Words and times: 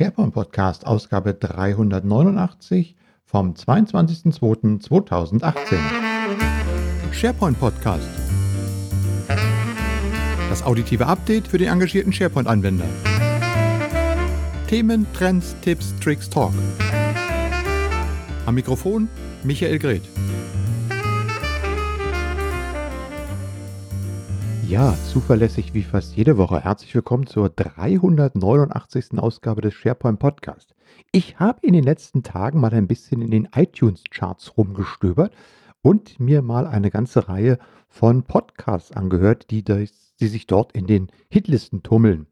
SharePoint 0.00 0.32
Podcast, 0.32 0.86
Ausgabe 0.86 1.34
389 1.34 2.94
vom 3.26 3.52
22.02.2018. 3.52 5.52
SharePoint 7.12 7.60
Podcast. 7.60 8.08
Das 10.48 10.62
auditive 10.62 11.06
Update 11.06 11.46
für 11.46 11.58
den 11.58 11.70
engagierten 11.70 12.14
SharePoint-Anwender. 12.14 12.86
Themen, 14.68 15.06
Trends, 15.12 15.54
Tipps, 15.60 15.94
Tricks, 16.00 16.30
Talk. 16.30 16.54
Am 18.46 18.54
Mikrofon 18.54 19.10
Michael 19.44 19.78
Greth. 19.78 20.08
Ja, 24.70 24.94
zuverlässig 25.08 25.74
wie 25.74 25.82
fast 25.82 26.14
jede 26.14 26.38
Woche. 26.38 26.62
Herzlich 26.62 26.94
willkommen 26.94 27.26
zur 27.26 27.48
389. 27.48 29.18
Ausgabe 29.18 29.62
des 29.62 29.74
SharePoint 29.74 30.20
Podcast. 30.20 30.76
Ich 31.10 31.40
habe 31.40 31.58
in 31.66 31.72
den 31.72 31.82
letzten 31.82 32.22
Tagen 32.22 32.60
mal 32.60 32.72
ein 32.72 32.86
bisschen 32.86 33.20
in 33.20 33.32
den 33.32 33.48
iTunes-Charts 33.52 34.56
rumgestöbert 34.56 35.34
und 35.82 36.20
mir 36.20 36.40
mal 36.42 36.68
eine 36.68 36.92
ganze 36.92 37.28
Reihe 37.28 37.58
von 37.88 38.22
Podcasts 38.22 38.92
angehört, 38.92 39.50
die, 39.50 39.64
die 39.64 40.28
sich 40.28 40.46
dort 40.46 40.70
in 40.70 40.86
den 40.86 41.08
Hitlisten 41.30 41.82
tummeln. 41.82 42.28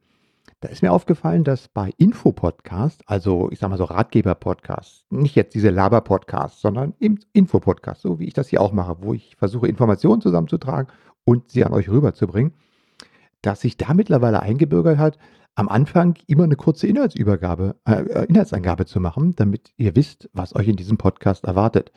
Da 0.61 0.69
ist 0.69 0.83
mir 0.83 0.93
aufgefallen, 0.93 1.43
dass 1.43 1.67
bei 1.67 1.93
Infopodcast, 1.99 3.03
also 3.07 3.49
ich 3.51 3.59
sag 3.59 3.71
mal 3.71 3.79
so 3.79 3.85
Ratgeber-Podcast, 3.85 5.07
nicht 5.11 5.35
jetzt 5.35 5.57
diese 5.57 5.71
Laber-Podcast, 5.71 6.61
sondern 6.61 6.95
im 7.01 7.19
Infopodcast, 7.33 8.03
so 8.03 8.21
wie 8.21 8.27
ich 8.27 8.35
das 8.35 8.49
hier 8.49 8.61
auch 8.61 8.73
mache, 8.73 8.97
wo 9.01 9.13
ich 9.13 9.35
versuche, 9.37 9.67
Informationen 9.67 10.21
zusammenzutragen 10.21 10.93
und 11.29 11.51
sie 11.51 11.63
an 11.65 11.75
euch 11.75 11.91
rüberzubringen, 11.91 12.55
dass 13.43 13.61
sich 13.61 13.77
da 13.77 13.93
mittlerweile 13.93 14.41
eingebürgert 14.41 14.97
hat, 14.97 15.19
am 15.55 15.69
Anfang 15.69 16.15
immer 16.27 16.45
eine 16.45 16.57
kurze 16.57 16.87
Inhaltsübergabe, 16.87 17.77
äh, 17.85 18.25
Inhaltsangabe 18.27 18.87
zu 18.87 18.99
machen, 18.99 19.35
damit 19.37 19.73
ihr 19.77 19.95
wisst, 19.95 20.31
was 20.33 20.57
euch 20.57 20.69
in 20.69 20.77
diesem 20.77 20.97
Podcast 20.97 21.45
erwartet. 21.45 21.93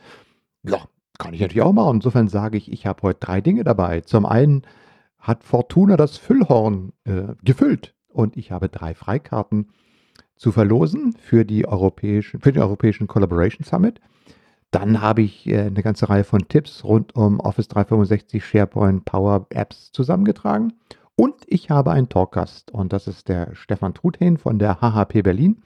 Ja, 0.64 0.80
kann 1.18 1.34
ich 1.34 1.40
natürlich 1.40 1.62
auch 1.62 1.72
machen. 1.72 1.96
Insofern 1.96 2.28
sage 2.28 2.58
ich, 2.58 2.72
ich 2.72 2.86
habe 2.86 3.04
heute 3.04 3.20
drei 3.22 3.40
Dinge 3.40 3.64
dabei. 3.64 4.02
Zum 4.02 4.26
einen 4.26 4.64
hat 5.18 5.46
Fortuna 5.46 5.96
das 5.96 6.18
Füllhorn 6.18 6.92
äh, 7.06 7.36
gefüllt 7.42 7.96
und 8.10 8.36
ich 8.36 8.52
habe 8.52 8.68
drei 8.68 8.94
Freikarten 8.94 9.70
zu 10.36 10.52
verlosen 10.52 11.14
für, 11.14 11.46
die 11.46 11.66
europäischen, 11.66 12.42
für 12.42 12.52
den 12.52 12.64
Europäischen 12.64 13.08
Collaboration 13.08 13.64
Summit. 13.64 14.02
Dann 14.72 15.02
habe 15.02 15.22
ich 15.22 15.48
äh, 15.48 15.60
eine 15.60 15.84
ganze 15.84 16.10
Reihe 16.10 16.24
von 16.24 16.48
Tipps 16.48 16.84
rund 16.84 17.16
um 17.16 17.40
Office 17.42 17.68
365, 17.68 18.44
SharePoint, 18.44 19.06
Power 19.06 19.46
Apps 19.50 19.92
zusammengetragen. 19.92 20.74
Und 21.16 21.36
ich 21.48 21.70
habe 21.70 21.92
einen 21.92 22.10
Talkgast 22.10 22.72
und 22.72 22.94
das 22.94 23.08
ist 23.08 23.28
der 23.28 23.54
Stefan 23.54 23.94
Truthen 23.94 24.38
von 24.38 24.58
der 24.58 24.80
HHP 24.82 25.22
Berlin. 25.22 25.62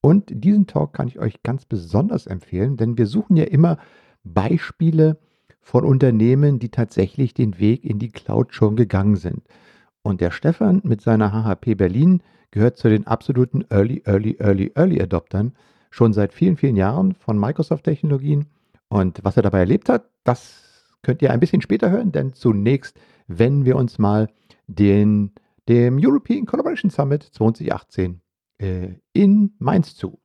Und 0.00 0.24
diesen 0.32 0.66
Talk 0.66 0.94
kann 0.94 1.08
ich 1.08 1.18
euch 1.18 1.42
ganz 1.42 1.64
besonders 1.66 2.26
empfehlen, 2.26 2.76
denn 2.76 2.96
wir 2.96 3.06
suchen 3.06 3.36
ja 3.36 3.44
immer 3.44 3.78
Beispiele 4.24 5.18
von 5.60 5.84
Unternehmen, 5.84 6.58
die 6.58 6.70
tatsächlich 6.70 7.34
den 7.34 7.58
Weg 7.58 7.84
in 7.84 7.98
die 7.98 8.10
Cloud 8.10 8.54
schon 8.54 8.76
gegangen 8.76 9.16
sind. 9.16 9.42
Und 10.02 10.20
der 10.20 10.30
Stefan 10.30 10.80
mit 10.84 11.02
seiner 11.02 11.32
HHP 11.32 11.74
Berlin 11.74 12.22
gehört 12.52 12.76
zu 12.78 12.88
den 12.88 13.06
absoluten 13.06 13.64
Early, 13.68 14.02
Early, 14.06 14.36
Early, 14.38 14.72
Early 14.74 15.02
Adoptern 15.02 15.52
schon 15.96 16.12
seit 16.12 16.34
vielen, 16.34 16.58
vielen 16.58 16.76
Jahren 16.76 17.14
von 17.14 17.38
Microsoft-Technologien. 17.38 18.44
Und 18.88 19.20
was 19.22 19.38
er 19.38 19.42
dabei 19.42 19.60
erlebt 19.60 19.88
hat, 19.88 20.10
das 20.24 20.84
könnt 21.02 21.22
ihr 21.22 21.30
ein 21.30 21.40
bisschen 21.40 21.62
später 21.62 21.90
hören, 21.90 22.12
denn 22.12 22.34
zunächst 22.34 23.00
wenden 23.28 23.64
wir 23.64 23.76
uns 23.76 23.98
mal 23.98 24.28
den, 24.66 25.32
dem 25.70 25.98
European 25.98 26.44
Collaboration 26.44 26.90
Summit 26.90 27.22
2018 27.22 28.20
äh, 28.58 28.88
in 29.14 29.54
Mainz 29.58 29.94
zu. 29.96 30.20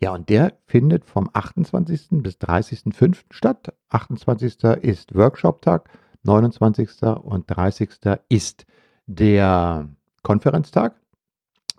Ja, 0.00 0.14
und 0.14 0.30
der 0.30 0.54
findet 0.64 1.04
vom 1.04 1.28
28. 1.30 2.22
bis 2.22 2.36
30.05. 2.36 3.24
statt. 3.30 3.74
28. 3.90 4.64
ist 4.80 5.14
Workshop-Tag, 5.14 5.90
29. 6.22 7.02
und 7.02 7.44
30. 7.48 7.90
ist 8.30 8.64
der 9.06 9.90
Konferenztag. 10.22 10.98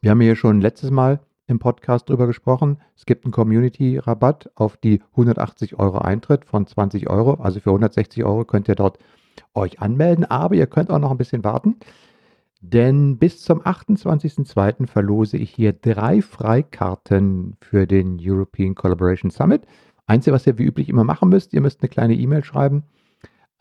Wir 0.01 0.11
haben 0.11 0.21
hier 0.21 0.35
schon 0.35 0.61
letztes 0.61 0.91
Mal 0.91 1.19
im 1.51 1.59
Podcast 1.59 2.09
drüber 2.09 2.27
gesprochen. 2.27 2.77
Es 2.95 3.05
gibt 3.05 3.25
einen 3.25 3.31
Community-Rabatt 3.31 4.51
auf 4.55 4.77
die 4.77 5.01
180 5.11 5.77
Euro 5.77 5.99
Eintritt 5.99 6.45
von 6.45 6.65
20 6.65 7.09
Euro. 7.09 7.35
Also 7.35 7.59
für 7.59 7.69
160 7.69 8.23
Euro 8.23 8.45
könnt 8.45 8.67
ihr 8.67 8.75
dort 8.75 8.97
euch 9.53 9.81
anmelden, 9.81 10.25
aber 10.25 10.55
ihr 10.55 10.67
könnt 10.67 10.89
auch 10.89 10.99
noch 10.99 11.11
ein 11.11 11.17
bisschen 11.17 11.43
warten. 11.43 11.77
Denn 12.61 13.17
bis 13.17 13.41
zum 13.41 13.61
28.02. 13.61 14.87
verlose 14.87 15.37
ich 15.37 15.51
hier 15.51 15.73
drei 15.73 16.21
Freikarten 16.21 17.57
für 17.59 17.87
den 17.87 18.17
European 18.21 18.75
Collaboration 18.75 19.31
Summit. 19.31 19.63
Einzige, 20.05 20.33
was 20.33 20.47
ihr 20.47 20.57
wie 20.57 20.65
üblich 20.65 20.89
immer 20.89 21.03
machen 21.03 21.29
müsst, 21.29 21.53
ihr 21.53 21.61
müsst 21.61 21.81
eine 21.81 21.89
kleine 21.89 22.15
E-Mail 22.15 22.43
schreiben 22.43 22.83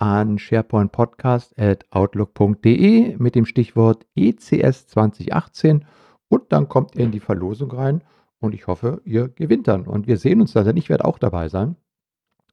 an 0.00 0.38
sharepointpodcast.outlook.de 0.38 3.16
mit 3.18 3.34
dem 3.34 3.44
Stichwort 3.44 4.06
ECS 4.16 4.86
2018 4.88 5.84
und 6.30 6.44
dann 6.52 6.68
kommt 6.68 6.94
ihr 6.94 7.04
in 7.04 7.10
die 7.10 7.20
Verlosung 7.20 7.72
rein 7.72 8.02
und 8.38 8.54
ich 8.54 8.66
hoffe, 8.68 9.02
ihr 9.04 9.28
gewinnt 9.28 9.68
dann. 9.68 9.82
Und 9.82 10.06
wir 10.06 10.16
sehen 10.16 10.40
uns 10.40 10.52
dann, 10.52 10.64
denn 10.64 10.76
ich 10.76 10.88
werde 10.88 11.04
auch 11.04 11.18
dabei 11.18 11.48
sein. 11.48 11.76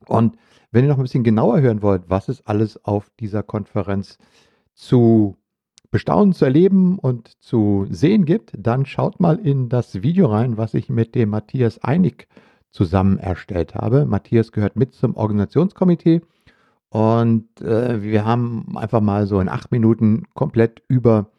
Und 0.08 0.36
wenn 0.72 0.84
ihr 0.84 0.90
noch 0.90 0.98
ein 0.98 1.04
bisschen 1.04 1.24
genauer 1.24 1.62
hören 1.62 1.82
wollt, 1.82 2.10
was 2.10 2.28
es 2.28 2.46
alles 2.46 2.84
auf 2.84 3.10
dieser 3.20 3.44
Konferenz 3.44 4.18
zu 4.74 5.38
bestaunen, 5.92 6.34
zu 6.34 6.44
erleben 6.44 6.98
und 7.00 7.42
zu 7.42 7.86
sehen 7.90 8.26
gibt, 8.26 8.52
dann 8.58 8.86
schaut 8.86 9.20
mal 9.20 9.38
in 9.38 9.70
das 9.70 10.02
Video 10.02 10.26
rein, 10.26 10.58
was 10.58 10.74
ich 10.74 10.90
mit 10.90 11.16
dem 11.16 11.30
Matthias 11.30 11.82
Einig 11.84 12.28
zusammen 12.72 13.20
erstellt 13.20 13.76
habe. 13.76 14.06
Matthias 14.06 14.52
gehört 14.52 14.76
mit 14.76 14.94
zum 14.94 15.16
Organisationskomitee 15.16 16.22
und 16.90 17.62
äh, 17.62 18.02
wir 18.02 18.26
haben 18.26 18.76
einfach 18.76 19.02
mal 19.02 19.28
so 19.28 19.40
in 19.40 19.50
acht 19.50 19.72
Minuten 19.72 20.24
komplett 20.34 20.82
über 20.88 21.30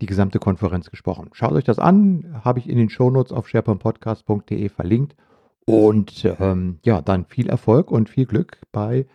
die 0.00 0.06
gesamte 0.06 0.38
Konferenz 0.38 0.90
gesprochen. 0.90 1.30
Schaut 1.32 1.52
euch 1.52 1.64
das 1.64 1.78
an, 1.78 2.40
habe 2.44 2.58
ich 2.58 2.68
in 2.68 2.76
den 2.78 2.90
Shownotes 2.90 3.32
auf 3.32 3.48
sharepointpodcast.de 3.48 4.68
verlinkt. 4.68 5.16
Und 5.64 6.24
ähm, 6.38 6.78
ja, 6.84 7.02
dann 7.02 7.24
viel 7.24 7.48
Erfolg 7.48 7.90
und 7.90 8.08
viel 8.08 8.26
Glück 8.26 8.58
bei 8.72 9.06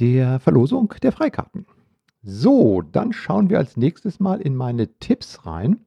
der 0.00 0.40
Verlosung 0.40 0.94
der 1.02 1.12
Freikarten. 1.12 1.66
So, 2.22 2.82
dann 2.82 3.12
schauen 3.12 3.48
wir 3.48 3.58
als 3.58 3.76
nächstes 3.76 4.20
mal 4.20 4.40
in 4.40 4.54
meine 4.54 4.98
Tipps 4.98 5.46
rein 5.46 5.86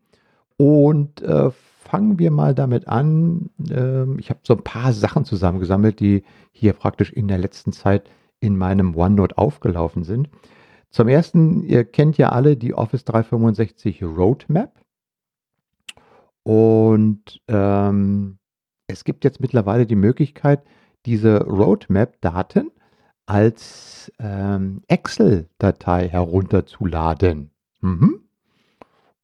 und 0.57 1.21
äh, 1.21 1.51
fangen 1.51 2.17
wir 2.17 2.31
mal 2.31 2.55
damit 2.55 2.87
an. 2.87 3.51
Ähm, 3.69 4.17
ich 4.17 4.31
habe 4.31 4.39
so 4.43 4.55
ein 4.55 4.63
paar 4.63 4.93
Sachen 4.93 5.25
zusammengesammelt, 5.25 5.99
die 5.99 6.23
hier 6.51 6.73
praktisch 6.73 7.11
in 7.11 7.27
der 7.27 7.37
letzten 7.37 7.71
Zeit 7.71 8.09
in 8.39 8.57
meinem 8.57 8.95
OneNote 8.95 9.37
aufgelaufen 9.37 10.03
sind. 10.03 10.29
Zum 10.93 11.07
ersten, 11.07 11.63
ihr 11.63 11.85
kennt 11.85 12.19
ja 12.19 12.29
alle 12.29 12.55
die 12.55 12.75
Office 12.75 13.03
365 13.03 14.03
Roadmap. 14.03 14.79
Und 16.43 17.41
ähm, 17.47 18.37
es 18.85 19.03
gibt 19.03 19.23
jetzt 19.23 19.39
mittlerweile 19.39 19.87
die 19.87 19.95
Möglichkeit, 19.95 20.63
diese 21.07 21.45
Roadmap-Daten 21.45 22.69
als 23.25 24.11
ähm, 24.19 24.83
Excel-Datei 24.87 26.09
herunterzuladen. 26.09 27.49
Mhm. 27.81 28.19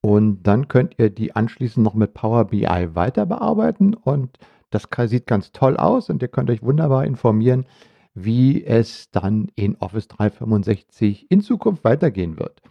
Und 0.01 0.43
dann 0.43 0.69
könnt 0.69 0.97
ihr 0.97 1.11
die 1.11 1.35
anschließend 1.35 1.83
noch 1.83 1.93
mit 1.93 2.15
Power 2.15 2.45
BI 2.45 2.95
weiter 2.95 3.27
bearbeiten 3.27 3.93
und 3.93 4.39
das 4.71 4.87
sieht 5.05 5.27
ganz 5.27 5.51
toll 5.51 5.77
aus 5.77 6.09
und 6.09 6.23
ihr 6.23 6.29
könnt 6.29 6.49
euch 6.49 6.63
wunderbar 6.63 7.05
informieren, 7.05 7.65
wie 8.13 8.63
es 8.63 9.11
dann 9.11 9.51
in 9.55 9.75
Office 9.77 10.07
365 10.07 11.29
in 11.29 11.41
Zukunft 11.41 11.83
weitergehen 11.83 12.39
wird. 12.39 12.61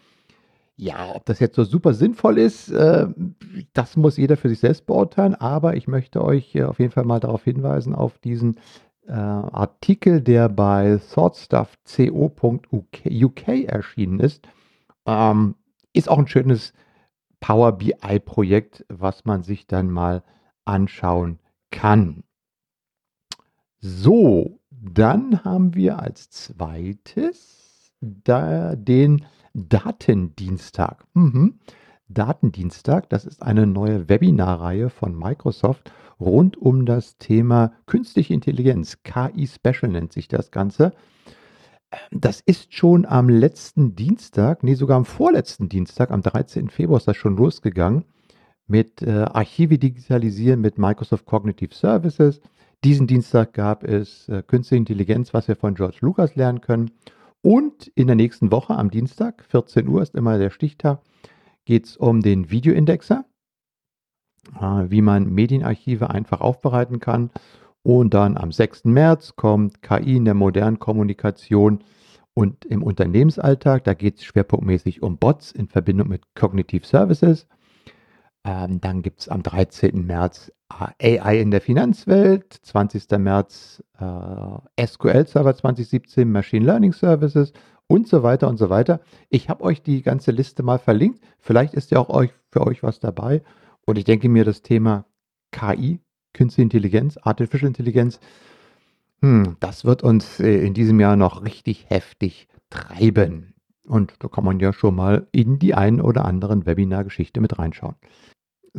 Ja, 0.77 1.13
ob 1.15 1.27
das 1.27 1.41
jetzt 1.41 1.57
so 1.57 1.65
super 1.65 1.93
sinnvoll 1.93 2.39
ist, 2.39 2.71
äh, 2.71 3.09
das 3.73 3.97
muss 3.97 4.17
jeder 4.17 4.37
für 4.37 4.49
sich 4.49 4.61
selbst 4.61 4.87
beurteilen, 4.87 5.35
aber 5.35 5.77
ich 5.77 5.89
möchte 5.89 6.23
euch 6.23 6.55
äh, 6.55 6.63
auf 6.63 6.79
jeden 6.79 6.93
Fall 6.93 7.05
mal 7.05 7.19
darauf 7.19 7.43
hinweisen, 7.43 7.97
auf 7.97 8.19
diesen 8.19 8.61
äh, 9.09 9.13
Artikel, 9.13 10.21
der 10.21 10.49
bei 10.49 11.01
thoughtstuffco.uk 11.13 13.49
erschienen 13.49 14.21
ist. 14.21 14.47
Ähm, 15.05 15.57
ist 15.93 16.09
auch 16.09 16.19
ein 16.19 16.29
schönes 16.29 16.73
Power 17.41 17.73
BI-Projekt, 17.73 18.85
was 18.89 19.25
man 19.25 19.43
sich 19.43 19.67
dann 19.67 19.91
mal 19.91 20.23
anschauen 20.65 21.41
kann. 21.71 22.25
So, 23.81 24.58
dann 24.81 25.45
haben 25.45 25.75
wir 25.75 25.99
als 26.01 26.31
zweites 26.31 27.93
da 28.01 28.77
den 28.77 29.25
Datendienstag. 29.55 31.05
Mhm. 31.15 31.59
Datendienstag, 32.09 33.11
das 33.11 33.25
ist 33.27 33.43
eine 33.43 33.67
neue 33.67 34.09
Webinarreihe 34.09 34.89
von 34.89 35.19
Microsoft 35.19 35.93
rund 36.19 36.57
um 36.57 36.87
das 36.87 37.19
Thema 37.19 37.73
künstliche 37.87 38.35
Intelligenz. 38.35 39.03
KI 39.03 39.47
Special 39.47 39.93
nennt 39.93 40.13
sich 40.13 40.29
das 40.29 40.51
Ganze. 40.51 40.93
Das 42.11 42.41
ist 42.41 42.75
schon 42.75 43.07
am 43.07 43.29
letzten 43.29 43.95
Dienstag, 43.95 44.63
nee, 44.63 44.75
sogar 44.75 44.97
am 44.97 45.05
vorletzten 45.05 45.69
Dienstag, 45.69 46.11
am 46.11 46.23
13. 46.23 46.69
Februar 46.69 46.99
ist 46.99 47.09
das 47.09 47.17
schon 47.17 47.37
losgegangen 47.37 48.05
mit 48.67 49.01
äh, 49.03 49.25
Archive 49.33 49.79
digitalisieren 49.79 50.61
mit 50.61 50.79
Microsoft 50.79 51.25
Cognitive 51.25 51.75
Services. 51.75 52.41
Diesen 52.85 53.09
Dienstag 53.09 53.55
gab 53.55 53.83
es 53.83 54.29
äh, 54.29 54.43
Künstliche 54.43 54.79
Intelligenz, 54.79 55.35
was 55.35 55.49
wir 55.49 55.57
von 55.57 55.75
George 55.75 55.99
Lucas 56.01 56.37
lernen 56.37 56.61
können. 56.61 56.93
Und 57.43 57.89
in 57.95 58.07
der 58.07 58.17
nächsten 58.17 58.53
Woche 58.53 58.77
am 58.77 58.91
Dienstag, 58.91 59.45
14 59.49 59.89
Uhr 59.89 60.01
ist 60.01 60.15
immer 60.15 60.39
der 60.39 60.51
Stichtag, 60.51 61.01
geht 61.65 61.87
es 61.87 61.97
um 61.97 62.21
den 62.21 62.51
Videoindexer, 62.51 63.25
äh, 64.61 64.85
wie 64.91 65.03
man 65.03 65.29
Medienarchive 65.29 66.11
einfach 66.11 66.41
aufbereiten 66.41 67.01
kann. 67.01 67.31
Und 67.83 68.15
dann 68.15 68.37
am 68.37 68.53
6. 68.53 68.85
März 68.85 69.35
kommt 69.35 69.83
KI 69.83 70.17
in 70.17 70.25
der 70.25 70.35
modernen 70.35 70.79
Kommunikation 70.79 71.83
und 72.33 72.65
im 72.65 72.85
Unternehmensalltag. 72.85 73.83
Da 73.85 73.95
geht 73.95 74.19
es 74.19 74.25
schwerpunktmäßig 74.25 75.03
um 75.03 75.19
Bots 75.19 75.51
in 75.51 75.67
Verbindung 75.67 76.09
mit 76.09 76.23
Cognitive 76.37 76.87
Services. 76.87 77.49
Ähm, 78.49 78.81
dann 78.81 79.03
gibt 79.03 79.21
es 79.21 79.29
am 79.29 79.43
13. 79.43 80.07
März 80.07 80.51
AI 80.71 81.39
in 81.39 81.51
der 81.51 81.61
Finanzwelt, 81.61 82.51
20. 82.63 83.11
März 83.19 83.85
äh, 83.99 84.87
SQL 84.87 85.27
Server 85.27 85.55
2017, 85.55 86.33
Machine 86.33 86.65
Learning 86.65 86.95
Services 86.95 87.53
und 87.89 88.09
so 88.09 88.23
weiter 88.23 88.49
und 88.49 88.57
so 88.57 88.71
weiter. 88.71 89.01
Ich 89.29 89.51
habe 89.51 89.65
euch 89.65 89.83
die 89.83 90.01
ganze 90.01 90.31
Liste 90.31 90.63
mal 90.63 90.79
verlinkt. 90.79 91.23
Vielleicht 91.39 91.75
ist 91.75 91.91
ja 91.91 91.99
auch 91.99 92.09
euch, 92.09 92.31
für 92.51 92.67
euch 92.67 92.83
was 92.83 93.01
dabei. 93.01 93.43
Und 93.85 93.99
ich 93.99 94.05
denke 94.05 94.31
mir, 94.31 94.47
das 94.47 94.63
Thema 94.63 95.05
KI, 95.53 96.01
Künstliche 96.33 96.63
Intelligenz, 96.63 97.19
Artificial 97.21 97.69
Intelligenz, 97.69 98.19
hm, 99.21 99.57
das 99.61 99.85
wird 99.85 100.03
uns 100.03 100.41
äh, 100.41 100.65
in 100.65 100.73
diesem 100.73 101.01
Jahr 101.01 101.17
noch 101.17 101.45
richtig 101.45 101.91
heftig 101.91 102.49
treiben. 102.71 103.53
Und 103.87 104.15
da 104.21 104.29
kann 104.29 104.45
man 104.45 104.59
ja 104.59 104.73
schon 104.73 104.95
mal 104.95 105.27
in 105.33 105.59
die 105.59 105.75
ein 105.75 106.01
oder 106.01 106.25
anderen 106.25 106.65
Webinar-Geschichte 106.65 107.43
mit 107.43 107.59
reinschauen. 107.59 107.97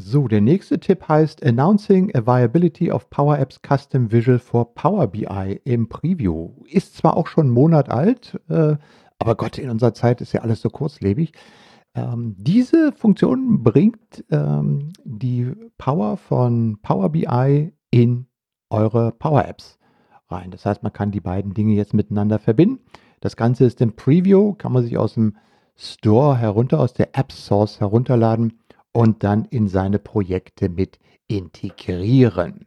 So, 0.01 0.29
der 0.29 0.39
nächste 0.39 0.79
Tipp 0.79 1.09
heißt 1.09 1.45
Announcing 1.45 2.15
a 2.15 2.25
Viability 2.25 2.89
of 2.89 3.09
Power 3.09 3.37
Apps 3.37 3.59
Custom 3.61 4.09
Visual 4.13 4.39
for 4.39 4.73
Power 4.73 5.07
BI 5.07 5.59
im 5.65 5.89
Preview. 5.89 6.51
Ist 6.67 6.95
zwar 6.95 7.17
auch 7.17 7.27
schon 7.27 7.47
einen 7.47 7.53
Monat 7.53 7.89
alt, 7.89 8.39
äh, 8.47 8.77
aber 9.17 9.35
Gott, 9.35 9.57
in 9.57 9.69
unserer 9.69 9.93
Zeit 9.93 10.21
ist 10.21 10.31
ja 10.31 10.39
alles 10.39 10.61
so 10.61 10.69
kurzlebig. 10.69 11.33
Ähm, 11.95 12.33
diese 12.37 12.93
Funktion 12.93 13.61
bringt 13.61 14.23
ähm, 14.31 14.93
die 15.03 15.51
Power 15.77 16.15
von 16.15 16.79
Power 16.81 17.09
BI 17.09 17.73
in 17.91 18.27
eure 18.69 19.11
Power 19.11 19.45
Apps 19.45 19.79
rein. 20.29 20.49
Das 20.51 20.65
heißt, 20.65 20.81
man 20.81 20.93
kann 20.93 21.11
die 21.11 21.19
beiden 21.19 21.53
Dinge 21.53 21.73
jetzt 21.73 21.93
miteinander 21.93 22.39
verbinden. 22.39 22.79
Das 23.19 23.35
Ganze 23.35 23.65
ist 23.65 23.81
im 23.81 23.97
Preview, 23.97 24.53
kann 24.53 24.71
man 24.71 24.83
sich 24.83 24.97
aus 24.97 25.15
dem 25.15 25.35
Store 25.75 26.37
herunter, 26.37 26.79
aus 26.79 26.93
der 26.93 27.17
App 27.17 27.33
Source 27.33 27.81
herunterladen 27.81 28.59
und 28.99 29.23
dann 29.23 29.45
in 29.45 29.69
seine 29.69 29.97
Projekte 29.97 30.67
mit 30.67 30.99
integrieren. 31.29 32.65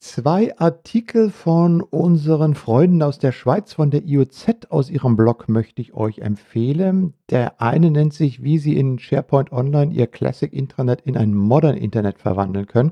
Zwei 0.00 0.58
Artikel 0.58 1.30
von 1.30 1.80
unseren 1.80 2.56
Freunden 2.56 3.00
aus 3.00 3.20
der 3.20 3.30
Schweiz, 3.30 3.72
von 3.72 3.92
der 3.92 4.04
IOZ 4.04 4.66
aus 4.70 4.90
ihrem 4.90 5.14
Blog 5.16 5.48
möchte 5.48 5.80
ich 5.80 5.94
euch 5.94 6.18
empfehlen. 6.18 7.14
Der 7.30 7.62
eine 7.62 7.92
nennt 7.92 8.14
sich, 8.14 8.42
wie 8.42 8.58
Sie 8.58 8.76
in 8.76 8.98
SharePoint 8.98 9.52
Online 9.52 9.94
Ihr 9.94 10.08
Classic 10.08 10.52
Intranet 10.52 11.02
in 11.02 11.16
ein 11.16 11.36
Modern 11.36 11.76
Internet 11.76 12.18
verwandeln 12.18 12.66
können. 12.66 12.90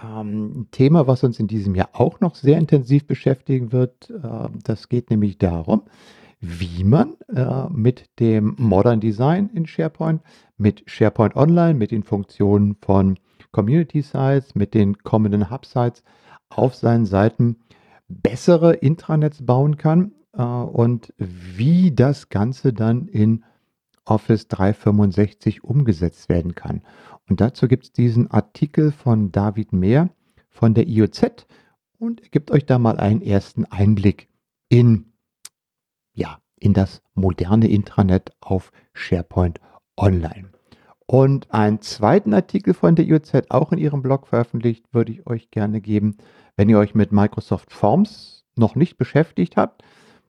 Ähm, 0.00 0.52
ein 0.52 0.68
Thema, 0.70 1.08
was 1.08 1.24
uns 1.24 1.40
in 1.40 1.48
diesem 1.48 1.74
Jahr 1.74 1.88
auch 1.94 2.20
noch 2.20 2.36
sehr 2.36 2.58
intensiv 2.58 3.08
beschäftigen 3.08 3.72
wird. 3.72 4.08
Äh, 4.10 4.48
das 4.62 4.88
geht 4.88 5.10
nämlich 5.10 5.36
darum, 5.36 5.82
wie 6.40 6.84
man 6.84 7.16
äh, 7.28 7.68
mit 7.68 8.06
dem 8.18 8.54
Modern 8.58 9.00
Design 9.00 9.50
in 9.54 9.66
SharePoint, 9.66 10.22
mit 10.56 10.82
SharePoint 10.86 11.36
Online, 11.36 11.74
mit 11.74 11.90
den 11.90 12.02
Funktionen 12.02 12.76
von 12.80 13.18
Community 13.52 14.00
Sites, 14.00 14.54
mit 14.54 14.74
den 14.74 14.98
kommenden 14.98 15.50
Hub 15.50 15.66
Sites 15.66 16.02
auf 16.48 16.74
seinen 16.74 17.04
Seiten 17.04 17.56
bessere 18.08 18.74
Intranets 18.74 19.44
bauen 19.44 19.76
kann 19.76 20.12
äh, 20.32 20.42
und 20.42 21.12
wie 21.18 21.92
das 21.92 22.28
Ganze 22.30 22.72
dann 22.72 23.06
in 23.06 23.44
Office 24.04 24.48
365 24.48 25.62
umgesetzt 25.62 26.28
werden 26.28 26.54
kann. 26.54 26.82
Und 27.28 27.40
dazu 27.40 27.68
gibt 27.68 27.84
es 27.84 27.92
diesen 27.92 28.30
Artikel 28.30 28.92
von 28.92 29.30
David 29.30 29.72
Mehr 29.72 30.10
von 30.48 30.74
der 30.74 30.88
IOZ 30.88 31.46
und 31.98 32.22
er 32.22 32.28
gibt 32.30 32.50
euch 32.50 32.66
da 32.66 32.78
mal 32.78 32.98
einen 32.98 33.22
ersten 33.22 33.66
Einblick 33.66 34.28
in 34.68 35.09
ja, 36.12 36.38
in 36.58 36.74
das 36.74 37.02
moderne 37.14 37.68
Intranet 37.68 38.32
auf 38.40 38.72
SharePoint 38.92 39.60
Online. 39.96 40.50
Und 41.06 41.52
einen 41.52 41.80
zweiten 41.80 42.32
Artikel 42.34 42.72
von 42.72 42.94
der 42.94 43.04
IOZ, 43.06 43.50
auch 43.50 43.72
in 43.72 43.78
ihrem 43.78 44.00
Blog 44.02 44.28
veröffentlicht, 44.28 44.84
würde 44.92 45.12
ich 45.12 45.26
euch 45.26 45.50
gerne 45.50 45.80
geben. 45.80 46.18
Wenn 46.56 46.68
ihr 46.68 46.78
euch 46.78 46.94
mit 46.94 47.10
Microsoft 47.10 47.72
Forms 47.72 48.44
noch 48.54 48.76
nicht 48.76 48.96
beschäftigt 48.96 49.56
habt, 49.56 49.82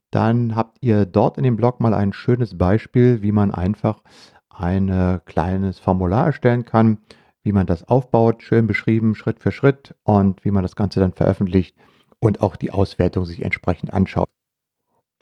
dann 0.10 0.56
habt 0.56 0.78
ihr 0.81 1.06
dort 1.06 1.38
in 1.38 1.44
dem 1.44 1.56
Blog 1.56 1.80
mal 1.80 1.94
ein 1.94 2.13
schönes 2.13 2.57
Beispiel, 2.57 3.22
wie 3.22 3.31
man 3.31 3.51
einfach 3.51 4.01
ein 4.50 5.22
kleines 5.25 5.80
Formular 5.80 6.25
erstellen 6.25 6.66
kann, 6.66 6.98
wie 7.44 7.51
man 7.51 7.68
das 7.68 7.88
aufbaut, 7.88 8.44
schön 8.44 8.68
beschrieben, 8.68 9.16
Schritt 9.16 9.39
für 9.39 9.51
Schritt 9.51 9.95
und 10.04 10.44
wie 10.44 10.51
man 10.51 10.63
das 10.63 10.75
Ganze 10.75 11.00
dann 11.00 11.13
veröffentlicht 11.13 11.75
und 12.19 12.42
auch 12.42 12.56
die 12.56 12.72
Auswertung 12.72 13.25
sich 13.25 13.44
entsprechend 13.44 13.94
anschaut. 13.94 14.30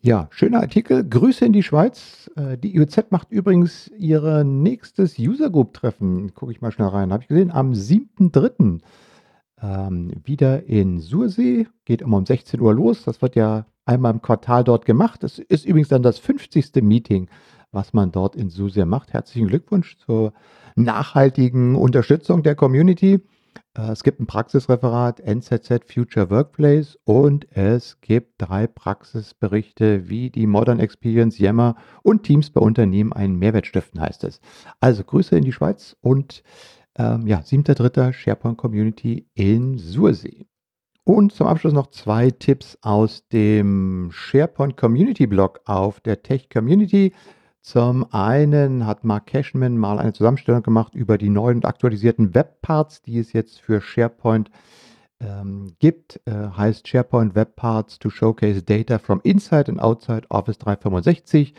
Ja, 0.01 0.29
schöner 0.31 0.61
Artikel. 0.61 1.03
Grüße 1.07 1.45
in 1.45 1.51
die 1.51 1.63
Schweiz. 1.63 2.31
Äh, 2.37 2.57
die 2.57 2.73
IOZ 2.73 3.11
macht 3.11 3.31
übrigens 3.31 3.91
ihr 3.97 4.45
nächstes 4.45 5.19
User 5.19 5.49
Group 5.49 5.73
Treffen. 5.73 6.33
Gucke 6.33 6.53
ich 6.53 6.61
mal 6.61 6.71
schnell 6.71 6.87
rein. 6.87 7.11
Habe 7.11 7.23
ich 7.23 7.27
gesehen, 7.27 7.51
am 7.51 7.73
7.3. 7.73 8.79
Ähm, 9.61 10.13
wieder 10.23 10.63
in 10.63 11.01
Sursee. 11.01 11.67
Geht 11.83 12.01
immer 12.01 12.15
um 12.15 12.25
16 12.25 12.61
Uhr 12.61 12.73
los. 12.73 13.03
Das 13.03 13.21
wird 13.21 13.35
ja 13.35 13.65
einmal 13.85 14.13
im 14.13 14.21
Quartal 14.21 14.63
dort 14.63 14.85
gemacht. 14.85 15.21
Das 15.21 15.37
ist 15.37 15.65
übrigens 15.65 15.89
dann 15.89 16.01
das 16.01 16.17
50. 16.17 16.75
Meeting, 16.75 17.27
was 17.73 17.91
man 17.91 18.13
dort 18.13 18.37
in 18.37 18.49
Sursee 18.49 18.85
macht. 18.85 19.11
Herzlichen 19.11 19.49
Glückwunsch 19.49 19.97
zur 19.97 20.31
nachhaltigen 20.75 21.75
Unterstützung 21.75 22.41
der 22.41 22.55
Community. 22.55 23.19
Äh, 23.79 23.91
es 23.91 24.03
gibt 24.03 24.19
ein 24.19 24.27
Praxisreferat 24.27 25.19
NZZ 25.19 25.85
Future 25.91 26.29
Workplace 26.29 26.97
und 27.05 27.47
es 27.55 27.99
gibt 28.01 28.33
drei 28.37 28.67
Praxisberichte, 28.67 30.09
wie 30.09 30.29
die 30.29 30.47
Modern 30.47 30.79
Experience, 30.79 31.39
Yammer 31.39 31.75
und 32.03 32.23
Teams 32.23 32.49
bei 32.49 32.61
Unternehmen 32.61 33.13
einen 33.13 33.37
Mehrwert 33.37 33.67
stiften, 33.67 34.01
heißt 34.01 34.23
es. 34.23 34.41
Also 34.79 35.03
Grüße 35.03 35.37
in 35.37 35.43
die 35.43 35.53
Schweiz 35.53 35.95
und 36.01 36.43
ähm, 36.97 37.27
ja, 37.27 37.39
7.3. 37.39 38.13
SharePoint 38.13 38.57
Community 38.57 39.27
in 39.33 39.77
Sursee. 39.77 40.45
Und 41.05 41.33
zum 41.33 41.47
Abschluss 41.47 41.73
noch 41.73 41.87
zwei 41.87 42.29
Tipps 42.29 42.77
aus 42.81 43.27
dem 43.29 44.09
SharePoint 44.11 44.77
Community 44.77 45.25
Blog 45.25 45.61
auf 45.65 46.01
der 46.01 46.21
Tech 46.21 46.49
Community. 46.49 47.13
Zum 47.61 48.11
einen 48.13 48.85
hat 48.85 49.03
Mark 49.03 49.27
Cashman 49.27 49.77
mal 49.77 49.99
eine 49.99 50.13
Zusammenstellung 50.13 50.63
gemacht 50.63 50.95
über 50.95 51.17
die 51.17 51.29
neuen 51.29 51.57
und 51.57 51.65
aktualisierten 51.65 52.33
Webparts, 52.33 53.01
die 53.01 53.19
es 53.19 53.33
jetzt 53.33 53.59
für 53.59 53.81
SharePoint 53.81 54.49
ähm, 55.19 55.73
gibt. 55.79 56.21
Äh, 56.25 56.49
heißt 56.55 56.87
SharePoint 56.87 57.35
Webparts 57.35 57.99
to 57.99 58.09
Showcase 58.09 58.63
Data 58.63 58.97
from 58.97 59.19
Inside 59.23 59.69
and 59.69 59.81
Outside 59.81 60.23
Office 60.29 60.57
365. 60.57 61.53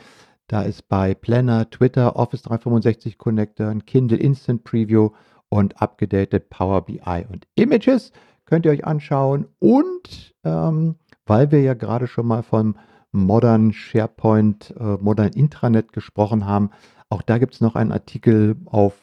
Da 0.49 0.63
ist 0.63 0.89
bei 0.89 1.15
Planner, 1.15 1.69
Twitter, 1.71 2.17
Office 2.17 2.43
365 2.43 3.19
Connector, 3.19 3.73
Kindle 3.87 4.19
Instant 4.19 4.65
Preview 4.65 5.11
und 5.49 5.81
abgedatet 5.81 6.49
Power 6.51 6.85
BI 6.85 7.27
und 7.31 7.47
Images. 7.55 8.13
Könnt 8.47 8.65
ihr 8.65 8.73
euch 8.73 8.85
anschauen. 8.85 9.47
Und 9.59 10.35
ähm, 10.45 10.97
weil 11.27 11.53
wir 11.53 11.61
ja 11.61 11.75
gerade 11.75 12.09
schon 12.09 12.27
mal 12.27 12.43
vom 12.43 12.75
Modern 13.13 13.73
SharePoint, 13.73 14.75
äh, 14.79 14.97
Modern 15.01 15.33
Intranet 15.33 15.93
gesprochen 15.93 16.47
haben. 16.47 16.71
Auch 17.09 17.23
da 17.23 17.39
gibt 17.39 17.55
es 17.55 17.61
noch 17.61 17.75
einen 17.75 17.93
Artikel 17.93 18.57
auf 18.67 18.95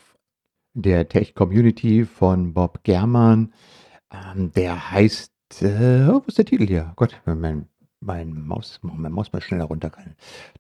der 0.73 1.09
Tech 1.09 1.35
Community 1.35 2.05
von 2.05 2.53
Bob 2.53 2.83
German. 2.83 3.53
Ähm, 4.11 4.51
der 4.53 4.91
heißt, 4.91 5.61
äh, 5.61 6.07
oh, 6.07 6.21
wo 6.21 6.23
ist 6.27 6.37
der 6.37 6.45
Titel 6.45 6.67
hier? 6.67 6.93
Gott, 6.95 7.19
mein, 7.25 7.67
mein 7.99 8.47
Maus, 8.47 8.79
meine 8.81 9.09
Maus 9.13 9.33
mal 9.33 9.41
schneller 9.41 9.65
runter 9.65 9.89
kann. 9.89 10.15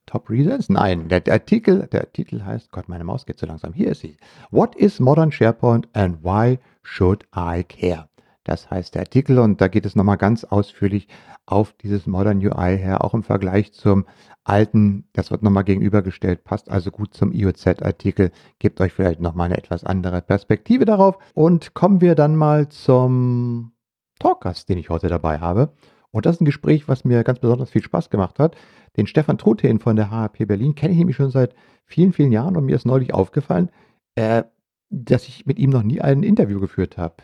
Top 0.05 0.29
Reasons? 0.29 0.69
Nein, 0.69 1.07
der, 1.07 1.21
der, 1.21 1.35
Artikel, 1.35 1.87
der 1.87 2.11
Titel 2.11 2.43
heißt, 2.43 2.71
Gott, 2.71 2.89
meine 2.89 3.03
Maus 3.03 3.25
geht 3.25 3.39
so 3.39 3.45
langsam. 3.45 3.73
Hier 3.73 3.91
ist 3.91 4.01
sie. 4.01 4.17
What 4.51 4.75
is 4.75 4.99
Modern 4.99 5.31
SharePoint 5.31 5.87
and 5.93 6.23
why 6.23 6.59
should 6.83 7.25
I 7.35 7.63
care? 7.63 8.09
Das 8.47 8.71
heißt 8.71 8.95
der 8.95 9.01
Artikel 9.01 9.39
und 9.39 9.59
da 9.59 9.67
geht 9.67 9.85
es 9.85 9.95
nochmal 9.97 10.17
ganz 10.17 10.45
ausführlich 10.45 11.09
auf 11.45 11.73
dieses 11.73 12.07
Modern 12.07 12.37
UI 12.37 12.77
her, 12.77 13.03
auch 13.03 13.13
im 13.13 13.21
Vergleich 13.21 13.73
zum 13.73 14.05
alten, 14.45 15.03
das 15.11 15.31
wird 15.31 15.43
nochmal 15.43 15.65
gegenübergestellt, 15.65 16.45
passt 16.45 16.71
also 16.71 16.89
gut 16.89 17.13
zum 17.13 17.33
IOZ-Artikel, 17.33 18.31
gibt 18.57 18.79
euch 18.79 18.93
vielleicht 18.93 19.19
nochmal 19.19 19.47
eine 19.47 19.57
etwas 19.57 19.83
andere 19.83 20.21
Perspektive 20.21 20.85
darauf. 20.85 21.17
Und 21.33 21.73
kommen 21.73 21.99
wir 21.99 22.15
dann 22.15 22.37
mal 22.37 22.69
zum 22.69 23.73
Talkgast, 24.19 24.69
den 24.69 24.77
ich 24.77 24.89
heute 24.89 25.09
dabei 25.09 25.39
habe. 25.39 25.73
Und 26.11 26.25
das 26.25 26.37
ist 26.37 26.41
ein 26.41 26.45
Gespräch, 26.45 26.87
was 26.87 27.03
mir 27.03 27.25
ganz 27.25 27.39
besonders 27.39 27.69
viel 27.69 27.83
Spaß 27.83 28.09
gemacht 28.09 28.39
hat. 28.39 28.55
Den 28.95 29.07
Stefan 29.07 29.37
Truthehn 29.37 29.79
von 29.79 29.97
der 29.97 30.09
HAP 30.09 30.47
Berlin 30.47 30.73
kenne 30.73 30.93
ich 30.93 30.99
nämlich 30.99 31.17
schon 31.17 31.31
seit 31.31 31.53
vielen, 31.85 32.13
vielen 32.13 32.31
Jahren 32.31 32.55
und 32.55 32.65
mir 32.65 32.77
ist 32.77 32.85
neulich 32.85 33.13
aufgefallen, 33.13 33.69
er 34.15 34.49
dass 34.89 35.27
ich 35.27 35.45
mit 35.45 35.59
ihm 35.59 35.69
noch 35.69 35.83
nie 35.83 36.01
ein 36.01 36.23
Interview 36.23 36.59
geführt 36.59 36.97
habe. 36.97 37.15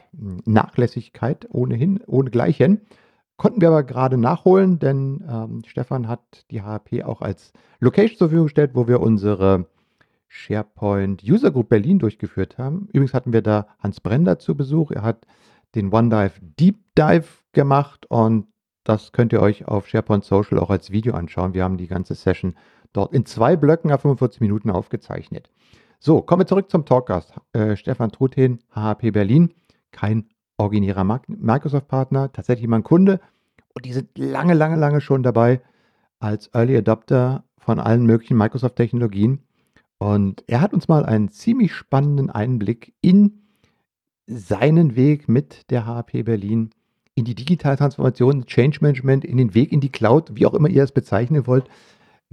Nachlässigkeit 0.46 1.48
ohnehin, 1.50 2.02
ohne 2.06 2.30
Gleichen. 2.30 2.82
Konnten 3.38 3.62
wir 3.62 3.70
aber 3.70 3.84
gerade 3.84 4.18
nachholen, 4.18 4.80
denn 4.80 5.24
ähm, 5.28 5.62
Stefan 5.66 6.08
hat 6.08 6.46
die 6.52 6.62
HAP 6.62 7.04
auch 7.04 7.22
als 7.22 7.52
Location 7.80 8.18
zur 8.18 8.28
Verfügung 8.28 8.46
gestellt, 8.46 8.72
wo 8.74 8.88
wir 8.88 9.02
unsere 9.02 9.68
SharePoint 10.28 11.24
User 11.24 11.52
Group 11.52 11.70
Berlin 11.70 12.00
durchgeführt 12.00 12.58
haben. 12.58 12.88
Übrigens 12.90 13.14
hatten 13.14 13.34
wir 13.34 13.42
da 13.42 13.68
Hans 13.80 14.02
Brender 14.02 14.40
zu 14.40 14.56
Besuch. 14.56 14.92
Er 14.92 15.04
hat 15.04 15.26
den 15.76 15.94
OneDive 15.94 16.40
Deep 16.60 16.78
Dive 16.98 17.28
gemacht 17.54 18.06
und 18.10 18.48
das 18.84 19.12
könnt 19.12 19.32
ihr 19.32 19.42
euch 19.42 19.68
auf 19.68 19.88
SharePoint 19.88 20.26
Social 20.26 20.60
auch 20.60 20.70
als 20.70 20.92
Video 20.92 21.14
anschauen. 21.14 21.54
Wir 21.54 21.64
haben 21.64 21.78
die 21.78 21.88
ganze 21.88 22.16
Session 22.16 22.56
dort 22.92 23.14
in 23.14 23.26
zwei 23.26 23.56
Blöcken 23.56 23.92
auf 23.92 24.02
45 24.02 24.42
Minuten 24.42 24.70
aufgezeichnet. 24.70 25.50
So, 26.06 26.22
kommen 26.22 26.42
wir 26.42 26.48
zurück 26.48 26.70
zum 26.70 26.84
Talkgast. 26.84 27.34
Äh, 27.54 27.78
Stefan 27.78 28.12
Truthen, 28.12 28.60
HHP 28.76 29.12
Berlin, 29.12 29.54
kein 29.94 30.26
originärer 30.58 31.06
Microsoft-Partner, 31.06 32.34
tatsächlich 32.34 32.68
mein 32.68 32.84
Kunde. 32.84 33.22
Und 33.74 33.86
die 33.86 33.94
sind 33.94 34.10
lange, 34.18 34.54
lange, 34.54 34.76
lange 34.76 35.00
schon 35.00 35.24
dabei 35.24 35.62
als 36.20 36.50
Early 36.54 36.76
Adopter 36.76 37.46
von 37.58 37.80
allen 37.80 38.06
möglichen 38.06 38.36
Microsoft-Technologien. 38.36 39.44
Und 39.98 40.44
er 40.46 40.60
hat 40.60 40.74
uns 40.74 40.90
mal 40.90 41.06
einen 41.06 41.30
ziemlich 41.30 41.74
spannenden 41.74 42.30
Einblick 42.30 42.94
in 43.00 43.44
seinen 44.28 44.98
Weg 44.98 45.30
mit 45.30 45.72
der 45.72 45.86
HP 45.86 46.24
Berlin 46.24 46.72
in 47.16 47.24
die 47.24 47.36
digitale 47.36 47.78
Transformation, 47.78 48.46
Change 48.46 48.80
Management, 48.82 49.24
in 49.24 49.38
den 49.38 49.54
Weg 49.54 49.72
in 49.72 49.80
die 49.80 49.92
Cloud, 49.92 50.32
wie 50.36 50.48
auch 50.48 50.54
immer 50.54 50.68
ihr 50.68 50.84
es 50.84 50.92
bezeichnen 50.92 51.48
wollt, 51.48 51.70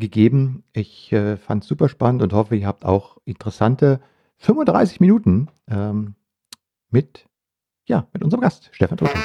gegeben. 0.01 0.65
Ich 0.73 1.13
äh, 1.13 1.37
fand 1.37 1.63
es 1.63 1.69
super 1.69 1.89
spannend 1.89 2.23
und 2.23 2.33
hoffe, 2.33 2.57
ihr 2.57 2.67
habt 2.67 2.85
auch 2.85 3.19
interessante 3.25 4.01
35 4.39 5.01
Minuten 5.01 5.49
ähm, 5.71 6.15
mit, 6.91 7.27
ja, 7.87 8.09
mit 8.13 8.25
unserem 8.25 8.41
Gast, 8.41 8.71
Stefan 8.73 8.97
Tuschen. 8.99 9.21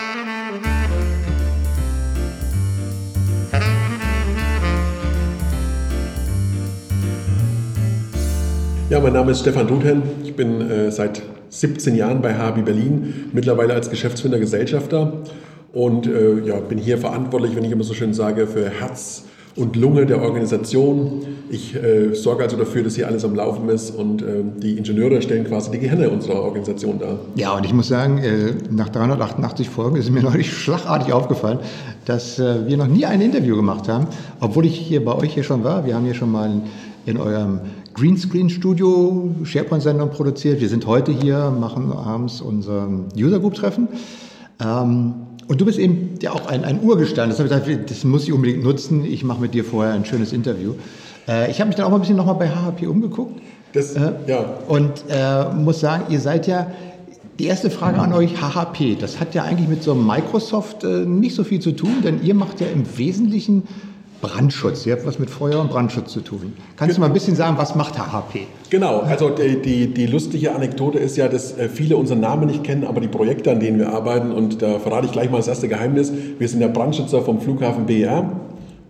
Ja, 8.87 8.99
mein 8.99 9.13
Name 9.13 9.31
ist 9.31 9.39
Stefan 9.39 9.67
Duthen. 9.67 10.03
Ich 10.23 10.35
bin 10.35 10.61
äh, 10.61 10.91
seit 10.91 11.23
17 11.49 11.95
Jahren 11.95 12.21
bei 12.21 12.35
HB 12.35 12.63
Berlin, 12.63 13.31
mittlerweile 13.33 13.73
als 13.73 13.89
Geschäftsführer 13.89 14.37
Gesellschafter 14.37 15.23
und 15.73 16.05
äh, 16.05 16.39
ja, 16.45 16.59
bin 16.59 16.77
hier 16.77 16.97
verantwortlich, 16.99 17.55
wenn 17.55 17.63
ich 17.63 17.71
immer 17.71 17.83
so 17.83 17.93
schön 17.93 18.13
sage, 18.13 18.45
für 18.45 18.69
Herz 18.69 19.25
und 19.55 19.75
Lunge 19.75 20.05
der 20.05 20.21
Organisation. 20.21 21.21
Ich 21.49 21.75
äh, 21.75 22.13
sorge 22.13 22.43
also 22.43 22.57
dafür, 22.57 22.83
dass 22.83 22.95
hier 22.95 23.07
alles 23.07 23.23
am 23.23 23.35
Laufen 23.35 23.69
ist 23.69 23.91
und 23.91 24.21
äh, 24.21 24.43
die 24.57 24.77
Ingenieure 24.77 25.21
stellen 25.21 25.45
quasi 25.45 25.71
die 25.71 25.79
Gehirne 25.79 26.09
unserer 26.09 26.41
Organisation 26.41 26.99
dar. 26.99 27.19
Ja, 27.35 27.55
und 27.55 27.65
ich 27.65 27.73
muss 27.73 27.87
sagen, 27.87 28.17
äh, 28.17 28.53
nach 28.69 28.89
388 28.89 29.69
Folgen 29.69 29.95
ist 29.95 30.09
mir 30.09 30.23
neulich 30.23 30.51
schlagartig 30.51 31.13
aufgefallen, 31.13 31.59
dass 32.05 32.39
äh, 32.39 32.67
wir 32.67 32.75
noch 32.75 32.87
nie 32.87 33.05
ein 33.05 33.21
Interview 33.21 33.55
gemacht 33.55 33.87
haben, 33.87 34.07
obwohl 34.41 34.65
ich 34.65 34.77
hier 34.77 35.05
bei 35.05 35.13
euch 35.13 35.33
hier 35.33 35.43
schon 35.43 35.63
war. 35.63 35.85
Wir 35.85 35.95
haben 35.95 36.05
hier 36.05 36.15
schon 36.15 36.31
mal 36.31 36.51
in, 36.51 36.61
in 37.05 37.17
eurem 37.17 37.61
Greenscreen-Studio 37.93 39.35
SharePoint-Sendung 39.43 40.09
produziert. 40.09 40.59
Wir 40.59 40.67
sind 40.67 40.85
heute 40.85 41.13
hier, 41.13 41.49
machen 41.49 41.93
abends 41.93 42.41
unser 42.41 42.89
User 43.17 43.39
Group-Treffen. 43.39 43.87
Ähm, 44.59 45.13
und 45.47 45.61
du 45.61 45.65
bist 45.65 45.77
eben 45.77 46.15
ja 46.21 46.31
auch 46.31 46.47
ein, 46.47 46.63
ein 46.63 46.81
Urgestein. 46.81 47.29
Das, 47.29 47.37
gesagt, 47.37 47.67
das 47.89 48.03
muss 48.03 48.23
ich 48.23 48.33
unbedingt 48.33 48.63
nutzen. 48.63 49.05
Ich 49.05 49.23
mache 49.23 49.41
mit 49.41 49.53
dir 49.53 49.63
vorher 49.63 49.93
ein 49.93 50.05
schönes 50.05 50.33
Interview. 50.33 50.73
Äh, 51.27 51.51
ich 51.51 51.59
habe 51.59 51.67
mich 51.67 51.75
dann 51.75 51.85
auch 51.85 51.91
mal 51.91 51.97
ein 51.97 52.01
bisschen 52.01 52.17
nochmal 52.17 52.35
bei 52.35 52.49
HHP 52.49 52.87
umgeguckt. 52.87 53.41
Das, 53.73 53.95
äh, 53.95 54.13
ja. 54.27 54.57
Und 54.67 55.03
äh, 55.09 55.53
muss 55.53 55.81
sagen, 55.81 56.05
ihr 56.09 56.19
seid 56.19 56.47
ja 56.47 56.71
die 57.37 57.45
erste 57.45 57.69
Frage 57.69 57.99
an 57.99 58.13
euch, 58.13 58.41
HHP, 58.41 58.95
das 58.95 59.19
hat 59.19 59.35
ja 59.35 59.43
eigentlich 59.43 59.67
mit 59.67 59.83
so 59.83 59.93
Microsoft 59.93 60.83
äh, 60.83 61.05
nicht 61.05 61.35
so 61.35 61.43
viel 61.43 61.59
zu 61.59 61.73
tun, 61.73 62.01
denn 62.03 62.23
ihr 62.23 62.33
macht 62.33 62.61
ja 62.61 62.67
im 62.67 62.97
Wesentlichen 62.97 63.63
Brandschutz. 64.27 64.85
Ihr 64.85 64.93
habt 64.93 65.05
was 65.05 65.19
mit 65.19 65.29
Feuer 65.29 65.59
und 65.59 65.69
Brandschutz 65.69 66.11
zu 66.11 66.21
tun. 66.21 66.53
Kannst 66.77 66.97
du 66.97 67.01
mal 67.01 67.07
ein 67.07 67.13
bisschen 67.13 67.35
sagen, 67.35 67.57
was 67.57 67.75
macht 67.75 67.97
HHP? 67.97 68.47
Genau, 68.69 69.01
also 69.01 69.29
die, 69.29 69.61
die, 69.61 69.93
die 69.93 70.05
lustige 70.07 70.53
Anekdote 70.53 70.99
ist 70.99 71.17
ja, 71.17 71.27
dass 71.27 71.57
äh, 71.57 71.69
viele 71.69 71.97
unseren 71.97 72.19
Namen 72.19 72.47
nicht 72.47 72.63
kennen, 72.63 72.83
aber 72.83 73.01
die 73.01 73.07
Projekte, 73.07 73.51
an 73.51 73.59
denen 73.59 73.79
wir 73.79 73.93
arbeiten, 73.93 74.31
und 74.31 74.61
da 74.61 74.79
verrate 74.79 75.05
ich 75.05 75.11
gleich 75.11 75.29
mal 75.29 75.37
das 75.37 75.47
erste 75.47 75.67
Geheimnis. 75.67 76.11
Wir 76.39 76.47
sind 76.47 76.61
ja 76.61 76.67
Brandschützer 76.67 77.21
vom 77.21 77.39
Flughafen 77.39 77.85
BR 77.85 78.31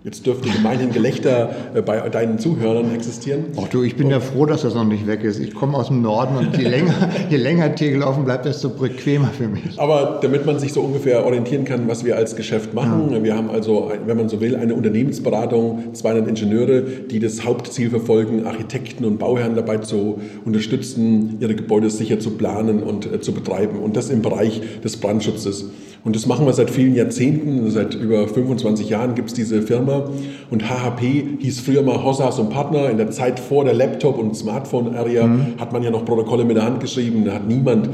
Jetzt 0.06 0.24
dürfte 0.28 0.48
gemeinhin 0.50 0.92
Gelächter 0.92 1.50
äh, 1.74 1.82
bei 1.82 1.98
deinen 2.10 2.38
Zuhörern 2.38 2.94
existieren. 2.94 3.46
Ach 3.60 3.68
du, 3.70 3.82
ich 3.82 3.96
bin 3.96 4.12
ja 4.12 4.20
froh, 4.20 4.46
dass 4.46 4.62
das 4.62 4.76
noch 4.76 4.86
nicht 4.86 5.08
weg 5.08 5.24
ist. 5.24 5.40
Ich 5.40 5.56
komme 5.56 5.76
aus 5.76 5.88
dem 5.88 6.04
Norden 6.04 6.38
und 6.38 6.56
je 6.56 6.64
länger, 6.70 7.10
je 7.28 7.38
länger 7.38 7.74
Tegel 7.74 8.04
offen 8.04 8.24
bleibt, 8.24 8.46
desto 8.46 8.70
bequemer 8.70 9.32
für 9.36 9.48
mich. 9.48 9.80
Aber 9.80 10.20
damit 10.22 10.46
man 10.46 10.60
sich 10.60 10.74
so 10.74 10.82
ungefähr 10.82 11.26
orientieren 11.26 11.66
kann, 11.66 11.88
was 11.88 12.06
wir 12.06 12.18
als 12.18 12.36
Geschäft 12.36 12.76
machen. 12.76 13.14
Ja. 13.14 13.24
Wir 13.24 13.36
haben 13.36 13.50
also, 13.50 13.92
wenn 14.06 14.16
man 14.16 14.30
so 14.30 14.40
will, 14.42 14.56
eine 14.56 14.76
Unternehmensberatung, 14.76 15.96
200 15.96 16.28
Ingenieure, 16.28 16.84
die 16.84 17.18
das 17.18 17.44
Hauptziel 17.44 17.90
verfolgen, 17.90 18.46
Architekten 18.46 19.06
und 19.06 19.18
Bauherren 19.18 19.56
dabei 19.56 19.80
zu 19.80 20.22
unterstützen, 20.46 21.38
ihre 21.40 21.56
Gebäude 21.56 21.90
sicher 21.90 22.20
zu 22.20 22.38
planen 22.38 22.84
und 22.84 23.12
äh, 23.12 23.22
zu 23.22 23.34
betreiben. 23.34 23.80
Und 23.80 23.98
das 23.98 24.12
im 24.12 24.22
Bereich 24.22 24.62
des 24.84 24.98
Brandschutzes. 24.98 25.66
Und 26.06 26.16
das 26.16 26.28
machen 26.28 26.46
wir 26.46 26.54
seit 26.54 26.70
vielen 26.70 26.94
Jahrzehnten. 26.94 27.70
Seit 27.72 27.96
über 27.96 28.28
25 28.28 28.90
Jahren 28.90 29.16
gibt 29.16 29.30
es 29.30 29.34
diese 29.34 29.64
Firma. 29.64 30.08
Und 30.52 30.70
HHP 30.70 31.40
hieß 31.40 31.62
früher 31.62 31.82
mal 31.82 32.04
Hossas 32.04 32.38
und 32.38 32.52
Partner. 32.52 32.92
In 32.92 32.98
der 32.98 33.10
Zeit 33.10 33.40
vor 33.40 33.66
der 33.66 33.74
Laptop- 33.74 34.20
und 34.20 34.36
Smartphone-Area 34.36 35.26
mhm. 35.26 35.46
hat 35.58 35.74
man 35.74 35.82
ja 35.82 35.90
noch 35.90 36.06
Protokolle 36.06 36.46
mit 36.46 36.58
der 36.58 36.64
Hand 36.64 36.80
geschrieben. 36.80 37.26
Da 37.26 37.34
hat 37.34 37.48
niemand 37.48 37.90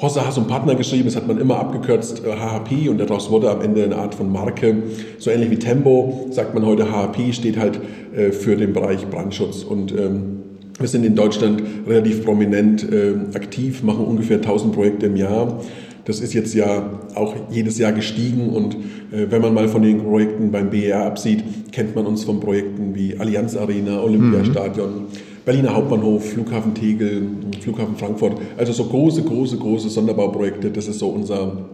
Hossa, 0.00 0.26
Hass 0.26 0.36
und 0.38 0.48
Partner 0.48 0.74
geschrieben, 0.74 1.04
das 1.04 1.14
hat 1.14 1.28
man 1.28 1.38
immer 1.38 1.60
abgekürzt 1.60 2.22
HHP 2.24 2.86
äh, 2.86 2.88
und 2.88 2.98
daraus 2.98 3.30
wurde 3.30 3.50
am 3.50 3.60
Ende 3.60 3.84
eine 3.84 3.96
Art 3.96 4.16
von 4.16 4.32
Marke. 4.32 4.82
So 5.18 5.30
ähnlich 5.30 5.50
wie 5.50 5.58
Tempo 5.58 6.28
sagt 6.30 6.54
man 6.54 6.66
heute 6.66 6.90
HHP, 6.90 7.32
steht 7.32 7.56
halt 7.56 7.78
äh, 8.16 8.32
für 8.32 8.56
den 8.56 8.72
Bereich 8.72 9.06
Brandschutz. 9.06 9.62
Und 9.62 9.92
ähm, 9.92 10.40
wir 10.80 10.88
sind 10.88 11.04
in 11.04 11.14
Deutschland 11.14 11.62
relativ 11.86 12.24
prominent 12.24 12.90
äh, 12.90 13.14
aktiv, 13.34 13.84
machen 13.84 14.04
ungefähr 14.04 14.38
1000 14.38 14.74
Projekte 14.74 15.06
im 15.06 15.14
Jahr 15.14 15.60
das 16.04 16.20
ist 16.20 16.34
jetzt 16.34 16.54
ja 16.54 17.00
auch 17.14 17.34
jedes 17.50 17.78
Jahr 17.78 17.92
gestiegen 17.92 18.50
und 18.50 18.74
äh, 19.12 19.30
wenn 19.30 19.42
man 19.42 19.54
mal 19.54 19.68
von 19.68 19.82
den 19.82 20.02
Projekten 20.02 20.50
beim 20.50 20.70
BER 20.70 21.04
absieht, 21.04 21.72
kennt 21.72 21.94
man 21.94 22.06
uns 22.06 22.24
von 22.24 22.40
Projekten 22.40 22.94
wie 22.94 23.18
Allianz 23.18 23.56
Arena, 23.56 24.00
Olympiastadion, 24.00 24.94
mhm. 24.94 25.06
Berliner 25.44 25.74
Hauptbahnhof, 25.74 26.30
Flughafen 26.30 26.74
Tegel, 26.74 27.22
Flughafen 27.60 27.96
Frankfurt. 27.96 28.40
Also 28.56 28.72
so 28.72 28.84
große, 28.84 29.22
große, 29.22 29.56
große 29.56 29.88
Sonderbauprojekte, 29.88 30.70
das 30.70 30.86
ist 30.86 31.00
so 31.00 31.08
unser 31.08 31.68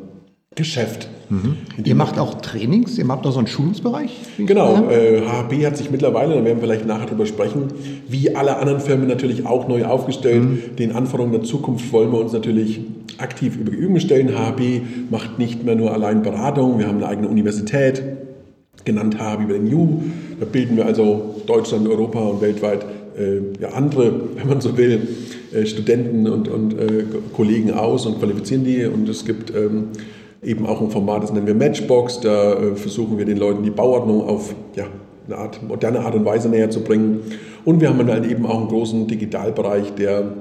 Geschäft. 0.55 1.09
Mhm. 1.31 1.57
Ihr 1.85 1.95
macht 1.95 2.19
auch 2.19 2.41
Trainings, 2.41 2.97
ihr 2.99 3.05
macht 3.05 3.27
auch 3.27 3.33
so 3.33 3.39
einen 3.39 3.47
Schulungsbereich? 3.47 4.11
Genau, 4.39 4.89
äh, 4.91 5.21
HHB 5.21 5.67
hat 5.67 5.77
sich 5.77 5.91
mittlerweile, 5.91 6.35
da 6.35 6.45
werden 6.45 6.61
wir 6.61 6.65
vielleicht 6.67 6.87
nachher 6.87 7.07
drüber 7.07 7.27
sprechen, 7.27 7.65
wie 8.09 8.35
alle 8.35 8.57
anderen 8.57 8.81
Firmen 8.81 9.07
natürlich 9.09 9.47
auch 9.47 9.69
neu 9.69 9.85
aufgestellt. 9.85 10.43
Mhm. 10.43 10.77
Den 10.77 10.93
Anforderungen 10.93 11.33
der 11.33 11.43
Zukunft 11.43 11.93
wollen 11.93 12.13
wir 12.13 12.21
uns 12.21 12.33
natürlich 12.33 12.81
aktiv 13.19 13.57
über 13.57 13.73
Übungen 13.73 14.01
stellen. 14.01 14.29
HHB 14.29 15.11
macht 15.11 15.39
nicht 15.39 15.65
mehr 15.65 15.75
nur 15.75 15.93
allein 15.93 16.23
Beratung, 16.23 16.79
wir 16.79 16.87
haben 16.87 16.99
eine 16.99 17.09
eigene 17.09 17.29
Universität, 17.29 18.03
genannt 18.85 19.19
HHB 19.19 19.49
Berlin 19.49 19.75
U. 19.75 20.03
Da 20.41 20.47
bilden 20.47 20.77
wir 20.77 20.87
also 20.87 21.43
Deutschland, 21.47 21.89
Europa 21.89 22.21
und 22.21 22.41
weltweit 22.41 22.87
äh, 23.19 23.41
ja, 23.61 23.71
andere, 23.71 24.13
wenn 24.37 24.49
man 24.49 24.61
so 24.61 24.77
will, 24.77 25.09
äh, 25.53 25.67
Studenten 25.67 26.27
und, 26.27 26.49
und 26.49 26.79
äh, 26.79 27.05
Kollegen 27.35 27.73
aus 27.73 28.07
und 28.07 28.19
qualifizieren 28.19 28.65
die. 28.65 28.85
Und 28.85 29.09
es 29.09 29.25
gibt 29.25 29.51
ähm, 29.55 29.89
eben 30.43 30.67
auch 30.67 30.81
ein 30.81 30.91
Format, 30.91 31.23
das 31.23 31.33
nennen 31.33 31.47
wir 31.47 31.55
Matchbox. 31.55 32.21
Da 32.21 32.55
äh, 32.55 32.77
versuchen 32.77 33.19
wir 33.19 33.25
den 33.25 33.39
Leuten 33.39 33.63
die 33.63 33.71
Bauordnung 33.71 34.23
auf 34.29 34.55
ja, 34.75 34.85
eine 35.27 35.37
Art, 35.37 35.63
moderne 35.63 36.01
Art 36.01 36.15
und 36.15 36.25
Weise 36.25 36.49
näher 36.49 36.71
zu 36.71 36.83
bringen. 36.83 37.21
Und 37.65 37.81
wir 37.81 37.89
haben 37.89 38.07
dann 38.07 38.29
eben 38.29 38.47
auch 38.47 38.59
einen 38.59 38.69
großen 38.69 39.07
Digitalbereich, 39.07 39.95
der 39.95 40.33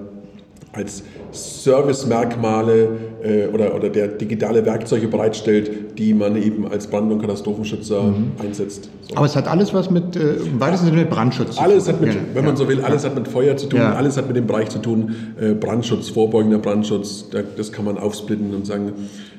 als 0.74 1.04
Servicemerkmale 1.32 2.89
äh, 3.24 3.48
oder, 3.48 3.76
oder 3.76 3.90
der 3.90 4.08
digitale 4.08 4.66
Werkzeuge 4.66 5.08
bereitstellt, 5.08 5.98
die 5.98 6.14
man 6.14 6.42
eben 6.42 6.68
als 6.68 6.88
Brand- 6.88 7.12
und 7.12 7.22
Katastrophenschützer 7.22 8.04
mhm. 8.04 8.32
einsetzt. 8.44 8.90
So. 9.10 9.16
Aber 9.16 9.26
es 9.26 9.36
hat 9.36 9.48
alles 9.48 9.74
was 9.74 9.90
mit, 9.90 10.16
äh, 10.16 10.34
im 10.34 10.60
weitesten 10.60 10.88
Sinne 10.88 11.00
mit 11.00 11.10
Brandschutz 11.10 11.56
zu 11.56 11.62
alles 11.62 11.86
tun. 11.86 11.94
Hat 11.94 12.02
mit, 12.02 12.14
ja. 12.14 12.20
wenn 12.34 12.46
man 12.46 12.58
so 12.58 12.68
will, 12.68 12.82
alles 12.82 13.06
hat 13.06 13.16
mit 13.16 13.28
Feuer 13.28 13.58
zu 13.58 13.68
tun, 13.68 13.80
alles 13.80 14.18
hat 14.18 14.28
mit 14.28 14.36
dem 14.36 14.48
Bereich 14.48 14.70
zu 14.70 14.80
tun, 14.80 15.16
äh, 15.40 15.54
Brandschutz, 15.54 16.10
vorbeugender 16.10 16.60
Brandschutz, 16.60 17.26
das 17.56 17.72
kann 17.72 17.86
man 17.86 17.98
aufsplitten 17.98 18.54
und 18.54 18.66
sagen, 18.66 18.94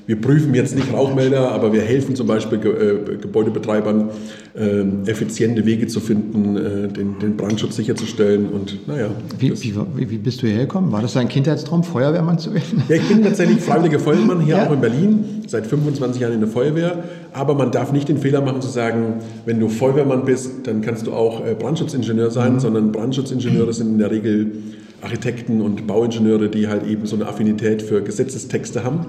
wir 0.09 0.19
prüfen 0.19 0.55
jetzt 0.55 0.75
nicht 0.75 0.91
Rauchmelder, 0.91 1.53
aber 1.53 1.75
wir 1.75 1.83
helfen 1.83 2.17
zum 2.17 2.27
Beispiel 2.27 2.59
äh, 2.59 3.17
Gebäudebetreibern, 3.19 4.09
ähm, 4.57 5.03
effiziente 5.05 5.67
Wege 5.67 5.87
zu 5.87 6.01
finden, 6.01 6.57
äh, 6.57 6.89
den, 6.89 7.19
den 7.19 7.37
Brandschutz 7.37 7.77
sicherzustellen. 7.77 8.49
Und 8.49 8.89
naja. 8.89 9.11
Wie, 9.39 9.53
wie, 9.53 10.11
wie, 10.11 10.17
bist 10.17 10.41
du 10.41 10.47
hierher 10.47 10.65
gekommen? 10.65 10.91
War 10.93 11.03
das 11.03 11.13
dein 11.13 11.29
Kindheitstraum, 11.29 11.85
Feuerwehrmann 11.85 12.39
zu 12.39 12.55
werden? 12.55 12.85
Ja, 12.89 12.97
ich 12.97 13.07
bin 13.07 13.23
tatsächlich 13.23 13.61
freiwilliger 13.69 13.99
Feuerwehrmann 13.99 14.41
hier 14.41 14.57
ja? 14.57 14.67
auch 14.67 14.73
in 14.73 14.81
Berlin, 14.81 15.43
seit 15.47 15.67
25 15.67 16.21
Jahren 16.21 16.35
in 16.35 16.41
der 16.41 16.49
Feuerwehr. 16.49 17.05
Aber 17.33 17.55
man 17.55 17.71
darf 17.71 17.93
nicht 17.93 18.09
den 18.09 18.19
Fehler 18.19 18.41
machen 18.41 18.61
zu 18.61 18.69
sagen, 18.69 19.15
wenn 19.45 19.61
du 19.61 19.69
Feuerwehrmann 19.69 20.25
bist, 20.25 20.67
dann 20.67 20.81
kannst 20.81 21.07
du 21.07 21.13
auch 21.13 21.45
äh, 21.47 21.55
Brandschutzingenieur 21.55 22.31
sein, 22.31 22.55
mhm. 22.55 22.61
sondern 22.61 22.93
Brandschutzingenieure 22.93 23.73
sind 23.73 23.89
in 23.89 23.99
der 23.99 24.11
Regel 24.11 24.53
Architekten 25.01 25.61
und 25.61 25.87
Bauingenieure, 25.87 26.49
die 26.49 26.67
halt 26.67 26.87
eben 26.87 27.07
so 27.07 27.15
eine 27.15 27.27
Affinität 27.27 27.83
für 27.83 28.03
Gesetzestexte 28.03 28.83
haben. 28.83 29.07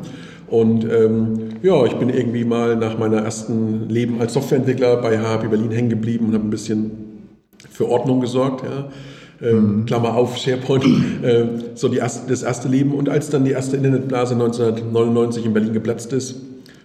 Und 0.47 0.83
ähm, 0.85 1.49
ja, 1.61 1.85
ich 1.85 1.93
bin 1.93 2.09
irgendwie 2.09 2.43
mal 2.43 2.75
nach 2.75 2.97
meiner 2.97 3.17
ersten 3.17 3.89
Leben 3.89 4.19
als 4.19 4.33
Softwareentwickler 4.33 4.97
bei 4.97 5.17
HHP 5.17 5.49
Berlin 5.49 5.71
hängen 5.71 5.89
geblieben 5.89 6.27
und 6.27 6.33
habe 6.33 6.45
ein 6.45 6.49
bisschen 6.49 6.91
für 7.71 7.89
Ordnung 7.89 8.21
gesorgt. 8.21 8.63
Ja. 8.63 8.89
Ähm, 9.41 9.79
mhm. 9.79 9.85
Klammer 9.85 10.15
auf, 10.15 10.37
SharePoint, 10.37 10.85
äh, 11.23 11.45
so 11.75 11.87
die 11.87 11.97
erste, 11.97 12.29
das 12.29 12.43
erste 12.43 12.67
Leben. 12.67 12.93
Und 12.93 13.09
als 13.09 13.29
dann 13.29 13.45
die 13.45 13.51
erste 13.51 13.77
Internetblase 13.77 14.33
1999 14.33 15.45
in 15.45 15.53
Berlin 15.53 15.73
geplatzt 15.73 16.11
ist, 16.13 16.35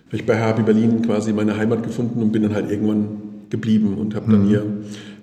habe 0.06 0.16
ich 0.16 0.26
bei 0.26 0.36
HHP 0.36 0.64
Berlin 0.64 1.02
quasi 1.02 1.32
meine 1.32 1.56
Heimat 1.56 1.82
gefunden 1.82 2.22
und 2.22 2.30
bin 2.30 2.42
dann 2.42 2.54
halt 2.54 2.70
irgendwann 2.70 3.06
geblieben 3.50 3.96
und 3.98 4.14
habe 4.14 4.30
dann 4.30 4.44
mhm. 4.44 4.48
hier 4.48 4.66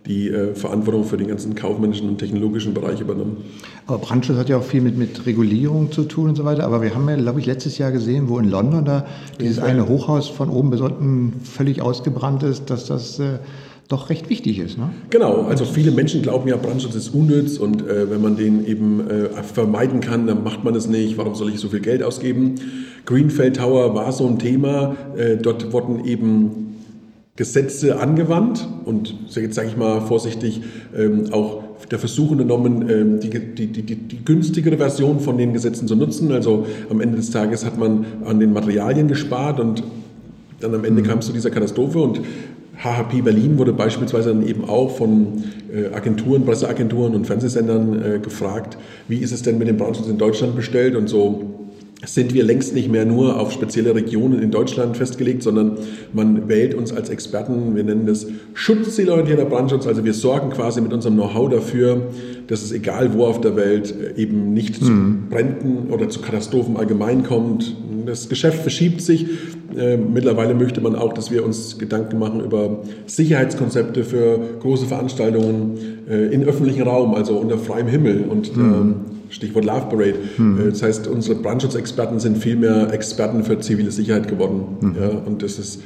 die 0.07 0.29
äh, 0.29 0.55
Verantwortung 0.55 1.05
für 1.05 1.17
den 1.17 1.27
ganzen 1.27 1.53
kaufmännischen 1.53 2.09
und 2.09 2.17
technologischen 2.17 2.73
Bereich 2.73 2.99
übernommen. 2.99 3.37
Aber 3.85 3.99
Brandschutz 3.99 4.37
hat 4.37 4.49
ja 4.49 4.57
auch 4.57 4.63
viel 4.63 4.81
mit, 4.81 4.97
mit 4.97 5.25
Regulierung 5.25 5.91
zu 5.91 6.03
tun 6.03 6.29
und 6.29 6.35
so 6.35 6.43
weiter. 6.43 6.65
Aber 6.65 6.81
wir 6.81 6.95
haben 6.95 7.07
ja, 7.07 7.15
glaube 7.15 7.39
ich, 7.39 7.45
letztes 7.45 7.77
Jahr 7.77 7.91
gesehen, 7.91 8.27
wo 8.27 8.39
in 8.39 8.49
London 8.49 8.83
da 8.83 9.05
dieses 9.39 9.59
eine 9.59 9.87
Hochhaus 9.87 10.27
von 10.27 10.49
oben 10.49 10.71
bis 10.71 10.81
unten 10.81 11.33
völlig 11.43 11.81
ausgebrannt 11.81 12.41
ist, 12.43 12.69
dass 12.69 12.87
das 12.87 13.19
äh, 13.19 13.37
doch 13.91 14.09
recht 14.09 14.29
wichtig 14.29 14.59
ist. 14.59 14.77
Ne? 14.77 14.89
Genau, 15.09 15.43
also 15.43 15.65
viele 15.65 15.91
Menschen 15.91 16.21
glauben 16.21 16.47
ja, 16.47 16.55
Brandschutz 16.55 16.95
ist 16.95 17.09
unnütz 17.09 17.57
und 17.57 17.87
äh, 17.87 18.09
wenn 18.09 18.21
man 18.21 18.37
den 18.37 18.65
eben 18.65 19.09
äh, 19.09 19.43
vermeiden 19.43 19.99
kann, 19.99 20.27
dann 20.27 20.43
macht 20.43 20.63
man 20.63 20.75
es 20.75 20.87
nicht. 20.87 21.17
Warum 21.17 21.35
soll 21.35 21.49
ich 21.49 21.59
so 21.59 21.69
viel 21.69 21.81
Geld 21.81 22.03
ausgeben? 22.03 22.55
Greenfield 23.05 23.57
Tower 23.57 23.93
war 23.95 24.11
so 24.11 24.27
ein 24.27 24.39
Thema. 24.39 24.95
Äh, 25.17 25.37
dort 25.37 25.73
wurden 25.73 26.05
eben 26.05 26.75
Gesetze 27.35 27.99
angewandt 27.99 28.67
und 28.85 29.15
jetzt 29.33 29.55
sage 29.55 29.67
ich 29.67 29.77
mal 29.77 30.01
vorsichtig 30.01 30.61
ähm, 30.95 31.31
auch 31.31 31.63
der 31.89 31.99
Versuch 31.99 32.31
unternommen, 32.31 32.89
ähm, 32.89 33.19
die, 33.19 33.29
die, 33.29 33.67
die, 33.67 33.95
die, 33.95 34.25
günstigere 34.25 34.77
Version 34.77 35.19
von 35.19 35.37
den 35.37 35.53
Gesetzen 35.53 35.87
zu 35.87 35.95
nutzen. 35.95 36.31
Also 36.31 36.65
am 36.89 37.01
Ende 37.01 37.17
des 37.17 37.31
Tages 37.31 37.65
hat 37.65 37.77
man 37.77 38.05
an 38.25 38.39
den 38.39 38.53
Materialien 38.53 39.07
gespart 39.07 39.59
und 39.59 39.83
dann 40.59 40.75
am 40.75 40.85
Ende 40.85 41.01
mhm. 41.01 41.07
kam 41.07 41.19
es 41.19 41.25
zu 41.25 41.33
dieser 41.33 41.49
Katastrophe 41.49 41.99
und 41.99 42.21
HHP 42.83 43.21
Berlin 43.23 43.57
wurde 43.57 43.73
beispielsweise 43.73 44.33
dann 44.33 44.47
eben 44.47 44.67
auch 44.67 44.97
von 44.97 45.43
äh, 45.71 45.93
Agenturen, 45.93 46.45
Presseagenturen 46.45 47.13
und 47.13 47.27
Fernsehsendern 47.27 48.01
äh, 48.03 48.19
gefragt, 48.19 48.77
wie 49.07 49.17
ist 49.17 49.31
es 49.31 49.43
denn 49.43 49.57
mit 49.59 49.67
dem 49.67 49.77
Brandschutz 49.77 50.07
in 50.07 50.17
Deutschland 50.17 50.55
bestellt 50.55 50.95
und 50.95 51.07
so 51.07 51.60
sind 52.05 52.33
wir 52.33 52.43
längst 52.43 52.73
nicht 52.73 52.89
mehr 52.89 53.05
nur 53.05 53.39
auf 53.39 53.51
spezielle 53.51 53.93
Regionen 53.93 54.41
in 54.41 54.49
Deutschland 54.49 54.97
festgelegt, 54.97 55.43
sondern 55.43 55.77
man 56.13 56.47
wählt 56.47 56.73
uns 56.73 56.91
als 56.91 57.09
Experten, 57.09 57.75
wir 57.75 57.83
nennen 57.83 58.07
das 58.07 58.25
schutzzielorientierter 58.53 59.45
Brandschutz, 59.45 59.85
also 59.85 60.03
wir 60.03 60.13
sorgen 60.13 60.49
quasi 60.49 60.81
mit 60.81 60.93
unserem 60.93 61.15
Know-how 61.15 61.49
dafür, 61.49 62.07
dass 62.47 62.63
es 62.63 62.71
egal 62.71 63.13
wo 63.13 63.25
auf 63.25 63.39
der 63.39 63.55
Welt 63.55 63.93
eben 64.17 64.53
nicht 64.53 64.75
zu 64.75 64.91
mhm. 64.91 65.29
Bränden 65.29 65.91
oder 65.91 66.09
zu 66.09 66.21
Katastrophen 66.21 66.75
allgemein 66.75 67.23
kommt. 67.23 67.75
Das 68.05 68.29
Geschäft 68.29 68.61
verschiebt 68.61 69.01
sich. 69.01 69.27
Äh, 69.77 69.97
mittlerweile 69.97 70.53
möchte 70.55 70.81
man 70.81 70.95
auch, 70.95 71.13
dass 71.13 71.31
wir 71.31 71.45
uns 71.45 71.77
Gedanken 71.77 72.19
machen 72.19 72.41
über 72.43 72.79
Sicherheitskonzepte 73.05 74.03
für 74.03 74.39
große 74.59 74.87
Veranstaltungen 74.87 75.77
äh, 76.09 76.25
in 76.33 76.43
öffentlichen 76.43 76.81
Raum, 76.81 77.13
also 77.13 77.37
unter 77.37 77.57
freiem 77.57 77.87
Himmel. 77.87 78.25
Und 78.27 78.57
mhm. 78.57 78.63
ähm, 78.63 78.95
Stichwort 79.31 79.65
Love 79.65 79.87
Parade. 79.89 80.15
Mhm. 80.37 80.69
Das 80.69 80.83
heißt, 80.83 81.07
unsere 81.07 81.35
Brandschutzexperten 81.35 82.19
sind 82.19 82.37
vielmehr 82.37 82.93
Experten 82.93 83.43
für 83.43 83.59
zivile 83.59 83.91
Sicherheit 83.91 84.27
geworden. 84.27 84.77
Mhm. 84.79 84.95
Ja, 84.99 85.09
und 85.09 85.41
das 85.41 85.57
ist, 85.57 85.81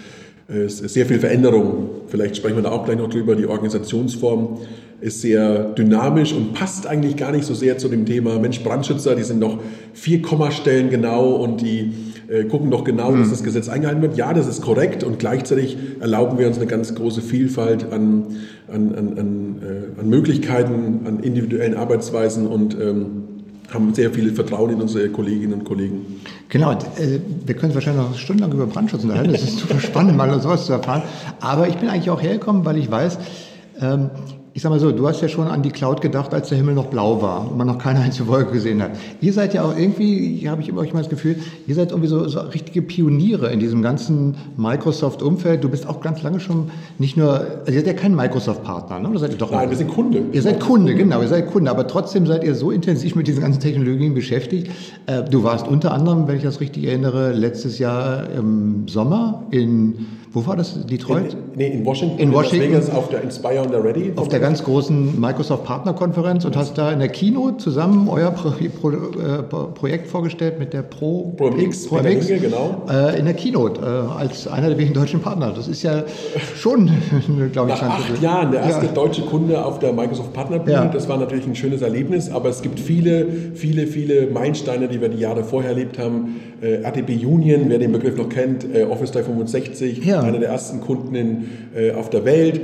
ist 0.47 0.77
sehr 0.89 1.05
viel 1.05 1.19
Veränderung. 1.19 1.89
Vielleicht 2.07 2.35
sprechen 2.37 2.57
wir 2.57 2.63
da 2.63 2.71
auch 2.71 2.85
gleich 2.85 2.97
noch 2.97 3.09
drüber. 3.09 3.35
Die 3.35 3.45
Organisationsform 3.45 4.59
ist 5.01 5.21
sehr 5.21 5.71
dynamisch 5.73 6.33
und 6.33 6.53
passt 6.53 6.87
eigentlich 6.87 7.17
gar 7.17 7.31
nicht 7.31 7.45
so 7.45 7.53
sehr 7.53 7.77
zu 7.77 7.89
dem 7.89 8.05
Thema 8.05 8.39
Mensch, 8.39 8.63
Brandschützer, 8.63 9.15
die 9.15 9.23
sind 9.23 9.39
noch 9.39 9.59
vier 9.93 10.21
Kommastellen 10.21 10.89
genau 10.89 11.35
und 11.35 11.61
die 11.61 11.91
äh, 12.27 12.45
gucken 12.45 12.71
doch 12.71 12.83
genau, 12.83 13.11
dass 13.11 13.25
hm. 13.25 13.29
das 13.29 13.43
Gesetz 13.43 13.69
eingehalten 13.69 14.01
wird. 14.01 14.17
Ja, 14.17 14.33
das 14.33 14.47
ist 14.47 14.61
korrekt 14.61 15.03
und 15.03 15.19
gleichzeitig 15.19 15.77
erlauben 15.99 16.39
wir 16.39 16.47
uns 16.47 16.57
eine 16.57 16.65
ganz 16.65 16.95
große 16.95 17.21
Vielfalt 17.21 17.91
an, 17.91 18.37
an, 18.67 18.95
an, 18.95 19.17
an, 19.17 19.55
äh, 19.61 19.99
an 19.99 20.09
Möglichkeiten, 20.09 21.01
an 21.05 21.19
individuellen 21.19 21.75
Arbeitsweisen 21.75 22.47
und 22.47 22.75
ähm, 22.79 23.24
haben 23.73 23.93
sehr 23.93 24.11
viel 24.11 24.33
Vertrauen 24.33 24.71
in 24.71 24.81
unsere 24.81 25.09
Kolleginnen 25.09 25.53
und 25.53 25.63
Kollegen. 25.63 26.21
Genau, 26.49 26.71
äh, 26.71 27.19
wir 27.45 27.55
können 27.55 27.73
wahrscheinlich 27.73 28.03
noch 28.03 28.17
stundenlang 28.17 28.53
über 28.53 28.67
Brandschutz 28.67 29.03
unterhalten. 29.03 29.31
Das 29.31 29.43
ist 29.43 29.59
super 29.59 29.79
spannend, 29.79 30.15
mal 30.17 30.39
sowas 30.39 30.65
zu 30.65 30.73
erfahren. 30.73 31.03
Aber 31.39 31.67
ich 31.67 31.75
bin 31.75 31.89
eigentlich 31.89 32.09
auch 32.09 32.21
hergekommen, 32.21 32.65
weil 32.65 32.77
ich 32.77 32.89
weiß, 32.89 33.17
ähm, 33.81 34.09
ich 34.55 34.61
sag 34.61 34.69
mal 34.69 34.79
so, 34.79 34.93
du 34.93 35.05
hast 35.05 35.21
ja 35.21 35.27
schon 35.27 35.49
an 35.49 35.63
die 35.63 35.69
Cloud 35.69 35.99
gedacht, 35.99 36.33
als 36.33 36.47
der 36.47 36.57
Himmel 36.57 36.75
noch 36.75 36.85
blau 36.85 37.21
war 37.21 37.51
und 37.51 37.57
man 37.57 37.67
noch 37.67 37.77
keine 37.77 37.99
einzige 37.99 38.29
Wolke 38.29 38.53
gesehen 38.53 38.81
hat. 38.81 38.91
Ihr 39.19 39.33
seid 39.33 39.53
ja 39.53 39.65
auch 39.65 39.77
irgendwie, 39.77 40.37
hier 40.37 40.49
habe 40.49 40.61
ich 40.61 40.69
immer 40.69 40.81
mal 40.81 40.99
das 40.99 41.09
Gefühl, 41.09 41.35
ihr 41.67 41.75
seid 41.75 41.91
irgendwie 41.91 42.07
so, 42.07 42.25
so 42.29 42.39
richtige 42.39 42.81
Pioniere 42.81 43.51
in 43.51 43.59
diesem 43.59 43.81
ganzen 43.81 44.37
Microsoft-Umfeld. 44.55 45.61
Du 45.61 45.67
bist 45.67 45.85
auch 45.85 45.99
ganz 45.99 46.23
lange 46.23 46.39
schon 46.39 46.71
nicht 46.99 47.17
nur, 47.17 47.31
also 47.31 47.71
ihr 47.73 47.73
seid 47.73 47.87
ja 47.87 47.93
kein 47.93 48.15
Microsoft-Partner, 48.15 49.01
ne? 49.01 49.09
Oder 49.09 49.19
seid 49.19 49.31
ihr 49.31 49.37
doch 49.37 49.51
Nein, 49.51 49.69
wir 49.69 49.75
sind 49.75 49.89
Kunde. 49.89 50.23
Ihr 50.31 50.41
seid 50.41 50.61
Kunde, 50.61 50.95
genau, 50.95 51.21
ihr 51.21 51.27
seid 51.27 51.51
Kunde, 51.51 51.69
aber 51.69 51.85
trotzdem 51.85 52.25
seid 52.25 52.45
ihr 52.45 52.55
so 52.55 52.71
intensiv 52.71 53.15
mit 53.15 53.27
diesen 53.27 53.41
ganzen 53.41 53.59
Technologien 53.59 54.13
beschäftigt. 54.13 54.71
Äh, 55.05 55.23
du 55.23 55.43
warst 55.43 55.67
unter 55.67 55.93
anderem, 55.93 56.29
wenn 56.29 56.37
ich 56.37 56.43
das 56.43 56.61
richtig 56.61 56.85
erinnere, 56.85 57.33
letztes 57.33 57.77
Jahr 57.77 58.29
im 58.29 58.87
Sommer 58.87 59.43
in 59.51 60.05
wo 60.35 60.45
war 60.45 60.57
das? 60.57 60.85
Detroit? 60.85 61.31
In, 61.31 61.39
nee, 61.55 61.67
in 61.67 61.85
Washington. 61.85 62.19
In 62.19 62.33
Washington. 62.33 62.73
Las 62.73 62.87
Vegas 62.87 62.95
auf 62.95 63.07
der 63.07 63.21
Inspire 63.21 63.61
und 63.61 63.71
der 63.71 63.81
Ready. 63.81 64.11
Auf 64.17 64.27
der 64.27 64.41
ganz 64.41 64.61
großen 64.61 65.17
Microsoft 65.17 65.63
Partnerkonferenz 65.63 66.43
und 66.43 66.57
hast 66.57 66.77
da 66.77 66.91
in 66.91 66.99
der 66.99 67.07
Keynote 67.07 67.55
zusammen 67.55 68.09
euer 68.09 68.31
Pro, 68.31 68.51
Pro, 68.81 68.89
äh, 68.91 69.43
Projekt 69.43 70.07
vorgestellt 70.07 70.59
mit 70.59 70.73
der 70.73 70.81
Pro, 70.81 71.33
Pro 71.37 71.51
MX, 71.51 71.87
Pro 71.87 71.99
MX 71.99 72.29
Inge, 72.29 72.39
genau. 72.41 72.81
Äh, 72.89 73.17
in 73.17 73.23
der 73.23 73.33
Keynote 73.33 73.79
äh, 73.79 73.85
als 74.19 74.45
einer 74.45 74.67
der 74.67 74.77
wenigen 74.77 74.93
deutschen 74.93 75.21
Partner. 75.21 75.53
Das 75.55 75.69
ist 75.69 75.83
ja 75.83 76.03
schon, 76.57 76.91
glaube 77.53 77.71
ich, 77.71 77.81
Nach 77.81 77.89
acht 77.91 78.21
Jahren 78.21 78.51
der 78.51 78.59
erste 78.59 78.87
ja. 78.87 78.91
deutsche 78.91 79.21
Kunde 79.21 79.63
auf 79.63 79.79
der 79.79 79.93
Microsoft 79.93 80.33
Partnerbühne. 80.33 80.73
Ja. 80.73 80.85
Das 80.85 81.07
war 81.07 81.17
natürlich 81.17 81.47
ein 81.47 81.55
schönes 81.55 81.81
Erlebnis, 81.81 82.29
aber 82.29 82.49
es 82.49 82.61
gibt 82.61 82.81
viele, 82.81 83.25
viele, 83.53 83.87
viele 83.87 84.27
Meilensteine, 84.27 84.89
die 84.89 84.99
wir 84.99 85.07
die 85.07 85.19
Jahre 85.19 85.45
vorher 85.45 85.69
erlebt 85.69 85.97
haben. 85.97 86.41
Äh, 86.61 86.83
RTP 86.83 87.25
Union, 87.25 87.65
wer 87.67 87.79
den 87.79 87.91
Begriff 87.91 88.15
noch 88.15 88.29
kennt, 88.29 88.65
äh, 88.73 88.83
Office 88.83 89.11
365, 89.11 90.05
ja 90.05 90.21
einer 90.21 90.39
der 90.39 90.49
ersten 90.49 90.79
Kunden 90.81 91.13
in, 91.15 91.45
äh, 91.75 91.91
auf 91.91 92.09
der 92.09 92.25
Welt. 92.25 92.61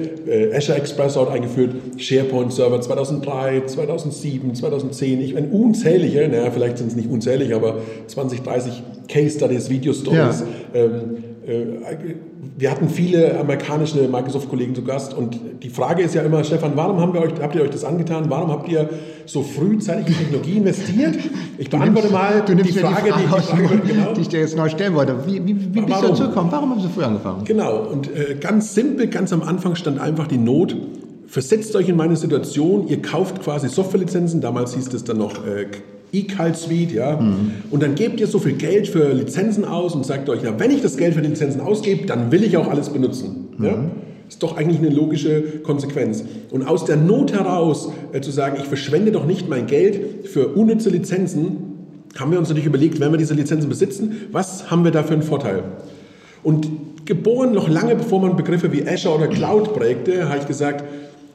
Azure 0.56 0.77
Express 0.77 1.15
dort 1.15 1.32
eingeführt, 1.32 1.71
SharePoint 1.97 2.54
Server 2.54 2.80
2003, 2.80 3.63
2007, 3.65 4.56
2010. 4.56 5.21
Ich 5.21 5.34
meine, 5.34 5.47
unzählige, 5.47 6.27
naja, 6.27 6.51
vielleicht 6.51 6.77
sind 6.77 6.88
es 6.88 6.95
nicht 6.95 7.10
unzählig, 7.10 7.54
aber 7.54 7.80
20, 8.08 8.41
30 8.41 8.84
Case 9.08 9.38
Studies, 9.38 9.69
Video 9.69 9.93
Stories. 9.93 10.43
Ja. 10.73 10.80
Ähm, 10.80 10.91
äh, 10.91 11.31
wir 11.43 12.69
hatten 12.69 12.88
viele 12.88 13.39
amerikanische 13.39 14.08
Microsoft-Kollegen 14.08 14.75
zu 14.75 14.84
Gast 14.84 15.13
und 15.15 15.39
die 15.63 15.69
Frage 15.69 16.04
ist 16.04 16.13
ja 16.13 16.21
immer, 16.21 16.43
Stefan, 16.43 16.73
warum 16.75 16.99
haben 16.99 17.13
wir 17.13 17.21
euch, 17.21 17.32
habt 17.41 17.56
ihr 17.56 17.63
euch 17.63 17.71
das 17.71 17.84
angetan? 17.84 18.25
Warum 18.30 18.51
habt 18.51 18.69
ihr 18.69 18.89
so 19.25 19.41
frühzeitig 19.41 20.08
in 20.08 20.13
Technologie 20.13 20.58
investiert? 20.58 21.17
Ich 21.58 21.69
beantworte 21.69 22.10
nimmst, 22.10 22.12
mal 22.12 22.43
du 22.45 22.54
nimmst 22.54 22.75
die 22.75 22.80
Frage, 22.80 23.06
die, 23.06 23.27
Frage, 23.27 23.43
die, 23.56 23.67
Frage 23.67 23.82
genau. 23.88 24.13
die, 24.13 24.21
ich 24.21 24.30
dir 24.30 24.41
jetzt 24.41 24.56
neu 24.56 24.69
stellen 24.69 24.93
wollte. 24.93 25.15
Wie, 25.25 25.43
wie, 25.43 25.73
wie 25.73 25.82
bist 25.82 26.04
du 26.04 26.08
dazu 26.10 26.23
gekommen? 26.27 26.51
Warum 26.51 26.69
haben 26.69 26.82
Sie 26.82 26.89
früh 26.89 27.04
angefangen? 27.04 27.43
Genau, 27.45 27.88
und 27.88 28.08
äh, 28.15 28.36
ganz 28.39 28.75
simpel, 28.75 29.08
ganz 29.08 29.34
am 29.34 29.41
Anfang 29.41 29.75
stand 29.75 29.99
einfach 29.99 30.27
die 30.27 30.38
Not, 30.38 30.75
versetzt 31.25 31.75
euch 31.75 31.89
in 31.89 31.95
meine 31.95 32.17
Situation, 32.17 32.88
ihr 32.88 33.01
kauft 33.01 33.41
quasi 33.41 33.67
Softwarelizenzen, 33.67 34.41
damals 34.41 34.75
hieß 34.75 34.93
es 34.93 35.04
dann 35.04 35.17
noch 35.17 35.45
äh, 35.45 35.65
eCal 36.13 36.56
Suite, 36.56 36.91
ja. 36.91 37.19
Mhm. 37.19 37.52
Und 37.69 37.84
dann 37.84 37.95
gebt 37.95 38.19
ihr 38.19 38.28
so 38.28 38.39
viel 38.39 38.54
Geld 38.54 38.88
für 38.88 39.13
Lizenzen 39.13 39.65
aus 39.65 39.95
und 39.95 40.06
sagt 40.06 40.30
euch, 40.30 40.43
ja, 40.43 40.60
wenn 40.60 40.71
ich 40.71 40.82
das 40.82 40.97
Geld 40.97 41.13
für 41.13 41.21
die 41.21 41.30
Lizenzen 41.30 41.62
ausgebe, 41.62 42.06
dann 42.06 42.32
will 42.32 42.43
ich 42.43 42.58
auch 42.58 42.69
alles 42.69 42.89
benutzen. 42.89 43.50
Mhm. 43.58 43.65
Ja? 43.65 43.84
Ist 44.28 44.43
doch 44.43 44.56
eigentlich 44.56 44.80
eine 44.80 44.89
logische 44.89 45.41
Konsequenz. 45.63 46.24
Und 46.52 46.63
aus 46.63 46.86
der 46.86 46.95
Not 46.95 47.34
heraus 47.34 47.89
äh, 48.13 48.21
zu 48.21 48.32
sagen, 48.32 48.58
ich 48.60 48.67
verschwende 48.67 49.12
doch 49.12 49.26
nicht 49.26 49.50
mein 49.50 49.67
Geld 49.67 50.28
für 50.28 50.50
unnütze 50.50 50.89
Lizenzen, 50.89 51.58
haben 52.17 52.32
wir 52.32 52.39
uns 52.39 52.50
natürlich 52.50 52.67
überlegt, 52.67 53.00
wenn 53.00 53.12
wir 53.12 53.17
diese 53.17 53.34
Lizenzen 53.34 53.69
besitzen, 53.69 54.28
was 54.32 54.69
haben 54.69 54.84
wir 54.84 54.91
da 54.91 55.04
für 55.04 55.13
einen 55.13 55.21
Vorteil? 55.21 55.63
Und 56.43 56.67
geboren 57.06 57.54
noch 57.54 57.69
lange 57.69 57.95
bevor 57.95 58.21
man 58.21 58.36
Begriffe 58.36 58.71
wie 58.71 58.88
Azure 58.88 59.15
oder 59.15 59.28
Cloud 59.28 59.74
prägte, 59.74 60.28
habe 60.28 60.39
ich 60.39 60.47
gesagt, 60.47 60.84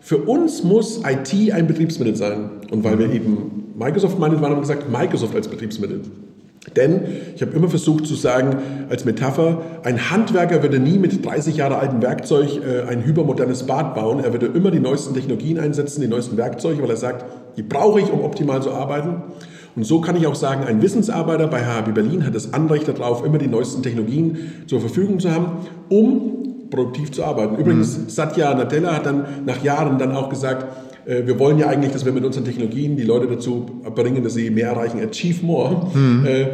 für 0.01 0.19
uns 0.19 0.62
muss 0.62 1.01
IT 1.05 1.53
ein 1.53 1.67
Betriebsmittel 1.67 2.15
sein. 2.15 2.51
Und 2.71 2.85
weil 2.85 2.99
wir 2.99 3.12
eben 3.12 3.65
Microsoft 3.77 4.19
meinen, 4.19 4.41
waren, 4.41 4.53
haben 4.53 4.57
wir 4.57 4.61
gesagt, 4.62 4.91
Microsoft 4.91 5.35
als 5.35 5.49
Betriebsmittel. 5.49 6.01
Denn 6.75 7.03
ich 7.35 7.43
habe 7.43 7.53
immer 7.53 7.69
versucht 7.69 8.07
zu 8.07 8.15
sagen, 8.15 8.57
als 8.89 9.05
Metapher, 9.05 9.62
ein 9.85 10.11
Handwerker 10.11 10.62
würde 10.62 10.81
nie 10.81 10.99
mit 10.99 11.25
30 11.25 11.57
Jahre 11.57 11.79
altem 11.79 12.03
Werkzeug 12.03 12.61
äh, 12.65 12.89
ein 12.89 13.05
hypermodernes 13.05 13.65
Bad 13.65 13.95
bauen. 13.95 14.25
Er 14.25 14.33
würde 14.33 14.47
immer 14.47 14.71
die 14.71 14.81
neuesten 14.81 15.15
Technologien 15.15 15.61
einsetzen, 15.61 16.01
die 16.01 16.09
neuesten 16.09 16.37
Werkzeuge, 16.37 16.83
weil 16.83 16.91
er 16.91 16.97
sagt, 16.97 17.25
die 17.57 17.62
brauche 17.62 18.01
ich, 18.01 18.11
um 18.11 18.23
optimal 18.23 18.62
zu 18.62 18.73
arbeiten. 18.73 19.23
Und 19.77 19.85
so 19.85 20.01
kann 20.01 20.17
ich 20.17 20.27
auch 20.27 20.35
sagen, 20.35 20.65
ein 20.65 20.83
Wissensarbeiter 20.83 21.47
bei 21.47 21.61
HHB 21.61 21.95
Berlin 21.95 22.27
hat 22.27 22.35
das 22.35 22.53
Anrecht 22.55 22.89
darauf, 22.89 23.25
immer 23.25 23.39
die 23.39 23.47
neuesten 23.47 23.83
Technologien 23.83 24.65
zur 24.67 24.81
Verfügung 24.81 25.21
zu 25.21 25.31
haben, 25.31 25.67
um 25.89 26.47
produktiv 26.71 27.12
zu 27.12 27.25
arbeiten. 27.25 27.57
Übrigens, 27.57 27.97
mhm. 27.97 28.09
Satya 28.09 28.55
Nadella 28.55 28.95
hat 28.95 29.07
dann 29.07 29.25
nach 29.45 29.62
Jahren 29.62 29.99
dann 29.99 30.12
auch 30.17 30.31
gesagt, 30.31 30.67
wir 31.07 31.38
wollen 31.38 31.59
ja 31.59 31.69
eigentlich, 31.69 31.92
dass 31.92 32.05
wir 32.05 32.12
mit 32.12 32.25
unseren 32.25 32.45
Technologien 32.45 32.97
die 32.97 33.05
Leute 33.05 33.29
dazu 33.29 33.66
bringen, 33.95 34.25
dass 34.25 34.35
sie 34.35 34.51
mehr 34.51 34.69
erreichen, 34.69 34.99
achieve 35.01 35.45
more. 35.45 35.88
Mhm. 35.95 36.27
Äh, 36.27 36.47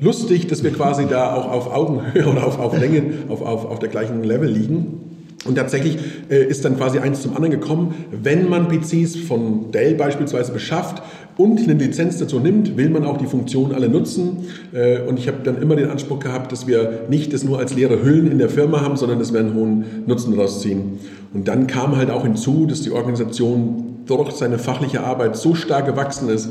lustig, 0.00 0.48
dass 0.48 0.64
wir 0.64 0.72
quasi 0.72 1.06
da 1.08 1.34
auch 1.34 1.50
auf 1.50 1.72
Augenhöhe 1.72 2.26
oder 2.30 2.44
auf, 2.44 2.58
auf 2.58 2.78
Länge, 2.78 3.02
auf, 3.28 3.40
auf, 3.40 3.66
auf 3.66 3.78
der 3.78 3.88
gleichen 3.88 4.24
Level 4.24 4.48
liegen. 4.48 5.10
Und 5.46 5.54
tatsächlich 5.54 5.96
äh, 6.28 6.44
ist 6.44 6.64
dann 6.66 6.76
quasi 6.76 6.98
eins 6.98 7.22
zum 7.22 7.34
anderen 7.34 7.52
gekommen. 7.52 7.94
Wenn 8.10 8.48
man 8.48 8.68
PCs 8.68 9.16
von 9.16 9.70
Dell 9.70 9.94
beispielsweise 9.94 10.52
beschafft 10.52 11.02
und 11.38 11.58
eine 11.60 11.72
Lizenz 11.74 12.18
dazu 12.18 12.40
nimmt, 12.40 12.76
will 12.76 12.90
man 12.90 13.04
auch 13.04 13.16
die 13.16 13.26
Funktionen 13.26 13.72
alle 13.72 13.88
nutzen. 13.88 14.48
Äh, 14.72 15.00
und 15.00 15.18
ich 15.18 15.28
habe 15.28 15.38
dann 15.42 15.62
immer 15.62 15.76
den 15.76 15.88
Anspruch 15.88 16.18
gehabt, 16.18 16.52
dass 16.52 16.66
wir 16.66 17.04
nicht 17.08 17.32
das 17.32 17.42
nur 17.42 17.58
als 17.58 17.74
leere 17.74 18.04
Hüllen 18.04 18.30
in 18.30 18.36
der 18.36 18.50
Firma 18.50 18.82
haben, 18.82 18.96
sondern 18.96 19.18
dass 19.18 19.32
wir 19.32 19.40
einen 19.40 19.54
hohen 19.54 19.84
Nutzen 20.06 20.36
daraus 20.36 20.60
ziehen. 20.60 20.98
Und 21.32 21.48
dann 21.48 21.66
kam 21.66 21.96
halt 21.96 22.10
auch 22.10 22.24
hinzu, 22.24 22.66
dass 22.66 22.82
die 22.82 22.90
Organisation 22.90 23.89
durch 24.16 24.32
seine 24.32 24.58
fachliche 24.58 25.02
Arbeit 25.02 25.36
so 25.36 25.54
stark 25.54 25.86
gewachsen 25.86 26.28
ist, 26.28 26.48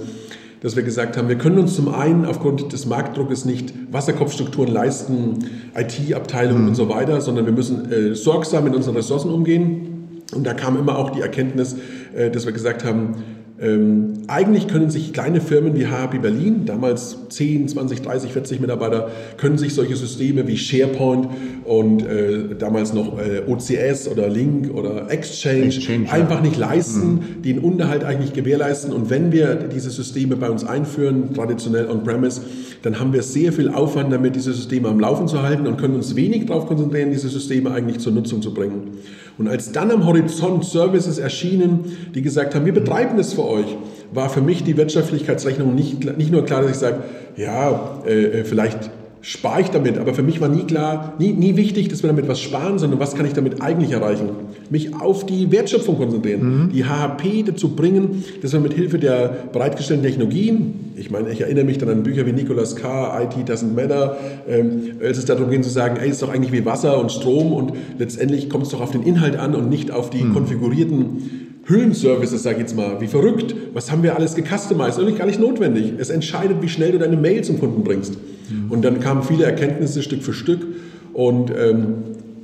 dass 0.61 0.75
wir 0.75 0.83
gesagt 0.83 1.17
haben, 1.17 1.29
wir 1.29 1.37
können 1.37 1.57
uns 1.57 1.75
zum 1.75 1.93
einen 1.93 2.25
aufgrund 2.25 2.73
des 2.73 2.85
Marktdruckes 2.85 3.45
nicht 3.45 3.73
Wasserkopfstrukturen 3.91 4.71
leisten, 4.71 5.39
IT-Abteilungen 5.75 6.63
mhm. 6.63 6.67
und 6.69 6.75
so 6.75 6.89
weiter, 6.89 7.21
sondern 7.21 7.45
wir 7.45 7.53
müssen 7.53 7.91
äh, 7.91 8.15
sorgsam 8.15 8.65
mit 8.65 8.75
unseren 8.75 8.95
Ressourcen 8.95 9.31
umgehen. 9.31 10.21
Und 10.33 10.45
da 10.45 10.53
kam 10.53 10.77
immer 10.77 10.97
auch 10.97 11.11
die 11.11 11.21
Erkenntnis, 11.21 11.77
äh, 12.15 12.29
dass 12.29 12.45
wir 12.45 12.51
gesagt 12.51 12.83
haben, 12.83 13.23
ähm, 13.61 14.13
eigentlich 14.27 14.67
können 14.67 14.89
sich 14.89 15.11
kleine 15.11 15.41
Firmen 15.41 15.75
wie 15.75 15.87
HP 15.87 16.19
Berlin, 16.19 16.65
damals 16.65 17.17
10, 17.29 17.67
20, 17.67 18.01
30, 18.01 18.31
40 18.31 18.59
Mitarbeiter, 18.61 19.09
können 19.37 19.57
sich 19.57 19.73
solche 19.73 19.97
Systeme 19.97 20.47
wie 20.47 20.57
SharePoint 20.57 21.27
und 21.65 22.05
äh, 22.05 22.55
damals 22.57 22.93
noch 22.93 23.19
äh, 23.19 23.41
OCS 23.47 24.07
oder 24.07 24.29
Link 24.29 24.73
oder 24.73 25.11
Exchange, 25.11 25.65
Exchange 25.65 26.09
einfach 26.09 26.37
ja. 26.37 26.41
nicht 26.41 26.57
leisten, 26.57 27.15
mhm. 27.15 27.41
den 27.41 27.59
Unterhalt 27.59 28.05
eigentlich 28.05 28.31
gewährleisten. 28.31 28.93
Und 28.93 29.09
wenn 29.09 29.33
wir 29.33 29.55
diese 29.55 29.89
Systeme 29.89 30.37
bei 30.37 30.49
uns 30.49 30.63
einführen, 30.63 31.33
traditionell 31.33 31.87
on-premise, 31.89 32.41
dann 32.81 32.99
haben 32.99 33.11
wir 33.11 33.23
sehr 33.23 33.51
viel 33.51 33.69
Aufwand 33.69 34.13
damit, 34.13 34.37
diese 34.37 34.53
Systeme 34.53 34.87
am 34.87 35.01
Laufen 35.01 35.27
zu 35.27 35.41
halten 35.41 35.67
und 35.67 35.77
können 35.77 35.95
uns 35.95 36.15
wenig 36.15 36.45
darauf 36.45 36.65
konzentrieren, 36.65 37.11
diese 37.11 37.27
Systeme 37.27 37.71
eigentlich 37.71 37.99
zur 37.99 38.13
Nutzung 38.13 38.41
zu 38.41 38.53
bringen. 38.53 38.99
Und 39.39 39.47
als 39.47 39.71
dann 39.71 39.89
am 39.89 40.05
Horizont 40.05 40.65
Services 40.65 41.17
erschienen, 41.17 41.97
die 42.13 42.21
gesagt 42.21 42.53
haben, 42.53 42.65
wir 42.65 42.73
betreiben 42.73 43.17
das 43.17 43.33
für 43.33 43.45
euch, 43.45 43.77
war 44.13 44.29
für 44.29 44.41
mich 44.41 44.65
die 44.65 44.75
Wirtschaftlichkeitsrechnung 44.75 45.73
nicht, 45.73 46.17
nicht 46.17 46.31
nur 46.31 46.43
klar, 46.43 46.61
dass 46.61 46.71
ich 46.71 46.77
sage, 46.77 46.97
ja, 47.37 48.01
äh, 48.05 48.41
äh 48.41 48.43
vielleicht 48.43 48.91
spare 49.21 49.61
ich 49.61 49.67
damit. 49.67 49.97
Aber 49.97 50.13
für 50.13 50.23
mich 50.23 50.39
war 50.39 50.47
nie 50.47 50.63
klar, 50.63 51.13
nie, 51.19 51.33
nie 51.33 51.55
wichtig, 51.57 51.89
dass 51.89 52.03
wir 52.03 52.07
damit 52.07 52.27
was 52.27 52.39
sparen, 52.39 52.79
sondern 52.79 52.99
was 52.99 53.15
kann 53.15 53.25
ich 53.25 53.33
damit 53.33 53.61
eigentlich 53.61 53.91
erreichen? 53.91 54.29
Mich 54.69 54.95
auf 54.95 55.25
die 55.25 55.51
Wertschöpfung 55.51 55.97
konzentrieren, 55.97 56.63
mhm. 56.63 56.69
die 56.71 56.85
HHP 56.85 57.43
dazu 57.43 57.75
bringen, 57.75 58.23
dass 58.41 58.53
wir 58.53 58.59
mit 58.59 58.73
Hilfe 58.73 58.99
der 58.99 59.49
bereitgestellten 59.51 60.05
Technologien, 60.05 60.91
ich 60.95 61.11
meine, 61.11 61.31
ich 61.31 61.41
erinnere 61.41 61.65
mich 61.65 61.77
dann 61.77 61.89
an 61.89 62.03
Bücher 62.03 62.25
wie 62.25 62.33
Nicolas 62.33 62.75
K., 62.75 63.21
IT 63.23 63.49
doesn't 63.49 63.73
matter, 63.73 64.17
ähm, 64.47 64.97
als 65.01 65.17
es 65.17 65.25
darum 65.25 65.49
ging 65.49 65.63
zu 65.63 65.69
sagen, 65.69 65.97
ey, 65.97 66.09
ist 66.09 66.21
doch 66.21 66.29
eigentlich 66.29 66.51
wie 66.51 66.65
Wasser 66.65 66.99
und 66.99 67.11
Strom 67.11 67.53
und 67.53 67.73
letztendlich 67.97 68.49
kommt 68.49 68.65
es 68.65 68.69
doch 68.69 68.81
auf 68.81 68.91
den 68.91 69.03
Inhalt 69.03 69.37
an 69.37 69.55
und 69.55 69.69
nicht 69.69 69.91
auf 69.91 70.09
die 70.09 70.23
mhm. 70.23 70.33
konfigurierten 70.33 71.47
Hüllenservices, 71.65 72.43
sag 72.43 72.53
ich 72.53 72.59
jetzt 72.59 72.75
mal, 72.75 72.99
wie 72.99 73.07
verrückt. 73.07 73.55
Was 73.73 73.91
haben 73.91 74.01
wir 74.01 74.15
alles 74.15 74.35
gecustomized? 74.35 74.99
Eigentlich 74.99 75.17
gar 75.17 75.27
nicht 75.27 75.39
notwendig. 75.39 75.93
Es 75.99 76.09
entscheidet, 76.09 76.61
wie 76.61 76.69
schnell 76.69 76.93
du 76.93 76.97
deine 76.97 77.15
Mail 77.15 77.43
zum 77.43 77.59
Kunden 77.59 77.83
bringst. 77.83 78.17
Mhm. 78.49 78.71
Und 78.71 78.83
dann 78.83 78.99
kamen 78.99 79.23
viele 79.23 79.45
Erkenntnisse 79.45 80.01
Stück 80.01 80.23
für 80.23 80.33
Stück. 80.33 80.65
Und 81.13 81.51
ähm, 81.51 81.93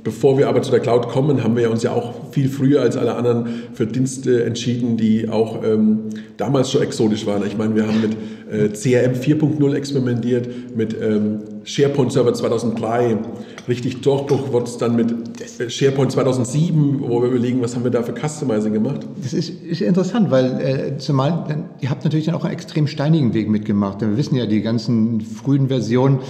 bevor 0.04 0.38
wir 0.38 0.48
aber 0.48 0.62
zu 0.62 0.70
der 0.70 0.80
Cloud 0.80 1.08
kommen, 1.08 1.42
haben 1.42 1.56
wir 1.56 1.70
uns 1.70 1.82
ja 1.82 1.92
auch 1.92 2.32
viel 2.32 2.48
früher 2.48 2.80
als 2.80 2.96
alle 2.96 3.14
anderen 3.14 3.46
für 3.74 3.86
Dienste 3.86 4.44
entschieden, 4.44 4.96
die 4.96 5.28
auch 5.28 5.64
ähm, 5.64 6.04
damals 6.36 6.70
schon 6.70 6.82
exotisch 6.82 7.26
waren. 7.26 7.44
Ich 7.46 7.56
meine, 7.56 7.74
wir 7.74 7.86
haben 7.86 8.00
mit 8.00 8.12
äh, 8.50 8.68
CRM 8.68 9.14
4.0 9.14 9.74
experimentiert, 9.74 10.48
mit 10.76 10.94
ähm, 11.00 11.40
SharePoint 11.66 12.12
Server 12.12 12.32
2003. 12.32 13.18
Richtig 13.68 14.00
Durchbruch 14.00 14.52
wird 14.52 14.68
es 14.68 14.78
dann 14.78 14.94
mit 14.94 15.12
äh, 15.60 15.68
SharePoint 15.68 16.12
2007, 16.12 17.00
wo 17.00 17.20
wir 17.20 17.28
überlegen, 17.28 17.60
was 17.60 17.74
haben 17.74 17.84
wir 17.84 17.90
da 17.90 18.02
für 18.02 18.14
Customizing 18.14 18.72
gemacht. 18.72 19.00
Das 19.22 19.34
ist, 19.34 19.50
ist 19.50 19.82
interessant, 19.82 20.30
weil 20.30 20.60
äh, 20.60 20.98
zumal 20.98 21.66
ihr 21.80 21.90
habt 21.90 22.04
natürlich 22.04 22.26
dann 22.26 22.36
auch 22.36 22.44
einen 22.44 22.54
extrem 22.54 22.86
steinigen 22.86 23.34
Weg 23.34 23.50
mitgemacht. 23.50 24.00
Wir 24.00 24.16
wissen 24.16 24.36
ja, 24.36 24.46
die 24.46 24.62
ganzen 24.62 25.20
frühen 25.20 25.68
Versionen, 25.68 26.20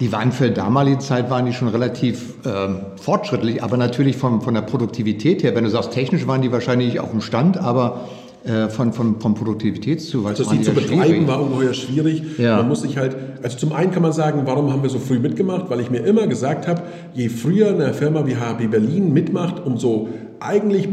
die 0.00 0.12
waren 0.12 0.32
für 0.32 0.50
damalige 0.50 0.98
Zeit 0.98 1.30
waren 1.30 1.44
die 1.44 1.52
schon 1.52 1.68
relativ 1.68 2.34
ähm, 2.46 2.80
fortschrittlich, 2.96 3.62
aber 3.62 3.76
natürlich 3.76 4.16
von, 4.16 4.40
von 4.40 4.54
der 4.54 4.62
Produktivität 4.62 5.42
her. 5.42 5.54
Wenn 5.54 5.64
du 5.64 5.70
sagst, 5.70 5.92
technisch 5.92 6.26
waren 6.26 6.40
die 6.40 6.52
wahrscheinlich 6.52 7.00
auf 7.00 7.10
dem 7.10 7.20
Stand, 7.20 7.58
aber 7.58 8.08
äh, 8.46 8.68
von, 8.68 8.92
von, 8.92 9.20
von 9.20 9.34
Produktivitätszuwachs. 9.34 10.38
Also 10.38 10.52
sie 10.52 10.62
zu 10.62 10.72
betreiben 10.72 11.02
schwierig. 11.02 11.26
war 11.26 11.42
ungeheuer 11.42 11.74
schwierig. 11.74 12.38
Ja. 12.38 12.58
Man 12.58 12.68
muss 12.68 12.82
sich 12.82 12.96
halt, 12.96 13.16
also 13.42 13.58
zum 13.58 13.72
einen 13.72 13.90
kann 13.90 14.02
man 14.02 14.12
sagen, 14.12 14.42
warum 14.44 14.72
haben 14.72 14.82
wir 14.82 14.90
so 14.90 14.98
früh 14.98 15.18
mitgemacht? 15.18 15.68
Weil 15.68 15.80
ich 15.80 15.90
mir 15.90 15.98
immer 15.98 16.26
gesagt 16.26 16.68
habe, 16.68 16.82
je 17.12 17.28
früher 17.28 17.70
eine 17.70 17.92
Firma 17.92 18.24
wie 18.26 18.36
HB 18.36 18.68
Berlin 18.70 19.12
mitmacht, 19.12 19.66
umso 19.66 20.08
eigentlich 20.38 20.88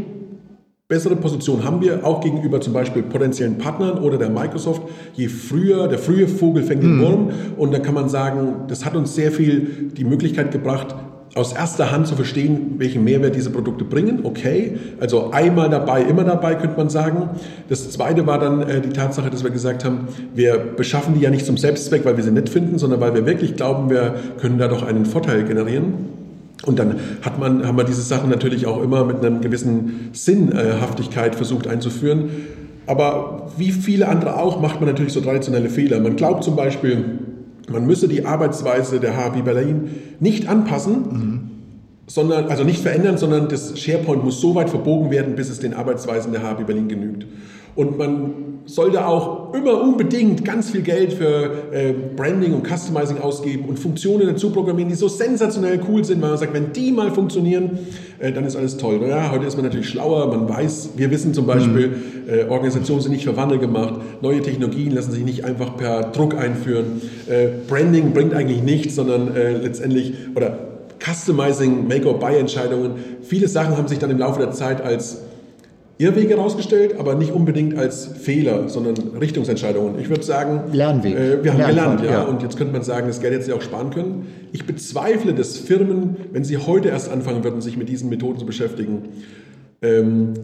bessere 0.88 1.16
Position 1.16 1.64
haben 1.64 1.80
wir 1.80 2.04
auch 2.04 2.20
gegenüber 2.20 2.60
zum 2.60 2.72
Beispiel 2.72 3.02
potenziellen 3.02 3.56
Partnern 3.56 3.98
oder 3.98 4.18
der 4.18 4.30
Microsoft. 4.30 4.82
Je 5.14 5.28
früher, 5.28 5.88
der 5.88 5.98
frühe 5.98 6.28
Vogel 6.28 6.62
fängt 6.62 6.82
den 6.82 6.96
mhm. 6.96 7.02
Wurm 7.02 7.30
und 7.56 7.72
dann 7.72 7.82
kann 7.82 7.94
man 7.94 8.08
sagen, 8.08 8.64
das 8.68 8.84
hat 8.84 8.94
uns 8.94 9.14
sehr 9.14 9.32
viel 9.32 9.90
die 9.96 10.04
Möglichkeit 10.04 10.50
gebracht, 10.50 10.94
aus 11.34 11.52
erster 11.52 11.90
Hand 11.90 12.06
zu 12.06 12.14
verstehen, 12.14 12.76
welchen 12.78 13.02
Mehrwert 13.02 13.34
diese 13.34 13.50
Produkte 13.50 13.84
bringen. 13.84 14.20
Okay, 14.22 14.78
also 15.00 15.32
einmal 15.32 15.68
dabei, 15.68 16.02
immer 16.02 16.22
dabei, 16.22 16.54
könnte 16.54 16.76
man 16.76 16.88
sagen. 16.88 17.30
Das 17.68 17.90
zweite 17.90 18.26
war 18.26 18.38
dann 18.38 18.62
äh, 18.62 18.80
die 18.80 18.90
Tatsache, 18.90 19.30
dass 19.30 19.42
wir 19.42 19.50
gesagt 19.50 19.84
haben, 19.84 20.08
wir 20.34 20.58
beschaffen 20.58 21.14
die 21.14 21.20
ja 21.20 21.30
nicht 21.30 21.44
zum 21.44 21.56
Selbstzweck, 21.56 22.04
weil 22.04 22.16
wir 22.16 22.22
sie 22.22 22.30
nett 22.30 22.48
finden, 22.48 22.78
sondern 22.78 23.00
weil 23.00 23.14
wir 23.14 23.26
wirklich 23.26 23.56
glauben, 23.56 23.90
wir 23.90 24.14
können 24.40 24.58
da 24.58 24.68
doch 24.68 24.84
einen 24.84 25.06
Vorteil 25.06 25.44
generieren. 25.44 26.14
Und 26.66 26.78
dann 26.78 27.00
hat 27.22 27.38
man, 27.38 27.66
haben 27.66 27.76
wir 27.76 27.84
diese 27.84 28.02
Sachen 28.02 28.30
natürlich 28.30 28.66
auch 28.66 28.82
immer 28.82 29.04
mit 29.04 29.18
einem 29.18 29.40
gewissen 29.40 30.10
Sinnhaftigkeit 30.12 31.34
versucht 31.34 31.66
einzuführen. 31.66 32.30
Aber 32.86 33.50
wie 33.56 33.72
viele 33.72 34.08
andere 34.08 34.38
auch, 34.38 34.60
macht 34.60 34.80
man 34.80 34.88
natürlich 34.88 35.12
so 35.12 35.20
traditionelle 35.20 35.68
Fehler. 35.68 36.00
Man 36.00 36.16
glaubt 36.16 36.44
zum 36.44 36.54
Beispiel, 36.54 37.04
man 37.70 37.86
müsse 37.86 38.08
die 38.08 38.26
Arbeitsweise 38.26 39.00
der 39.00 39.16
HB 39.16 39.42
Berlin 39.42 39.90
nicht 40.20 40.48
anpassen, 40.48 40.92
mhm. 40.92 41.40
sondern, 42.06 42.46
also 42.46 42.64
nicht 42.64 42.80
verändern, 42.80 43.16
sondern 43.16 43.48
das 43.48 43.78
SharePoint 43.78 44.24
muss 44.24 44.40
so 44.40 44.54
weit 44.54 44.70
verbogen 44.70 45.10
werden, 45.10 45.34
bis 45.34 45.50
es 45.50 45.60
den 45.60 45.74
Arbeitsweisen 45.74 46.32
der 46.32 46.42
HB 46.42 46.66
Berlin 46.66 46.88
genügt. 46.88 47.26
Und 47.74 47.98
man 47.98 48.53
sollte 48.66 49.06
auch 49.06 49.52
immer 49.52 49.80
unbedingt 49.80 50.44
ganz 50.44 50.70
viel 50.70 50.80
Geld 50.80 51.12
für 51.12 51.72
äh, 51.72 51.92
Branding 52.16 52.54
und 52.54 52.66
Customizing 52.66 53.18
ausgeben 53.18 53.66
und 53.68 53.78
Funktionen 53.78 54.26
dazu 54.26 54.50
programmieren, 54.50 54.88
die 54.88 54.94
so 54.94 55.08
sensationell 55.08 55.80
cool 55.88 56.04
sind, 56.04 56.22
weil 56.22 56.30
man 56.30 56.38
sagt, 56.38 56.54
wenn 56.54 56.72
die 56.72 56.90
mal 56.90 57.10
funktionieren, 57.10 57.78
äh, 58.18 58.32
dann 58.32 58.44
ist 58.44 58.56
alles 58.56 58.78
toll. 58.78 59.00
Ja, 59.06 59.30
heute 59.30 59.44
ist 59.44 59.56
man 59.56 59.66
natürlich 59.66 59.88
schlauer, 59.88 60.28
man 60.28 60.48
weiß, 60.48 60.90
wir 60.96 61.10
wissen 61.10 61.34
zum 61.34 61.46
Beispiel, 61.46 61.88
mhm. 61.88 61.94
äh, 62.28 62.44
Organisationen 62.44 63.02
sind 63.02 63.12
nicht 63.12 63.24
für 63.24 63.36
Wandel 63.36 63.58
gemacht, 63.58 64.00
neue 64.22 64.40
Technologien 64.40 64.92
lassen 64.92 65.12
sich 65.12 65.24
nicht 65.24 65.44
einfach 65.44 65.76
per 65.76 66.10
Druck 66.12 66.34
einführen. 66.34 67.02
Äh, 67.28 67.48
Branding 67.68 68.12
bringt 68.12 68.32
eigentlich 68.32 68.62
nichts, 68.62 68.94
sondern 68.94 69.36
äh, 69.36 69.58
letztendlich, 69.58 70.14
oder 70.34 70.58
Customizing, 71.04 71.86
Make-or-Buy-Entscheidungen, 71.86 72.92
viele 73.22 73.48
Sachen 73.48 73.76
haben 73.76 73.88
sich 73.88 73.98
dann 73.98 74.10
im 74.10 74.18
Laufe 74.18 74.40
der 74.40 74.52
Zeit 74.52 74.80
als 74.80 75.18
Irrwege 75.96 76.36
herausgestellt, 76.36 76.96
aber 76.98 77.14
nicht 77.14 77.32
unbedingt 77.32 77.78
als 77.78 78.06
Fehler, 78.06 78.68
sondern 78.68 78.96
Richtungsentscheidungen. 79.20 80.00
Ich 80.00 80.08
würde 80.08 80.24
sagen, 80.24 80.72
Lernweg. 80.72 81.14
Äh, 81.14 81.44
wir 81.44 81.52
haben 81.52 81.58
Lernfahrt, 81.58 82.00
gelernt, 82.00 82.04
ja, 82.04 82.10
ja, 82.10 82.22
Und 82.22 82.42
jetzt 82.42 82.56
könnte 82.56 82.72
man 82.72 82.82
sagen, 82.82 83.06
das 83.06 83.20
Geld 83.20 83.32
hätte 83.34 83.44
sie 83.44 83.52
auch 83.52 83.62
sparen 83.62 83.90
können. 83.90 84.26
Ich 84.52 84.66
bezweifle, 84.66 85.34
dass 85.34 85.56
Firmen, 85.56 86.16
wenn 86.32 86.42
sie 86.42 86.58
heute 86.58 86.88
erst 86.88 87.10
anfangen 87.10 87.44
würden, 87.44 87.60
sich 87.60 87.76
mit 87.76 87.88
diesen 87.88 88.10
Methoden 88.10 88.38
zu 88.38 88.46
beschäftigen, 88.46 89.04
ähm, 89.82 90.34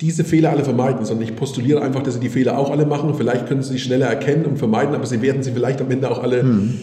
diese 0.00 0.24
Fehler 0.24 0.50
alle 0.50 0.64
vermeiden, 0.64 1.04
sondern 1.04 1.28
ich 1.28 1.36
postuliere 1.36 1.82
einfach, 1.82 2.02
dass 2.02 2.14
sie 2.14 2.20
die 2.20 2.30
Fehler 2.30 2.58
auch 2.58 2.70
alle 2.70 2.86
machen. 2.86 3.14
Vielleicht 3.14 3.46
können 3.46 3.62
sie 3.62 3.74
sie 3.74 3.78
schneller 3.78 4.06
erkennen 4.06 4.46
und 4.46 4.58
vermeiden, 4.58 4.94
aber 4.94 5.06
sie 5.06 5.20
werden 5.20 5.42
sie 5.42 5.52
vielleicht 5.52 5.80
am 5.82 5.90
Ende 5.90 6.10
auch 6.10 6.22
alle 6.22 6.42
hm 6.42 6.74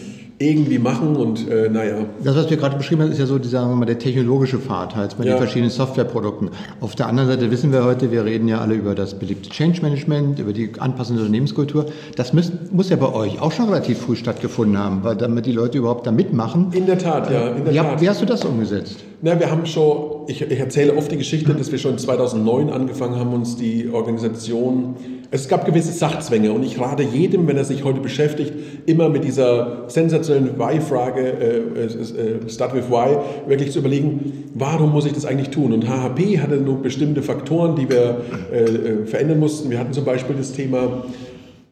irgendwie 0.42 0.78
machen 0.78 1.16
und 1.16 1.48
äh, 1.48 1.68
naja. 1.68 2.06
Das, 2.22 2.36
was 2.36 2.50
wir 2.50 2.56
gerade 2.56 2.76
beschrieben 2.76 3.02
haben, 3.02 3.12
ist 3.12 3.18
ja 3.18 3.26
so 3.26 3.38
dieser, 3.38 3.66
mal, 3.66 3.86
der 3.86 3.98
technologische 3.98 4.58
Pfad 4.58 4.96
halt 4.96 5.16
bei 5.16 5.24
ja. 5.24 5.34
den 5.34 5.38
verschiedenen 5.38 5.70
Softwareprodukten. 5.70 6.50
Auf 6.80 6.94
der 6.94 7.06
anderen 7.06 7.28
Seite 7.28 7.50
wissen 7.50 7.72
wir 7.72 7.84
heute, 7.84 8.10
wir 8.10 8.24
reden 8.24 8.48
ja 8.48 8.60
alle 8.60 8.74
über 8.74 8.94
das 8.94 9.18
beliebte 9.18 9.48
Change 9.48 9.82
Management, 9.82 10.38
über 10.38 10.52
die 10.52 10.72
anpassende 10.78 11.22
Unternehmenskultur. 11.22 11.86
Das 12.16 12.32
muss, 12.32 12.52
muss 12.70 12.90
ja 12.90 12.96
bei 12.96 13.12
euch 13.12 13.40
auch 13.40 13.52
schon 13.52 13.68
relativ 13.68 13.98
früh 13.98 14.16
stattgefunden 14.16 14.78
haben, 14.78 15.04
weil 15.04 15.16
damit 15.16 15.46
die 15.46 15.52
Leute 15.52 15.78
überhaupt 15.78 16.06
da 16.06 16.12
mitmachen. 16.12 16.72
In 16.72 16.86
der 16.86 16.98
Tat, 16.98 17.30
ja. 17.30 17.48
In 17.48 17.64
der 17.64 17.72
wie, 17.72 17.78
Tat. 17.78 18.00
wie 18.00 18.08
hast 18.08 18.20
du 18.20 18.26
das 18.26 18.44
umgesetzt? 18.44 18.96
Na, 19.20 19.38
wir 19.38 19.50
haben 19.50 19.66
schon, 19.66 20.26
ich, 20.26 20.42
ich 20.42 20.58
erzähle 20.58 20.96
oft 20.96 21.12
die 21.12 21.16
Geschichte, 21.16 21.54
dass 21.54 21.70
wir 21.70 21.78
schon 21.78 21.96
2009 21.96 22.70
angefangen 22.70 23.16
haben, 23.16 23.32
uns 23.32 23.56
die 23.56 23.88
Organisation 23.92 24.96
es 25.34 25.48
gab 25.48 25.64
gewisse 25.64 25.92
Sachzwänge 25.92 26.52
und 26.52 26.62
ich 26.62 26.78
rate 26.78 27.02
jedem, 27.02 27.46
wenn 27.46 27.56
er 27.56 27.64
sich 27.64 27.84
heute 27.84 28.00
beschäftigt, 28.00 28.52
immer 28.84 29.08
mit 29.08 29.24
dieser 29.24 29.84
sensationellen 29.88 30.58
Why-Frage, 30.58 31.20
äh, 31.22 31.84
äh, 31.84 32.50
Start 32.50 32.74
with 32.74 32.90
Why, 32.90 33.16
wirklich 33.48 33.72
zu 33.72 33.78
überlegen, 33.78 34.50
warum 34.54 34.92
muss 34.92 35.06
ich 35.06 35.14
das 35.14 35.24
eigentlich 35.24 35.48
tun? 35.48 35.72
Und 35.72 35.88
HHP 35.88 36.38
hatte 36.38 36.58
nur 36.58 36.82
bestimmte 36.82 37.22
Faktoren, 37.22 37.76
die 37.76 37.88
wir 37.88 38.20
äh, 38.52 38.62
äh, 38.64 39.06
verändern 39.06 39.40
mussten. 39.40 39.70
Wir 39.70 39.78
hatten 39.78 39.94
zum 39.94 40.04
Beispiel 40.04 40.36
das 40.36 40.52
Thema, 40.52 41.04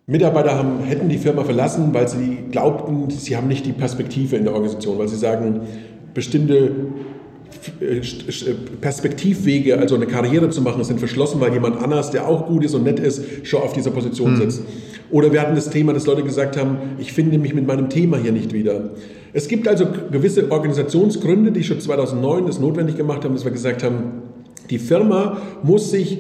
Mitarbeiter 0.07 0.57
haben, 0.57 0.83
hätten 0.83 1.11
die 1.11 1.19
Firma 1.19 1.45
verlassen, 1.45 1.91
weil 1.93 2.09
sie 2.09 2.39
glaubten, 2.51 3.11
sie 3.11 3.37
haben 3.37 3.47
nicht 3.47 3.67
die 3.67 3.73
Perspektive 3.73 4.37
in 4.37 4.45
der 4.45 4.55
Organisation, 4.55 4.99
weil 4.99 5.09
sie 5.09 5.17
sagen, 5.17 5.61
bestimmte 6.15 6.73
Perspektivwege, 8.81 9.79
also 9.79 9.95
eine 9.95 10.07
Karriere 10.07 10.51
zu 10.51 10.63
machen, 10.63 10.83
sind 10.85 10.99
verschlossen, 10.99 11.41
weil 11.41 11.53
jemand 11.53 11.83
anders, 11.83 12.11
der 12.11 12.27
auch 12.27 12.47
gut 12.47 12.65
ist 12.65 12.75
und 12.75 12.85
nett 12.85 12.99
ist, 12.99 13.23
schon 13.43 13.63
auf 13.63 13.73
dieser 13.73 13.91
Position 13.91 14.35
mhm. 14.35 14.37
sitzt. 14.37 14.63
Oder 15.11 15.33
wir 15.33 15.41
hatten 15.41 15.55
das 15.55 15.71
Thema, 15.71 15.93
dass 15.93 16.07
Leute 16.07 16.23
gesagt 16.23 16.57
haben, 16.57 16.79
ich 16.99 17.13
finde 17.13 17.39
mich 17.39 17.55
mit 17.55 17.67
meinem 17.67 17.91
Thema 17.91 18.17
hier 18.17 18.33
nicht 18.33 18.53
wieder. 18.53 18.91
Es 19.33 19.49
gibt 19.49 19.69
also 19.69 19.87
gewisse 20.11 20.51
Organisationsgründe, 20.51 21.53
die 21.53 21.63
schon 21.63 21.81
2009 21.81 22.47
das 22.47 22.59
notwendig 22.61 22.97
gemacht 22.97 23.25
haben, 23.25 23.35
dass 23.35 23.45
wir 23.45 23.53
gesagt 23.53 23.83
haben, 23.83 24.23
die 24.71 24.79
Firma 24.79 25.41
muss 25.63 25.91
sich, 25.91 26.19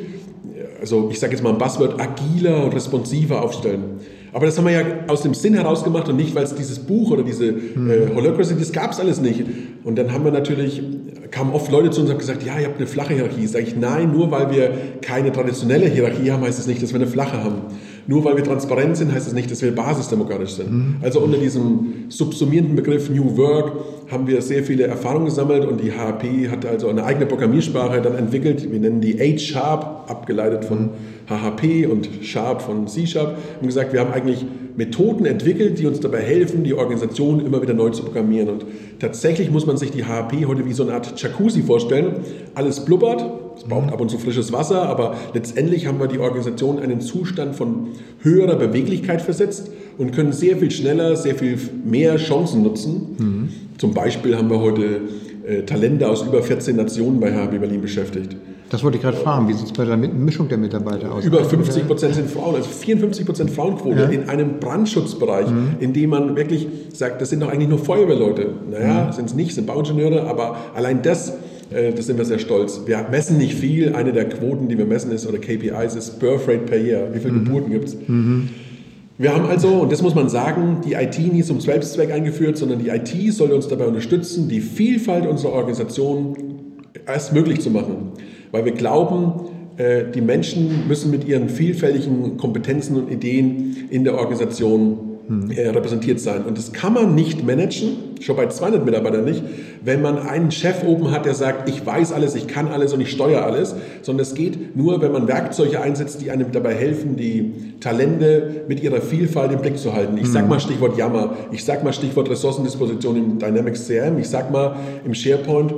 also 0.81 1.09
ich 1.11 1.19
sage 1.19 1.33
jetzt 1.33 1.43
mal 1.43 1.51
ein 1.51 1.59
Buzzword, 1.59 2.01
agiler 2.01 2.65
und 2.65 2.75
responsiver 2.75 3.43
aufstellen. 3.43 4.01
Aber 4.33 4.47
das 4.47 4.57
haben 4.57 4.67
wir 4.67 4.73
ja 4.73 4.85
aus 5.09 5.23
dem 5.23 5.35
Sinn 5.35 5.55
heraus 5.55 5.83
gemacht 5.83 6.09
und 6.09 6.17
nicht, 6.17 6.35
weil 6.35 6.45
es 6.45 6.55
dieses 6.55 6.79
Buch 6.79 7.11
oder 7.11 7.23
diese 7.23 7.53
mhm. 7.53 7.91
äh, 7.91 8.15
Holacracy, 8.15 8.55
das 8.59 8.73
gab 8.73 8.93
es 8.93 9.01
alles 9.01 9.21
nicht. 9.21 9.45
Und 9.83 9.97
dann 9.97 10.13
haben 10.13 10.25
wir 10.25 10.31
natürlich, 10.31 10.83
kamen 11.31 11.53
oft 11.53 11.71
Leute 11.71 11.91
zu 11.91 12.01
uns 12.01 12.11
und 12.11 12.15
haben 12.15 12.21
gesagt, 12.21 12.45
ja, 12.45 12.59
ihr 12.59 12.67
habt 12.67 12.79
eine 12.79 12.87
flache 12.87 13.15
Hierarchie. 13.15 13.47
Sage 13.47 13.65
ich, 13.65 13.77
nein, 13.77 14.13
nur 14.13 14.31
weil 14.31 14.51
wir 14.51 14.73
keine 15.01 15.33
traditionelle 15.33 15.87
Hierarchie 15.87 16.31
haben, 16.31 16.43
heißt 16.43 16.53
es 16.53 16.59
das 16.59 16.67
nicht, 16.67 16.83
dass 16.83 16.93
wir 16.93 17.01
eine 17.01 17.09
flache 17.09 17.43
haben. 17.43 17.63
Nur 18.07 18.25
weil 18.25 18.37
wir 18.37 18.45
transparent 18.45 18.97
sind, 18.97 19.13
heißt 19.13 19.27
das 19.27 19.35
nicht, 19.35 19.51
dass 19.51 19.63
wir 19.63 19.75
basisdemokratisch 19.75 20.53
sind. 20.53 20.97
Also 21.03 21.21
unter 21.21 21.39
diesem 21.39 22.07
subsumierenden 22.09 22.77
Begriff 22.77 23.11
New 23.11 23.37
Work 23.37 23.73
haben 24.11 24.27
wir 24.27 24.43
sehr 24.43 24.65
viele 24.65 24.85
Erfahrungen 24.85 25.27
gesammelt 25.27 25.65
und 25.65 25.81
die 25.81 25.93
HAP 25.93 26.25
hat 26.51 26.67
also 26.67 26.89
eine 26.89 27.05
eigene 27.05 27.27
Programmiersprache 27.27 28.01
dann 28.01 28.17
entwickelt. 28.17 28.71
Wir 28.71 28.81
nennen 28.81 29.01
die 29.01 29.19
H-Sharp, 29.19 30.11
abgeleitet 30.11 30.65
von 30.65 30.91
HHP 31.29 31.87
und 31.87 32.09
Sharp 32.23 32.63
von 32.63 32.89
C-Sharp, 32.89 33.37
haben 33.57 33.67
gesagt, 33.67 33.93
wir 33.93 34.01
haben 34.01 34.13
eigentlich 34.13 34.45
Methoden 34.77 35.27
entwickelt, 35.27 35.79
die 35.79 35.87
uns 35.87 36.01
dabei 36.01 36.21
helfen, 36.21 36.65
die 36.65 36.75
Organisation 36.75 37.45
immer 37.45 37.63
wieder 37.63 37.75
neu 37.75 37.91
zu 37.91 38.03
programmieren. 38.03 38.49
Und 38.49 38.65
tatsächlich 38.99 39.51
muss 39.51 39.67
man 39.67 39.77
sich 39.77 39.91
die 39.91 40.05
HHP 40.05 40.47
heute 40.47 40.67
wie 40.67 40.73
so 40.73 40.83
eine 40.83 40.95
Art 40.95 41.21
Jacuzzi 41.21 41.63
vorstellen. 41.63 42.17
Alles 42.55 42.85
blubbert, 42.85 43.25
es 43.57 43.65
braucht 43.65 43.87
mhm. 43.87 43.93
ab 43.93 44.01
und 44.01 44.11
zu 44.11 44.19
frisches 44.19 44.53
Wasser, 44.53 44.83
aber 44.83 45.17
letztendlich 45.35 45.87
haben 45.87 45.99
wir 45.99 46.07
die 46.07 46.19
Organisation 46.19 46.79
in 46.79 46.85
einen 46.85 47.01
Zustand 47.01 47.55
von 47.55 47.89
höherer 48.21 48.57
Beweglichkeit 48.57 49.23
versetzt 49.23 49.71
und 49.99 50.13
können 50.13 50.33
sehr 50.33 50.57
viel 50.57 50.71
schneller, 50.71 51.17
sehr 51.17 51.35
viel 51.35 51.59
mehr 51.85 52.17
Chancen 52.17 52.63
nutzen. 52.63 53.17
Mhm. 53.19 53.49
Zum 53.79 53.95
Beispiel 53.95 54.37
haben 54.37 54.51
wir 54.51 54.61
heute 54.61 55.01
äh, 55.47 55.63
Talente 55.63 56.09
aus 56.09 56.23
über 56.23 56.43
14 56.43 56.77
Nationen 56.77 57.21
bei 57.21 57.33
HHP 57.33 57.59
Berlin 57.59 57.81
beschäftigt. 57.81 58.37
Das 58.71 58.85
wollte 58.85 58.99
ich 58.99 59.03
gerade 59.03 59.17
fragen. 59.17 59.49
Wie 59.49 59.53
sieht 59.53 59.67
es 59.67 59.73
bei 59.73 59.85
der 59.85 59.97
Mischung 59.97 60.49
der 60.49 60.57
Mitarbeiter 60.57 61.13
aus? 61.13 61.25
Über 61.25 61.45
50 61.45 61.89
Prozent 61.89 62.15
sind 62.15 62.31
Frauen, 62.31 62.55
also 62.55 62.69
54 62.69 63.27
Prozent 63.27 63.51
Frauenquote 63.51 64.03
ja. 64.03 64.09
in 64.09 64.29
einem 64.29 64.61
Brandschutzbereich, 64.61 65.51
mhm. 65.51 65.75
in 65.81 65.93
dem 65.93 66.11
man 66.11 66.37
wirklich 66.37 66.69
sagt, 66.93 67.21
das 67.21 67.31
sind 67.31 67.43
doch 67.43 67.51
eigentlich 67.51 67.69
nur 67.69 67.81
Feuerwehrleute. 67.81 68.47
Naja, 68.71 69.07
mhm. 69.07 69.13
sind 69.13 69.25
es 69.27 69.35
nicht, 69.35 69.55
sind 69.57 69.67
Bauingenieure, 69.67 70.23
aber 70.29 70.57
allein 70.77 71.03
das, 71.03 71.31
äh, 71.71 71.93
das 71.93 72.07
sind 72.07 72.17
wir 72.17 72.25
sehr 72.25 72.39
stolz. 72.39 72.83
Wir 72.87 73.05
messen 73.11 73.39
nicht 73.39 73.55
viel. 73.55 73.93
Eine 73.97 74.13
der 74.13 74.29
Quoten, 74.29 74.69
die 74.69 74.79
wir 74.79 74.87
messen, 74.87 75.11
ist, 75.11 75.27
oder 75.27 75.39
KPIs, 75.39 75.97
ist 75.97 76.21
Birth 76.21 76.47
Rate 76.47 76.61
per 76.61 76.79
Year. 76.79 77.09
Wie 77.13 77.19
viele 77.19 77.33
mhm. 77.33 77.45
Geburten 77.47 77.73
gibt 77.73 77.89
es? 77.89 77.97
Mhm. 78.07 78.51
Wir 79.19 79.35
haben 79.35 79.47
also, 79.47 79.81
und 79.81 79.91
das 79.91 80.01
muss 80.01 80.15
man 80.15 80.29
sagen, 80.29 80.79
die 80.87 80.93
IT 80.93 81.19
nie 81.19 81.43
zum 81.43 81.61
Selbstzweck 81.61 82.13
eingeführt, 82.13 82.57
sondern 82.57 82.79
die 82.79 82.89
IT 82.89 83.35
soll 83.35 83.51
uns 83.51 83.67
dabei 83.67 83.87
unterstützen, 83.87 84.49
die 84.49 84.61
Vielfalt 84.61 85.27
unserer 85.27 85.55
Organisation 85.55 86.37
erst 87.07 87.33
möglich 87.33 87.61
zu 87.61 87.71
machen 87.71 88.13
weil 88.53 88.65
wir 88.65 88.73
glauben, 88.73 89.33
äh, 89.77 90.05
die 90.15 90.21
Menschen 90.21 90.89
müssen 90.89 91.11
mit 91.11 91.27
ihren 91.27 91.49
vielfältigen 91.49 92.37
Kompetenzen 92.37 92.97
und 92.97 93.11
Ideen 93.11 93.89
in 93.91 94.05
der 94.05 94.19
Organisation 94.19 95.11
hm. 95.31 95.51
äh, 95.53 95.69
repräsentiert 95.69 96.21
sein. 96.21 96.45
Und 96.45 96.59
das 96.59 96.73
kann 96.73 96.93
man 96.93 97.15
nicht 97.15 97.47
managen, 97.47 97.97
schon 98.21 98.37
bei 98.37 98.49
200 98.49 98.85
Mitarbeitern 98.85 99.25
nicht, 99.25 99.43
wenn 99.83 100.03
man 100.03 100.19
einen 100.19 100.51
Chef 100.51 100.83
oben 100.85 101.13
hat, 101.13 101.25
der 101.25 101.35
sagt, 101.35 101.69
ich 101.69 101.87
weiß 101.87 102.13
alles, 102.13 102.35
ich 102.35 102.49
kann 102.49 102.69
alles 102.69 102.93
und 102.93 103.01
ich 103.01 103.11
steuere 103.11 103.45
alles, 103.45 103.75
sondern 104.03 104.23
es 104.23 104.35
geht 104.35 104.77
nur, 104.77 105.01
wenn 105.01 105.13
man 105.13 105.29
Werkzeuge 105.29 105.81
einsetzt, 105.81 106.21
die 106.21 106.31
einem 106.31 106.53
dabei 106.53 106.75
helfen, 106.75 107.17
die 107.17 107.53
Talente 107.81 108.65
mit 108.69 108.83
ihrer 108.83 109.01
Vielfalt 109.01 109.53
im 109.53 109.61
Blick 109.61 109.79
zu 109.79 109.95
halten. 109.95 110.19
Ich 110.19 110.27
sag 110.27 110.43
hm. 110.43 110.49
mal 110.49 110.61
Stichwort 110.61 110.99
Jammer, 110.99 111.37
ich 111.53 111.65
sag 111.65 111.85
mal 111.85 111.93
Stichwort 111.93 112.29
Ressourcendisposition 112.29 113.17
im 113.17 113.39
Dynamics 113.39 113.87
CRM, 113.87 114.19
ich 114.19 114.29
sag 114.29 114.51
mal 114.51 114.77
im 115.05 115.15
SharePoint 115.15 115.73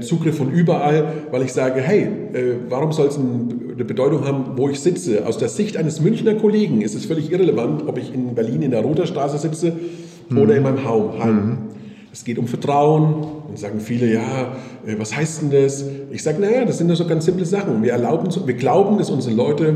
Zugriff 0.00 0.36
von 0.36 0.52
überall, 0.52 1.12
weil 1.30 1.42
ich 1.42 1.52
sage, 1.52 1.80
hey, 1.80 2.02
äh, 2.32 2.54
warum 2.68 2.92
soll 2.92 3.06
es 3.06 3.18
eine 3.18 3.84
Bedeutung 3.84 4.26
haben, 4.26 4.52
wo 4.56 4.68
ich 4.68 4.80
sitze? 4.80 5.26
Aus 5.26 5.38
der 5.38 5.48
Sicht 5.48 5.76
eines 5.76 6.00
Münchner 6.00 6.34
Kollegen 6.34 6.82
ist 6.82 6.94
es 6.94 7.06
völlig 7.06 7.32
irrelevant, 7.32 7.84
ob 7.86 7.98
ich 7.98 8.12
in 8.12 8.34
Berlin 8.34 8.62
in 8.62 8.70
der 8.70 8.82
Roterstraße 8.82 9.38
sitze 9.38 9.72
mhm. 10.28 10.38
oder 10.38 10.56
in 10.56 10.62
meinem 10.62 10.84
Heim. 10.84 11.34
Mhm. 11.34 11.58
Es 12.12 12.24
geht 12.24 12.38
um 12.38 12.46
Vertrauen. 12.46 13.14
Und 13.48 13.58
sagen 13.58 13.80
viele, 13.80 14.12
ja, 14.12 14.56
äh, 14.86 14.96
was 14.98 15.16
heißt 15.16 15.42
denn 15.42 15.50
das? 15.50 15.84
Ich 16.10 16.22
sage, 16.22 16.40
naja, 16.40 16.64
das 16.64 16.78
sind 16.78 16.88
ja 16.88 16.96
so 16.96 17.06
ganz 17.06 17.24
simple 17.24 17.44
Sachen. 17.44 17.82
Wir, 17.82 17.92
erlauben, 17.92 18.28
wir 18.46 18.54
glauben, 18.54 18.98
dass 18.98 19.10
unsere 19.10 19.34
Leute 19.34 19.74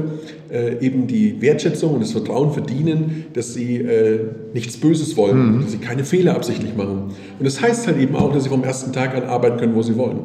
äh, 0.50 0.84
eben 0.84 1.06
die 1.06 1.40
Wertschätzung 1.40 1.94
und 1.94 2.00
das 2.00 2.12
Vertrauen 2.12 2.52
verdienen, 2.52 3.26
dass 3.34 3.54
sie 3.54 3.76
äh, 3.76 4.20
nichts 4.54 4.76
Böses 4.76 5.16
wollen, 5.16 5.56
mhm. 5.56 5.62
dass 5.62 5.72
sie 5.72 5.78
keine 5.78 6.04
Fehler 6.04 6.34
absichtlich 6.34 6.76
machen. 6.76 7.10
Und 7.38 7.44
das 7.44 7.60
heißt 7.60 7.86
halt 7.86 7.98
eben 7.98 8.16
auch, 8.16 8.32
dass 8.32 8.44
sie 8.44 8.50
vom 8.50 8.64
ersten 8.64 8.92
Tag 8.92 9.14
an 9.14 9.24
arbeiten 9.24 9.58
können, 9.58 9.74
wo 9.74 9.82
sie 9.82 9.96
wollen. 9.96 10.20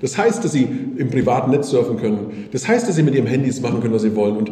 Das 0.00 0.18
heißt, 0.18 0.44
dass 0.44 0.52
sie 0.52 0.68
im 0.96 1.08
privaten 1.08 1.50
Netz 1.50 1.70
surfen 1.70 1.96
können. 1.96 2.48
Das 2.52 2.68
heißt, 2.68 2.88
dass 2.88 2.96
sie 2.96 3.02
mit 3.02 3.14
ihrem 3.14 3.26
Handys 3.26 3.60
machen 3.62 3.80
können, 3.80 3.94
was 3.94 4.02
sie 4.02 4.14
wollen. 4.14 4.36
Und 4.36 4.50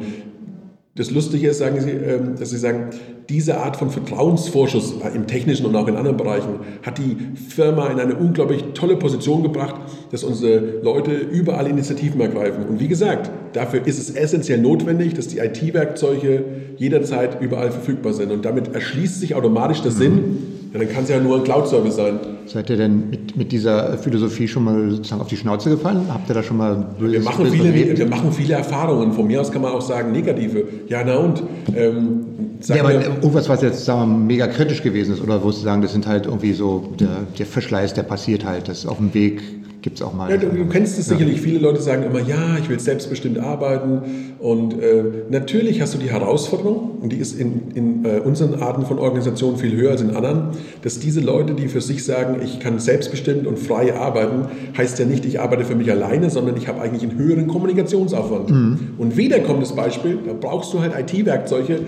das 0.95 1.11
Lustige 1.11 1.49
ist, 1.49 1.59
sagen 1.59 1.81
Sie, 1.81 1.91
ähm, 1.91 2.35
dass 2.39 2.51
Sie 2.51 2.59
sagen, 2.59 2.91
diese 3.31 3.57
Art 3.59 3.77
von 3.79 3.89
Vertrauensvorschuss 3.89 4.95
im 5.15 5.27
technischen 5.27 5.65
und 5.65 5.75
auch 5.75 5.89
in 5.89 5.97
anderen 5.97 6.19
Bereichen 6.19 6.61
hat 6.83 6.99
die 6.99 7.17
Firma 7.49 7.87
in 7.87 7.99
eine 7.99 8.15
unglaublich 8.15 8.63
tolle 8.75 8.97
Position 8.97 9.43
gebracht, 9.43 9.77
dass 10.11 10.23
unsere 10.23 10.59
Leute 10.83 11.13
überall 11.15 11.67
Initiativen 11.67 12.21
ergreifen. 12.21 12.67
Und 12.67 12.79
wie 12.79 12.89
gesagt, 12.89 13.31
dafür 13.55 13.87
ist 13.87 13.99
es 13.99 14.11
essentiell 14.15 14.61
notwendig, 14.61 15.15
dass 15.15 15.29
die 15.29 15.39
IT-Werkzeuge 15.39 16.45
jederzeit 16.77 17.41
überall 17.41 17.71
verfügbar 17.71 18.13
sind. 18.13 18.31
Und 18.31 18.45
damit 18.45 18.75
erschließt 18.75 19.19
sich 19.19 19.35
automatisch 19.35 19.81
der 19.81 19.93
Sinn, 19.93 20.62
ja, 20.73 20.79
dann 20.79 20.89
kann 20.89 21.05
es 21.05 21.11
ja 21.11 21.21
nur 21.21 21.37
ein 21.37 21.45
Cloud-Service 21.45 21.97
sein. 21.97 22.19
Seid 22.47 22.71
ihr 22.71 22.77
denn 22.77 23.11
mit, 23.11 23.37
mit, 23.37 23.53
dieser 23.53 23.99
Philosophie 23.99 24.49
schon 24.49 24.65
mal 24.65 24.91
sozusagen 24.91 25.21
auf 25.21 25.29
die 25.29 25.37
Schnauze 25.37 25.69
gefallen? 25.69 26.07
Habt 26.09 26.31
ihr 26.31 26.35
da 26.35 26.43
schon 26.43 26.57
mal 26.57 26.87
wir 26.99 27.21
machen, 27.21 27.47
viele, 27.47 27.97
wir 27.97 28.07
machen 28.07 28.33
viele 28.33 28.55
Erfahrungen. 28.55 29.13
Von 29.13 29.27
mir 29.27 29.41
aus 29.41 29.53
kann 29.53 29.61
man 29.61 29.73
auch 29.73 29.83
sagen 29.83 30.13
negative. 30.13 30.65
Ja, 30.89 31.03
na 31.05 31.17
und? 31.17 31.43
Ähm, 31.77 32.25
ja, 32.67 32.81
aber 32.81 32.95
irgendwas, 32.95 33.49
was 33.49 33.61
jetzt 33.61 33.85
sagen 33.85 34.13
wir, 34.13 34.19
mega 34.19 34.47
kritisch 34.47 34.83
gewesen 34.83 35.15
ist 35.15 35.23
oder 35.23 35.43
wo 35.43 35.51
Sie 35.51 35.63
sagen, 35.63 35.83
das 35.83 35.93
sind 35.93 36.07
halt 36.07 36.27
irgendwie 36.27 36.53
so 36.53 36.93
der, 36.99 37.27
der 37.39 37.47
Verschleiß, 37.47 37.93
der 37.95 38.05
passiert 38.05 38.45
halt, 38.45 38.69
das 38.69 38.87
auf 38.87 38.97
dem 38.97 39.13
Weg 39.13 39.43
gibt 39.83 39.97
es 39.97 40.03
auch 40.03 40.15
mal. 40.15 40.31
Ja, 40.31 40.37
du, 40.37 40.49
du 40.49 40.67
kennst 40.67 40.99
es 40.99 41.09
ja. 41.09 41.17
sicherlich. 41.17 41.41
Viele 41.41 41.59
Leute 41.59 41.83
sagen 41.83 42.05
immer, 42.05 42.21
ja, 42.21 42.57
ich 42.59 42.69
will 42.69 42.79
selbstbestimmt 42.81 43.39
arbeiten. 43.39 44.35
Und 44.39 44.81
äh, 44.81 45.05
natürlich 45.29 45.81
hast 45.81 45.95
du 45.95 45.99
die 45.99 46.11
Herausforderung, 46.11 46.99
und 47.01 47.13
die 47.13 47.17
ist 47.17 47.39
in, 47.39 47.73
in 47.75 48.05
äh, 48.05 48.21
unseren 48.21 48.63
Arten 48.63 48.87
von 48.87 48.99
Organisationen 48.99 49.59
viel 49.59 49.77
höher 49.77 49.91
als 49.91 50.01
in 50.01 50.17
anderen, 50.17 50.51
dass 50.83 51.01
diese 51.01 51.21
Leute, 51.21 51.55
die 51.55 51.69
für 51.69 51.81
sich 51.81 52.05
sagen, 52.05 52.41
ich 52.43 52.61
kann 52.61 52.79
selbstbestimmt 52.79 53.47
und 53.47 53.59
frei 53.59 53.95
arbeiten, 53.95 54.47
heißt 54.77 54.99
ja 54.99 55.05
nicht, 55.05 55.25
ich 55.25 55.41
arbeite 55.41 55.65
für 55.65 55.75
mich 55.75 55.91
alleine, 55.91 56.31
sondern 56.31 56.57
ich 56.57 56.69
habe 56.69 56.81
eigentlich 56.81 57.03
einen 57.03 57.19
höheren 57.19 57.49
Kommunikationsaufwand. 57.49 58.51
Mhm. 58.51 58.79
Und 58.99 59.17
wieder 59.17 59.41
kommt 59.41 59.63
das 59.63 59.75
Beispiel, 59.75 60.19
da 60.27 60.33
brauchst 60.33 60.73
du 60.73 60.81
halt 60.81 60.93
IT-Werkzeuge, 60.99 61.81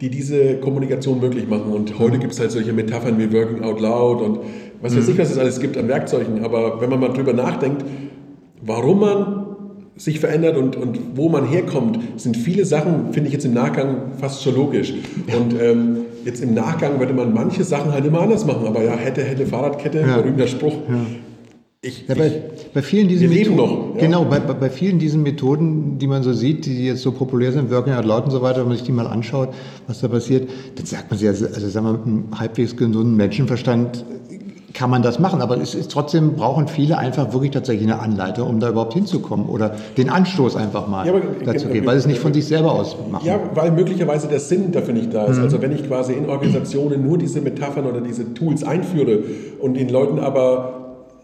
die 0.00 0.10
diese 0.10 0.56
Kommunikation 0.56 1.20
möglich 1.20 1.48
machen. 1.48 1.72
Und 1.72 1.98
heute 2.00 2.18
gibt 2.18 2.32
es 2.32 2.40
halt 2.40 2.50
solche 2.50 2.72
Metaphern 2.72 3.18
wie 3.18 3.32
Working 3.32 3.62
Out 3.62 3.80
Loud 3.80 4.20
und 4.20 4.40
was 4.82 4.96
weiß 4.96 5.08
ich, 5.08 5.18
was 5.18 5.30
es 5.30 5.38
alles 5.38 5.60
gibt 5.60 5.76
an 5.78 5.88
Werkzeugen. 5.88 6.44
Aber 6.44 6.80
wenn 6.80 6.90
man 6.90 7.00
mal 7.00 7.08
drüber 7.08 7.32
nachdenkt, 7.32 7.84
warum 8.60 9.00
man 9.00 9.46
sich 9.96 10.20
verändert 10.20 10.56
und, 10.56 10.76
und 10.76 10.98
wo 11.14 11.28
man 11.28 11.46
herkommt, 11.46 11.98
sind 12.16 12.36
viele 12.36 12.64
Sachen, 12.64 13.12
finde 13.12 13.28
ich 13.28 13.34
jetzt 13.34 13.44
im 13.44 13.54
Nachgang 13.54 14.12
fast 14.18 14.42
schon 14.42 14.56
logisch. 14.56 14.92
Und 15.26 15.60
ähm, 15.60 15.98
jetzt 16.24 16.42
im 16.42 16.54
Nachgang 16.54 16.98
würde 16.98 17.12
man 17.12 17.32
manche 17.32 17.62
Sachen 17.62 17.92
halt 17.92 18.04
immer 18.04 18.22
anders 18.22 18.44
machen. 18.44 18.66
Aber 18.66 18.82
ja, 18.82 18.96
hätte, 18.96 19.22
hätte, 19.22 19.46
Fahrradkette, 19.46 20.00
ja. 20.00 20.16
berühmter 20.16 20.46
Spruch. 20.46 20.74
Ja. 20.88 21.06
Ich, 21.84 22.06
ja, 22.06 22.14
bei, 22.14 22.28
ich, 22.28 22.72
bei, 22.72 22.80
vielen 22.80 23.08
diesen 23.08 23.28
Methoden, 23.28 23.56
noch, 23.56 23.94
ja. 23.96 24.02
genau, 24.02 24.24
bei, 24.24 24.38
bei, 24.38 24.70
vielen 24.70 25.00
diesen 25.00 25.24
Methoden, 25.24 25.98
die 25.98 26.06
man 26.06 26.22
so 26.22 26.32
sieht, 26.32 26.64
die 26.64 26.86
jetzt 26.86 27.02
so 27.02 27.10
populär 27.10 27.50
sind, 27.50 27.72
Working 27.72 27.94
Out 27.94 28.04
Loud 28.04 28.24
und 28.26 28.30
so 28.30 28.40
weiter, 28.40 28.60
wenn 28.60 28.68
man 28.68 28.76
sich 28.76 28.86
die 28.86 28.92
mal 28.92 29.08
anschaut, 29.08 29.48
was 29.88 30.00
da 30.00 30.06
passiert, 30.06 30.48
dann 30.76 30.86
sagt 30.86 31.10
man 31.10 31.18
sich, 31.18 31.26
also, 31.26 31.46
also 31.46 31.68
sagen 31.68 31.86
wir, 31.86 31.92
mit 31.94 32.06
einem 32.06 32.24
halbwegs 32.38 32.76
gesunden 32.76 33.16
Menschenverstand 33.16 34.04
kann 34.72 34.90
man 34.90 35.02
das 35.02 35.18
machen. 35.18 35.40
Aber 35.42 35.58
es 35.58 35.74
ist 35.74 35.90
trotzdem 35.90 36.34
brauchen 36.34 36.68
viele 36.68 36.98
einfach 36.98 37.32
wirklich 37.32 37.50
tatsächlich 37.50 37.90
eine 37.90 38.00
Anleitung, 38.00 38.48
um 38.48 38.60
da 38.60 38.68
überhaupt 38.68 38.94
hinzukommen 38.94 39.46
oder 39.46 39.74
den 39.96 40.08
Anstoß 40.08 40.56
einfach 40.56 40.88
mal 40.88 41.06
ja, 41.06 41.12
dazu 41.44 41.68
geben, 41.68 41.86
weil 41.86 41.96
es 41.96 42.06
nicht 42.06 42.20
von 42.20 42.32
sich 42.32 42.46
selber 42.46 42.72
aus 42.72 42.96
machen. 43.10 43.26
Ja, 43.26 43.38
weil 43.54 43.70
möglicherweise 43.70 44.28
der 44.28 44.40
Sinn 44.40 44.72
dafür 44.72 44.94
nicht 44.94 45.12
da 45.12 45.26
ist. 45.26 45.38
Mhm. 45.38 45.44
Also 45.44 45.62
wenn 45.62 45.72
ich 45.72 45.86
quasi 45.86 46.12
in 46.12 46.28
Organisationen 46.28 47.06
nur 47.06 47.18
diese 47.18 47.40
Metaphern 47.40 47.86
oder 47.86 48.00
diese 48.00 48.34
Tools 48.34 48.64
einführe 48.64 49.18
und 49.60 49.74
den 49.74 49.88
Leuten 49.88 50.18
aber 50.18 50.82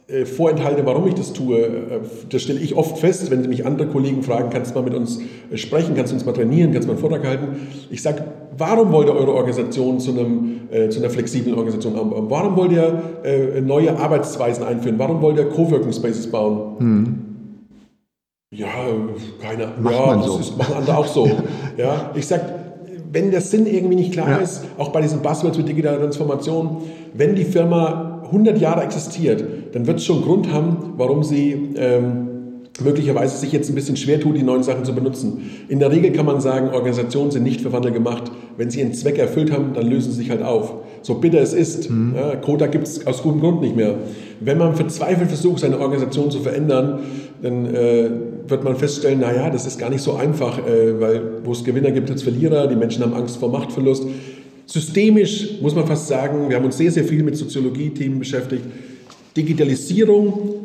äh, 0.08 0.24
vorenthalte, 0.24 0.86
warum 0.86 1.06
ich 1.06 1.14
das 1.14 1.34
tue. 1.34 1.58
Äh, 1.58 2.00
das 2.30 2.40
stelle 2.40 2.60
ich 2.60 2.74
oft 2.74 2.96
fest, 2.96 3.30
wenn 3.30 3.46
mich 3.46 3.66
andere 3.66 3.88
Kollegen 3.88 4.22
fragen, 4.22 4.48
kannst 4.48 4.70
du 4.70 4.78
mal 4.78 4.84
mit 4.84 4.94
uns 4.94 5.20
äh, 5.50 5.58
sprechen, 5.58 5.94
kannst 5.94 6.12
du 6.12 6.16
uns 6.16 6.24
mal 6.24 6.32
trainieren, 6.32 6.72
kannst 6.72 6.88
du 6.88 6.92
mal 6.92 6.98
einen 6.98 7.00
Vortrag 7.00 7.26
halten. 7.26 7.68
Ich 7.90 8.00
sage, 8.00 8.24
warum 8.58 8.92
wollt 8.92 9.08
ihr 9.08 9.14
eure 9.14 9.32
Organisation 9.34 10.00
zu, 10.00 10.10
einem, 10.10 10.60
äh, 10.70 10.88
zu 10.88 10.98
einer 10.98 11.10
flexiblen 11.10 11.54
Organisation 11.54 11.96
haben? 11.96 12.12
Warum 12.28 12.56
wollt 12.56 12.72
ihr 12.72 13.02
äh, 13.24 13.60
neue 13.60 13.96
Arbeitsweisen 13.96 14.64
einführen? 14.64 14.98
Warum 14.98 15.22
wollt 15.22 15.38
ihr 15.38 15.48
Coworking 15.48 15.92
Spaces 15.92 16.30
bauen? 16.30 16.78
Hm. 16.78 17.18
Ja, 18.50 18.68
keine 19.42 19.66
Ahnung. 19.66 19.92
Ja, 19.92 20.16
das 20.16 20.26
so. 20.26 20.38
ist, 20.38 20.58
machen 20.58 20.74
andere 20.76 20.96
auch 20.96 21.06
so. 21.06 21.30
ja, 21.76 22.10
ich 22.14 22.26
sage, 22.26 22.44
wenn 23.12 23.30
der 23.30 23.40
Sinn 23.40 23.66
irgendwie 23.66 23.96
nicht 23.96 24.12
klar 24.12 24.30
ja. 24.30 24.36
ist, 24.38 24.64
auch 24.78 24.88
bei 24.88 25.00
diesen 25.00 25.20
Buzzwords 25.20 25.58
mit 25.58 25.68
digitaler 25.68 25.98
Transformation, 25.98 26.82
wenn 27.14 27.34
die 27.34 27.44
Firma 27.44 28.22
100 28.24 28.58
Jahre 28.58 28.82
existiert, 28.82 29.44
dann 29.72 29.86
wird 29.86 29.98
es 29.98 30.04
schon 30.04 30.22
Grund 30.22 30.52
haben, 30.52 30.94
warum 30.96 31.22
sie 31.22 31.74
ähm, 31.76 32.28
möglicherweise 32.80 33.36
sich 33.36 33.52
jetzt 33.52 33.68
ein 33.68 33.74
bisschen 33.74 33.96
schwer 33.96 34.20
tut, 34.20 34.36
die 34.36 34.42
neuen 34.42 34.62
Sachen 34.62 34.84
zu 34.84 34.94
benutzen. 34.94 35.50
In 35.68 35.78
der 35.78 35.90
Regel 35.90 36.12
kann 36.12 36.26
man 36.26 36.40
sagen, 36.40 36.70
Organisationen 36.70 37.30
sind 37.30 37.42
nicht 37.42 37.60
für 37.60 37.72
Wandel 37.72 37.92
gemacht. 37.92 38.30
Wenn 38.58 38.70
sie 38.70 38.80
ihren 38.80 38.92
Zweck 38.92 39.18
erfüllt 39.18 39.52
haben, 39.52 39.72
dann 39.72 39.86
lösen 39.86 40.10
sie 40.10 40.18
sich 40.18 40.30
halt 40.30 40.42
auf. 40.42 40.74
So 41.02 41.14
bitter 41.14 41.40
es 41.40 41.54
ist, 41.54 41.88
mhm. 41.88 42.14
ja, 42.16 42.34
Quota 42.36 42.66
gibt 42.66 42.88
es 42.88 43.06
aus 43.06 43.22
gutem 43.22 43.40
Grund 43.40 43.60
nicht 43.60 43.76
mehr. 43.76 43.94
Wenn 44.40 44.58
man 44.58 44.74
verzweifelt 44.74 45.28
versucht, 45.28 45.60
seine 45.60 45.78
Organisation 45.78 46.30
zu 46.30 46.40
verändern, 46.40 46.98
dann 47.40 47.72
äh, 47.72 48.10
wird 48.48 48.64
man 48.64 48.76
feststellen, 48.76 49.20
naja, 49.20 49.48
das 49.48 49.64
ist 49.64 49.78
gar 49.78 49.90
nicht 49.90 50.02
so 50.02 50.14
einfach, 50.14 50.58
äh, 50.58 51.00
weil 51.00 51.22
wo 51.44 51.52
es 51.52 51.62
Gewinner 51.62 51.92
gibt, 51.92 52.08
gibt 52.08 52.18
es 52.18 52.24
Verlierer, 52.24 52.66
die 52.66 52.74
Menschen 52.74 53.04
haben 53.04 53.14
Angst 53.14 53.36
vor 53.36 53.48
Machtverlust. 53.50 54.04
Systemisch 54.66 55.60
muss 55.62 55.74
man 55.74 55.86
fast 55.86 56.08
sagen, 56.08 56.48
wir 56.48 56.56
haben 56.56 56.64
uns 56.64 56.76
sehr, 56.76 56.90
sehr 56.90 57.04
viel 57.04 57.22
mit 57.22 57.36
Soziologie-Themen 57.36 58.18
beschäftigt. 58.18 58.64
Digitalisierung 59.36 60.57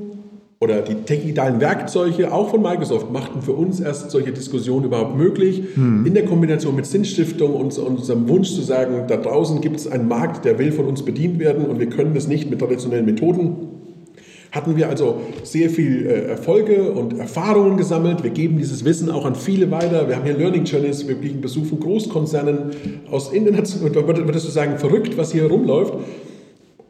oder 0.63 0.81
die 0.81 0.95
digitalen 0.95 1.59
Werkzeuge, 1.59 2.31
auch 2.31 2.49
von 2.49 2.61
Microsoft, 2.61 3.11
machten 3.11 3.41
für 3.41 3.51
uns 3.51 3.81
erst 3.81 4.09
solche 4.11 4.31
Diskussionen 4.31 4.85
überhaupt 4.85 5.17
möglich. 5.17 5.63
Hm. 5.75 6.05
In 6.05 6.13
der 6.13 6.25
Kombination 6.25 6.75
mit 6.75 6.85
Sinnstiftung 6.85 7.53
und 7.53 7.77
unserem 7.77 8.29
Wunsch 8.29 8.53
zu 8.53 8.61
sagen, 8.61 9.03
da 9.07 9.17
draußen 9.17 9.59
gibt 9.59 9.75
es 9.75 9.87
einen 9.87 10.07
Markt, 10.07 10.45
der 10.45 10.57
will 10.57 10.71
von 10.71 10.85
uns 10.85 11.03
bedient 11.03 11.37
werden 11.39 11.65
und 11.65 11.79
wir 11.79 11.89
können 11.89 12.13
das 12.13 12.27
nicht 12.27 12.49
mit 12.49 12.59
traditionellen 12.59 13.05
Methoden 13.05 13.73
hatten 14.53 14.77
wir 14.77 14.87
also 14.87 15.19
sehr 15.41 15.67
viel 15.71 16.05
äh, 16.05 16.27
Erfolge 16.27 16.91
und 16.91 17.17
Erfahrungen 17.17 17.75
gesammelt. 17.75 18.23
Wir 18.23 18.29
geben 18.29 18.59
dieses 18.59 18.85
Wissen 18.85 19.09
auch 19.09 19.25
an 19.25 19.33
viele 19.33 19.71
weiter. 19.71 20.07
Wir 20.07 20.15
haben 20.15 20.25
hier 20.25 20.37
Learning 20.37 20.63
Journeys, 20.63 21.07
wir 21.07 21.15
kriegen 21.15 21.41
Besuch 21.41 21.65
von 21.65 21.79
Großkonzernen 21.79 22.69
aus 23.09 23.33
international. 23.33 23.91
Würdest 23.95 24.47
du 24.47 24.51
sagen, 24.51 24.77
verrückt, 24.77 25.17
was 25.17 25.31
hier 25.31 25.45
rumläuft? 25.45 25.95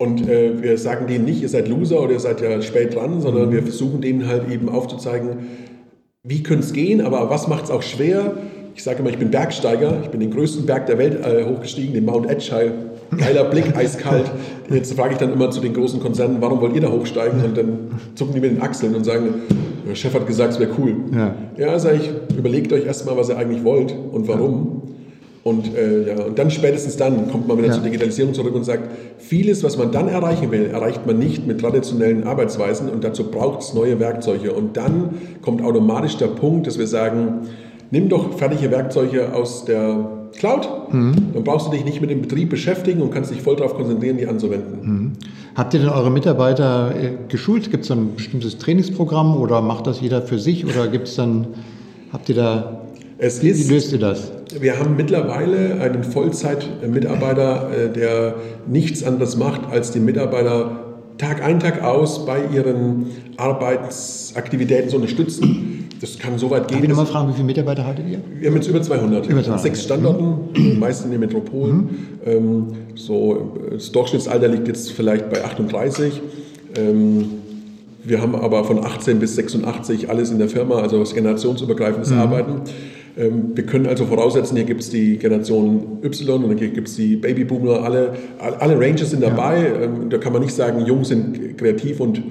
Und 0.04 0.28
äh, 0.28 0.62
wir 0.62 0.78
sagen 0.78 1.08
denen 1.08 1.26
nicht, 1.26 1.42
ihr 1.42 1.50
seid 1.50 1.70
Loser 1.70 2.02
oder 2.02 2.14
ihr 2.14 2.20
seid 2.20 2.42
ja 2.42 2.62
spät 2.62 2.96
dran, 2.96 3.22
sondern 3.22 3.52
wir 3.52 3.64
versuchen 3.64 4.02
denen 4.02 4.28
halt 4.28 4.52
eben 4.52 4.68
aufzuzeigen, 4.68 5.48
wie 6.24 6.44
könnte 6.44 6.66
es 6.66 6.74
gehen, 6.74 7.02
aber 7.02 7.30
was 7.30 7.48
macht 7.48 7.66
es 7.66 7.72
auch 7.72 7.82
schwer? 7.82 8.34
Ich 8.76 8.84
sage 8.84 9.00
immer, 9.00 9.10
ich 9.10 9.18
bin 9.18 9.32
Bergsteiger, 9.32 10.00
ich 10.04 10.10
bin 10.10 10.20
den 10.20 10.32
größten 10.32 10.66
Berg 10.66 10.88
der 10.88 10.98
Welt 10.98 11.26
äh, 11.26 11.46
hochgestiegen, 11.46 11.94
den 11.94 12.06
Mount 12.06 12.30
Edgehile 12.30 12.74
geiler 13.18 13.46
Blick, 13.46 13.66
eiskalt. 13.76 14.30
Jetzt 14.70 14.94
frage 14.94 15.14
ich 15.14 15.20
dann 15.20 15.34
immer 15.34 15.52
zu 15.52 15.62
den 15.62 15.74
großen 15.74 16.00
Konzernen, 16.00 16.38
warum 16.40 16.62
wollt 16.62 16.76
ihr 16.76 16.82
da 16.82 16.90
hochsteigen? 16.90 17.44
Und 17.44 17.58
dann 17.58 18.00
zucken 18.16 18.34
die 18.34 18.40
mit 18.40 18.52
den 18.52 18.62
Achseln 18.62 18.96
und 18.96 19.04
sagen, 19.04 19.42
der 19.88 19.96
Chef 19.96 20.14
hat 20.14 20.28
gesagt, 20.28 20.54
es 20.54 20.60
wäre 20.60 20.72
cool. 20.78 20.96
Ja, 21.16 21.36
ja 21.58 21.80
sage 21.80 21.98
ich, 21.98 22.38
überlegt 22.38 22.72
euch 22.74 22.86
erstmal, 22.86 23.18
was 23.18 23.30
ihr 23.30 23.38
eigentlich 23.38 23.64
wollt 23.64 23.94
und 24.12 24.28
warum. 24.28 24.82
Und, 25.44 25.76
äh, 25.76 26.08
ja, 26.08 26.24
und 26.24 26.40
dann 26.40 26.50
spätestens 26.52 26.96
dann 26.96 27.30
kommt 27.30 27.50
man 27.50 27.58
wieder 27.58 27.68
ja. 27.68 27.74
zur 27.74 27.84
Digitalisierung 27.84 28.34
zurück 28.34 28.56
und 28.56 28.64
sagt, 28.64 28.90
vieles, 29.18 29.64
was 29.64 29.78
man 29.78 29.92
dann 29.92 30.08
erreichen 30.08 30.52
will, 30.52 30.68
erreicht 30.68 31.06
man 31.06 31.20
nicht 31.20 31.46
mit 31.46 31.60
traditionellen 31.60 32.24
Arbeitsweisen 32.24 32.90
und 32.90 33.04
dazu 33.04 33.30
braucht 33.30 33.62
es 33.62 33.74
neue 33.74 34.00
Werkzeuge. 34.00 34.54
Und 34.54 34.78
dann 34.78 35.10
kommt 35.42 35.62
automatisch 35.62 36.16
der 36.16 36.28
Punkt, 36.28 36.68
dass 36.68 36.80
wir 36.80 36.88
sagen, 36.88 37.42
nimm 37.92 38.08
doch 38.08 38.38
fertige 38.38 38.72
Werkzeuge 38.72 39.34
aus 39.34 39.66
der 39.66 40.30
Cloud. 40.38 40.94
Mhm. 40.94 41.34
Dann 41.34 41.44
brauchst 41.44 41.68
du 41.68 41.72
dich 41.72 41.86
nicht 41.86 42.02
mit 42.02 42.10
dem 42.10 42.22
Betrieb 42.22 42.50
beschäftigen 42.50 43.02
und 43.02 43.12
kannst 43.12 43.32
dich 43.32 43.42
voll 43.42 43.56
darauf 43.56 43.76
konzentrieren, 43.76 44.18
die 44.18 44.28
anzuwenden. 44.28 44.80
Mhm. 44.82 45.12
Habt 45.56 45.74
ihr 45.74 45.82
denn 45.82 45.90
eure 45.90 46.10
Mitarbeiter 46.10 46.94
äh, 46.96 47.12
geschult? 47.28 47.70
Gibt 47.70 47.84
es 47.84 47.92
ein 47.92 48.16
bestimmtes 48.16 48.58
Trainingsprogramm 48.58 49.38
oder 49.38 49.62
macht 49.62 49.88
das 49.88 50.02
jeder 50.02 50.22
für 50.22 50.40
sich 50.40 50.66
oder 50.66 50.88
gibt 50.88 51.08
es 51.08 51.16
dann, 51.16 51.48
habt 52.12 52.30
ihr 52.30 52.36
da, 52.36 52.83
es 53.18 53.42
wie 53.42 53.50
ist, 53.50 53.70
löst 53.70 53.92
ihr 53.92 54.00
das? 54.00 54.32
Wir 54.60 54.80
haben 54.80 54.96
mittlerweile 54.96 55.80
einen 55.82 56.04
Vollzeitmitarbeiter, 56.04 57.70
äh, 57.72 57.90
der 57.92 58.36
nichts 58.68 59.04
anderes 59.04 59.38
macht, 59.38 59.62
als 59.72 59.92
den 59.92 60.06
Mitarbeiter 60.06 60.80
Tag 61.18 61.44
ein, 61.44 61.60
Tag 61.60 61.84
aus 61.84 62.26
bei 62.26 62.40
ihren 62.52 63.06
Arbeitsaktivitäten 63.38 64.90
zu 64.90 64.96
unterstützen 64.96 65.74
das 66.04 66.20
kann 66.20 66.38
so 66.38 66.50
weit 66.50 66.68
gehen. 66.68 66.80
Darf 66.80 66.84
ich 66.84 66.90
nochmal 66.90 67.06
fragen, 67.06 67.30
wie 67.30 67.34
viele 67.34 67.46
Mitarbeiter 67.46 67.88
hattet 67.88 68.06
ihr? 68.10 68.20
Wir 68.38 68.50
haben 68.50 68.56
jetzt 68.58 68.68
über 68.68 68.82
200. 68.82 69.26
Über 69.26 69.42
200. 69.42 69.62
Sechs 69.62 69.84
Standorten, 69.84 70.50
mhm. 70.54 70.78
meist 70.78 71.06
in 71.06 71.12
den 71.12 71.22
Metropolen. 71.22 71.78
Mhm. 71.78 71.88
Ähm, 72.26 72.68
so, 72.96 73.54
das 73.72 73.90
Durchschnittsalter 73.94 74.50
liegt 74.50 74.68
jetzt 74.68 74.92
vielleicht 74.92 75.30
bei 75.30 75.46
38. 75.46 76.22
Ähm, 76.76 77.26
wir 78.04 78.22
haben 78.22 78.36
aber 78.36 78.66
von 78.66 78.84
18 78.84 79.20
bis 79.20 79.36
86 79.36 80.10
alles 80.10 80.30
in 80.30 80.40
der 80.40 80.50
Firma, 80.50 80.80
also 80.80 81.00
das 81.00 81.14
generationsübergreifendes 81.14 82.12
mhm. 82.12 82.20
Arbeiten. 82.20 82.62
Ähm, 83.18 83.52
wir 83.56 83.66
können 83.66 83.86
also 83.86 84.06
voraussetzen, 84.06 84.58
hier 84.58 84.66
gibt 84.66 84.82
es 84.82 84.90
die 84.90 85.18
Generation 85.18 86.00
Y 86.04 86.44
und 86.44 86.50
dann 86.50 86.58
gibt 86.58 86.88
es 86.88 86.96
die 86.96 87.16
Babyboomer, 87.16 87.84
alle, 87.84 88.14
alle 88.40 88.80
Ranges 88.80 89.12
sind 89.12 89.22
dabei. 89.22 89.60
Ja. 89.62 89.82
Ähm, 89.82 90.10
da 90.10 90.18
kann 90.18 90.34
man 90.34 90.42
nicht 90.42 90.54
sagen, 90.54 90.86
Jung 90.86 91.04
sind 91.04 91.58
kreativ 91.58 92.00
und 92.00 92.22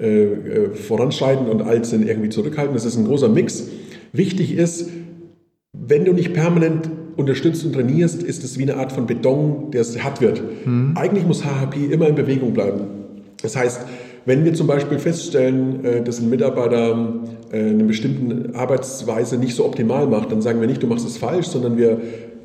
äh, 0.00 0.24
äh, 0.24 0.74
voranschreitend 0.74 1.48
und 1.48 1.62
alt 1.62 1.84
sind 1.86 2.08
irgendwie 2.08 2.28
zurückhaltend. 2.28 2.76
Das 2.76 2.84
ist 2.84 2.96
ein 2.96 3.06
großer 3.06 3.28
Mix. 3.28 3.68
Wichtig 4.12 4.56
ist, 4.56 4.88
wenn 5.72 6.04
du 6.04 6.12
nicht 6.12 6.32
permanent 6.32 6.88
unterstützt 7.16 7.64
und 7.64 7.74
trainierst, 7.74 8.22
ist 8.22 8.44
es 8.44 8.58
wie 8.58 8.62
eine 8.62 8.76
Art 8.76 8.92
von 8.92 9.06
Beton, 9.06 9.70
der 9.72 9.84
hart 10.02 10.20
wird. 10.20 10.42
Mhm. 10.64 10.94
Eigentlich 10.96 11.26
muss 11.26 11.44
HHP 11.44 11.92
immer 11.92 12.08
in 12.08 12.14
Bewegung 12.14 12.52
bleiben. 12.52 12.82
Das 13.42 13.56
heißt, 13.56 13.82
wenn 14.26 14.44
wir 14.44 14.54
zum 14.54 14.66
Beispiel 14.66 14.98
feststellen, 14.98 15.84
äh, 15.84 16.02
dass 16.02 16.20
ein 16.20 16.30
Mitarbeiter 16.30 17.20
eine 17.52 17.84
bestimmte 17.84 18.56
Arbeitsweise 18.56 19.36
nicht 19.36 19.56
so 19.56 19.64
optimal 19.64 20.06
macht, 20.06 20.30
dann 20.30 20.40
sagen 20.40 20.60
wir 20.60 20.68
nicht, 20.68 20.82
du 20.82 20.86
machst 20.86 21.06
es 21.06 21.16
falsch, 21.16 21.46
sondern 21.46 21.76
wir, 21.76 22.00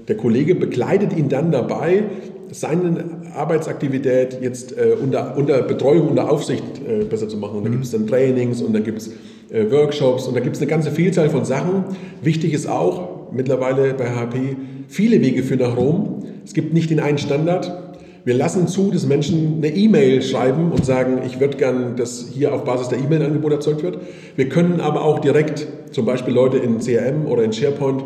der 0.08 0.18
Kollege 0.18 0.56
begleitet 0.56 1.16
ihn 1.16 1.30
dann 1.30 1.52
dabei, 1.52 2.04
seine 2.52 3.04
Arbeitsaktivität 3.36 4.40
jetzt 4.42 4.78
äh, 4.78 4.96
unter, 5.02 5.38
unter 5.38 5.62
Betreuung, 5.62 6.10
unter 6.10 6.30
Aufsicht 6.30 6.64
äh, 6.88 7.04
besser 7.04 7.28
zu 7.28 7.38
machen. 7.38 7.58
Und 7.58 7.66
da 7.66 7.70
gibt 7.70 7.84
es 7.84 7.92
dann 7.92 8.08
Trainings 8.08 8.62
und 8.62 8.74
dann 8.74 8.84
gibt 8.84 9.00
es 9.00 9.12
äh, 9.50 9.70
Workshops 9.72 10.28
und 10.28 10.36
da 10.36 10.40
gibt 10.40 10.56
es 10.56 10.62
eine 10.62 10.70
ganze 10.70 10.92
Vielzahl 10.92 11.30
von 11.30 11.46
Sachen. 11.46 11.84
Wichtig 12.22 12.54
ist 12.54 12.68
auch 12.68 13.32
mittlerweile 13.32 13.94
bei 13.94 14.10
HP, 14.10 14.56
viele 14.88 15.22
Wege 15.22 15.44
führen 15.44 15.60
nach 15.60 15.76
Rom. 15.76 16.24
Es 16.44 16.54
gibt 16.54 16.74
nicht 16.74 16.90
den 16.90 17.00
einen 17.00 17.18
Standard. 17.18 17.85
Wir 18.26 18.34
lassen 18.34 18.68
zu, 18.68 18.90
dass 18.90 19.06
Menschen 19.06 19.58
eine 19.58 19.68
E-Mail 19.68 20.24
schreiben 20.24 20.72
und 20.72 20.84
sagen, 20.84 21.22
ich 21.28 21.40
würde 21.40 21.58
gern, 21.58 21.96
dass 21.96 22.30
hier 22.34 22.56
auf 22.56 22.64
Basis 22.64 22.88
der 22.90 22.98
E-Mail-Angebot 22.98 23.52
erzeugt 23.52 23.84
wird. 23.84 24.00
Wir 24.36 24.50
können 24.50 24.82
aber 24.82 25.04
auch 25.04 25.20
direkt 25.20 25.68
zum 25.92 26.08
Beispiel 26.08 26.34
Leute 26.34 26.58
in 26.58 26.80
CRM 26.80 27.28
oder 27.28 27.44
in 27.44 27.54
SharePoint 27.54 28.04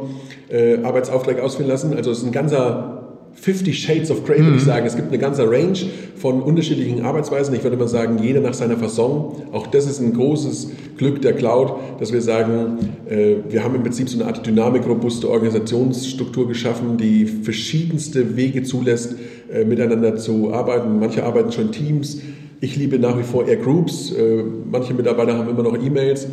äh, 0.50 0.84
Arbeitsaufträge 0.84 1.42
ausführen 1.42 1.70
lassen. 1.70 1.94
Also 1.94 2.12
es 2.12 2.18
ist 2.18 2.26
ein 2.26 2.34
ganzer 2.34 2.99
50 3.42 3.80
Shades 3.80 4.12
of 4.12 4.26
Grey, 4.26 4.40
würde 4.40 4.58
ich 4.58 4.64
mhm. 4.64 4.68
sagen. 4.68 4.86
Es 4.86 4.96
gibt 4.96 5.08
eine 5.08 5.18
ganze 5.18 5.50
Range 5.50 5.78
von 6.16 6.42
unterschiedlichen 6.42 7.04
Arbeitsweisen. 7.06 7.56
Ich 7.56 7.64
würde 7.64 7.78
mal 7.78 7.88
sagen, 7.88 8.20
jeder 8.22 8.42
nach 8.42 8.54
seiner 8.54 8.76
Fasson. 8.78 9.44
Auch 9.54 9.68
das 9.68 9.86
ist 9.86 10.02
ein 10.02 10.14
großes 10.14 10.72
Glück 10.98 11.22
der 11.22 11.34
Cloud, 11.34 11.74
dass 12.00 12.12
wir 12.12 12.22
sagen, 12.22 12.78
äh, 13.08 13.36
wir 13.48 13.64
haben 13.64 13.76
im 13.76 13.84
Prinzip 13.84 14.10
so 14.10 14.20
eine 14.20 14.28
Art 14.28 14.46
dynamikrobuste 14.46 15.30
Organisationsstruktur 15.30 16.48
geschaffen, 16.50 16.98
die 16.98 17.26
verschiedenste 17.26 18.36
Wege 18.36 18.64
zulässt, 18.64 19.16
äh, 19.52 19.64
miteinander 19.64 20.18
zu 20.18 20.54
arbeiten. 20.54 21.00
Manche 21.00 21.24
arbeiten 21.24 21.52
schon 21.54 21.68
in 21.68 21.72
Teams. 21.72 22.22
Ich 22.60 22.76
liebe 22.76 23.00
nach 23.00 23.18
wie 23.18 23.24
vor 23.24 23.48
eher 23.48 23.56
Groups. 23.56 24.12
Äh, 24.12 24.44
manche 24.70 24.94
Mitarbeiter 24.94 25.38
haben 25.38 25.50
immer 25.50 25.64
noch 25.64 25.82
E-Mails. 25.82 26.28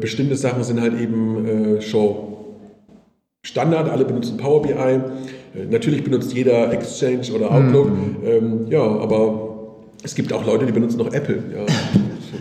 Bestimmte 0.00 0.34
Sachen 0.34 0.64
sind 0.64 0.80
halt 0.80 0.98
eben 0.98 1.76
schon 1.80 2.16
Standard. 3.44 3.90
Alle 3.90 4.06
benutzen 4.06 4.38
Power 4.38 4.62
BI. 4.62 5.00
Äh, 5.58 5.66
natürlich 5.70 6.04
benutzt 6.04 6.32
jeder 6.32 6.72
Exchange 6.72 7.32
oder 7.34 7.50
Outlook, 7.50 7.90
mhm. 7.90 8.16
ähm, 8.24 8.66
ja, 8.70 8.82
aber 8.82 9.48
es 10.02 10.14
gibt 10.14 10.32
auch 10.32 10.46
Leute, 10.46 10.66
die 10.66 10.72
benutzen 10.72 10.98
noch 10.98 11.12
Apple. 11.12 11.42
Ja. 11.54 11.66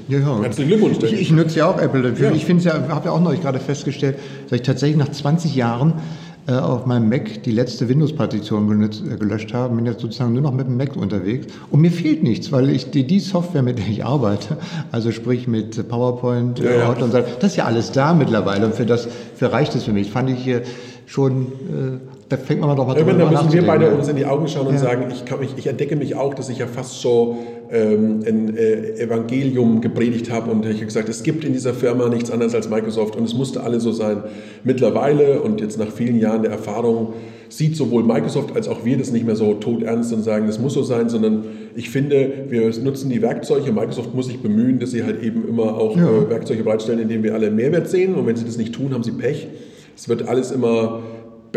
Ja, 0.10 0.20
ja. 0.20 0.42
Herzlichen 0.42 0.70
Glückwunsch. 0.70 0.98
Ich, 1.04 1.14
ich, 1.14 1.32
nutze 1.32 1.60
ja 1.60 1.66
auch 1.70 1.82
Apple 1.82 2.02
dafür. 2.02 2.30
Ja. 2.30 2.36
Ich 2.36 2.46
finde 2.46 2.60
es 2.60 2.66
ja, 2.66 2.88
habe 2.90 3.06
ja 3.06 3.12
auch 3.12 3.22
neulich 3.22 3.42
gerade 3.42 3.60
festgestellt, 3.60 4.18
dass 4.50 4.60
ich 4.60 4.66
tatsächlich 4.66 4.98
nach 4.98 5.12
20 5.12 5.54
Jahren 5.54 5.96
äh, 6.48 6.54
auf 6.54 6.86
meinem 6.86 7.10
Mac 7.10 7.44
die 7.44 7.52
letzte 7.52 7.90
Windows-Partition 7.90 8.82
äh, 8.82 9.18
gelöscht 9.18 9.54
habe, 9.54 9.76
bin 9.76 9.86
jetzt 9.86 10.00
sozusagen 10.00 10.32
nur 10.32 10.42
noch 10.42 10.54
mit 10.54 10.68
dem 10.68 10.78
Mac 10.78 10.96
unterwegs. 10.96 11.48
Und 11.72 11.82
mir 11.82 11.92
fehlt 11.92 12.24
nichts, 12.24 12.54
weil 12.54 12.70
ich 12.70 12.90
die, 12.90 13.06
die 13.06 13.20
Software, 13.20 13.64
mit 13.64 13.80
der 13.80 13.88
ich 13.88 14.06
arbeite, 14.06 14.58
also 14.94 15.12
sprich 15.12 15.48
mit 15.48 15.90
PowerPoint, 15.90 16.60
ja, 16.60 16.72
ja. 16.72 16.90
und 16.90 17.12
so, 17.12 17.18
das 17.18 17.52
ist 17.52 17.58
ja 17.58 17.66
alles 17.66 17.92
da 17.92 18.14
mittlerweile 18.14 18.66
und 18.66 18.76
für 18.76 18.86
das 18.86 19.10
für 19.36 19.52
reicht 19.52 19.76
es 19.76 19.84
für 19.84 19.92
mich. 19.92 20.10
Fand 20.10 20.30
ich 20.30 20.40
hier 20.40 20.62
schon 21.06 21.48
äh, 21.48 22.17
da 22.30 22.36
fängt 22.36 22.60
man 22.60 22.76
doch 22.76 22.86
mal 22.86 22.94
drüber 22.94 23.12
an. 23.12 23.20
Da 23.20 23.30
müssen 23.30 23.54
wir 23.54 23.66
beide 23.66 23.90
uns 23.92 24.08
in 24.08 24.18
die 24.18 24.26
Augen 24.26 24.48
schauen 24.48 24.68
und 24.68 24.74
ja. 24.74 24.80
sagen, 24.80 25.06
ich, 25.12 25.24
kann 25.24 25.40
mich, 25.40 25.52
ich 25.56 25.68
entdecke 25.68 25.96
mich 25.96 26.16
auch, 26.16 26.34
dass 26.34 26.50
ich 26.50 26.58
ja 26.58 26.68
fast 26.68 27.00
so 27.00 27.38
ähm, 27.72 28.22
ein 28.28 28.58
äh, 28.58 29.00
Evangelium 29.00 29.80
gepredigt 29.80 30.30
habe 30.30 30.52
und 30.52 30.66
ich 30.66 30.76
habe 30.76 30.86
gesagt, 30.86 31.08
es 31.08 31.24
gibt 31.24 31.46
in 31.46 31.54
dieser 31.54 31.74
Firma 31.74 32.10
nichts 32.10 32.30
anderes 32.30 32.54
als 32.54 32.70
Microsoft 32.70 33.16
und 33.16 33.24
es 33.24 33.34
musste 33.34 33.64
alle 33.64 33.80
so 33.80 33.94
sein. 33.94 34.24
Mittlerweile 34.64 35.42
und 35.42 35.62
jetzt 35.62 35.80
nach 35.80 35.90
vielen 35.90 36.20
Jahren 36.20 36.42
der 36.42 36.52
Erfahrung 36.52 37.14
sieht 37.50 37.78
sowohl 37.78 38.04
Microsoft 38.04 38.54
als 38.56 38.68
auch 38.68 38.84
wir 38.84 38.98
das 38.98 39.12
nicht 39.12 39.26
mehr 39.26 39.38
so 39.38 39.54
todernst 39.54 40.12
und 40.12 40.24
sagen, 40.24 40.48
das 40.48 40.60
muss 40.60 40.74
so 40.74 40.84
sein, 40.84 41.08
sondern 41.08 41.46
ich 41.76 41.90
finde, 41.90 42.46
wir 42.50 42.70
nutzen 42.84 43.10
die 43.10 43.22
Werkzeuge. 43.22 43.72
Microsoft 43.72 44.14
muss 44.14 44.28
sich 44.28 44.42
bemühen, 44.42 44.80
dass 44.80 44.92
sie 44.92 45.04
halt 45.04 45.24
eben 45.24 45.48
immer 45.48 45.78
auch 45.78 45.96
ja. 45.96 46.04
Äh, 46.04 46.30
Werkzeuge 46.30 46.64
bereitstellen, 46.64 47.00
indem 47.00 47.24
wir 47.24 47.34
alle 47.34 47.52
Mehrwert 47.52 47.90
sehen 47.90 48.16
und 48.16 48.28
wenn 48.28 48.36
sie 48.36 48.44
das 48.44 48.58
nicht 48.58 48.74
tun, 48.74 48.94
haben 48.94 49.04
sie 49.04 49.12
Pech. 49.12 49.48
Es 49.96 50.10
wird 50.10 50.28
alles 50.28 50.52
immer 50.52 51.02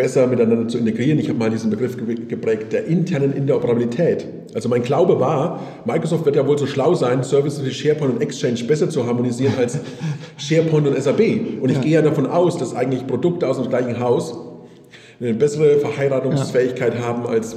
besser 0.00 0.26
miteinander 0.26 0.66
zu 0.66 0.78
integrieren. 0.78 1.18
Ich 1.18 1.28
habe 1.28 1.38
mal 1.38 1.50
diesen 1.50 1.70
Begriff 1.70 1.96
geprägt 1.96 2.72
der 2.72 2.86
internen 2.86 3.34
Interoperabilität. 3.34 4.26
Also 4.54 4.70
mein 4.70 4.82
Glaube 4.82 5.20
war, 5.20 5.60
Microsoft 5.84 6.24
wird 6.24 6.36
ja 6.36 6.46
wohl 6.46 6.56
so 6.56 6.66
schlau 6.66 6.94
sein, 6.94 7.22
Services 7.22 7.64
wie 7.64 7.70
SharePoint 7.70 8.14
und 8.14 8.22
Exchange 8.22 8.64
besser 8.64 8.88
zu 8.88 9.06
harmonisieren 9.06 9.54
als 9.58 9.78
SharePoint 10.38 10.88
und 10.88 11.00
SAP. 11.00 11.20
Und 11.60 11.68
ich 11.68 11.76
ja. 11.76 11.82
gehe 11.82 11.92
ja 11.92 12.02
davon 12.02 12.26
aus, 12.26 12.56
dass 12.56 12.74
eigentlich 12.74 13.06
Produkte 13.06 13.46
aus 13.46 13.58
dem 13.58 13.68
gleichen 13.68 14.00
Haus 14.00 14.38
eine 15.20 15.34
bessere 15.34 15.78
Verheiratungsfähigkeit 15.78 16.94
ja. 16.94 17.00
haben 17.02 17.26
als 17.26 17.56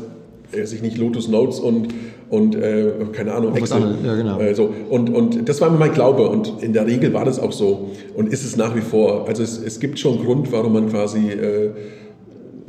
äh, 0.52 0.66
sich 0.66 0.82
nicht 0.82 0.98
Lotus 0.98 1.30
Notes 1.30 1.60
und 1.60 1.94
und 2.30 2.56
äh, 2.56 2.92
keine 3.12 3.32
Ahnung, 3.32 3.56
Excel. 3.56 3.96
Ja, 4.04 4.16
genau. 4.16 4.40
Äh, 4.40 4.56
so. 4.56 4.74
und, 4.90 5.12
und 5.12 5.48
das 5.48 5.62
war 5.62 5.68
immer 5.68 5.78
mein 5.78 5.94
Glaube 5.94 6.28
und 6.30 6.64
in 6.64 6.74
der 6.74 6.88
Regel 6.88 7.14
war 7.14 7.26
das 7.26 7.40
auch 7.40 7.52
so 7.52 7.92
und 8.16 8.34
ist 8.34 8.44
es 8.44 8.58
nach 8.58 8.76
wie 8.76 8.82
vor. 8.82 9.28
Also 9.28 9.44
es, 9.44 9.62
es 9.64 9.80
gibt 9.80 10.00
schon 10.00 10.24
Grund, 10.26 10.52
warum 10.52 10.74
man 10.74 10.90
quasi 10.90 11.30
äh, 11.30 11.70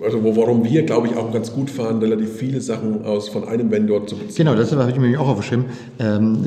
also 0.03 0.25
warum 0.37 0.65
wir, 0.65 0.83
glaube 0.83 1.09
ich, 1.09 1.17
auch 1.17 1.33
ganz 1.33 1.53
gut 1.53 1.71
fahren, 1.71 1.99
relativ 1.99 2.33
viele 2.37 2.61
Sachen 2.61 3.05
aus 3.05 3.29
von 3.29 3.47
einem 3.47 3.71
Vendor 3.71 4.07
zu 4.07 4.17
beziehen. 4.17 4.47
Genau, 4.47 4.57
das 4.57 4.75
habe 4.75 4.91
ich 4.91 4.99
mir 4.99 5.21
auch 5.21 5.29
aufgeschrieben. 5.29 5.67
Ähm, 5.99 6.39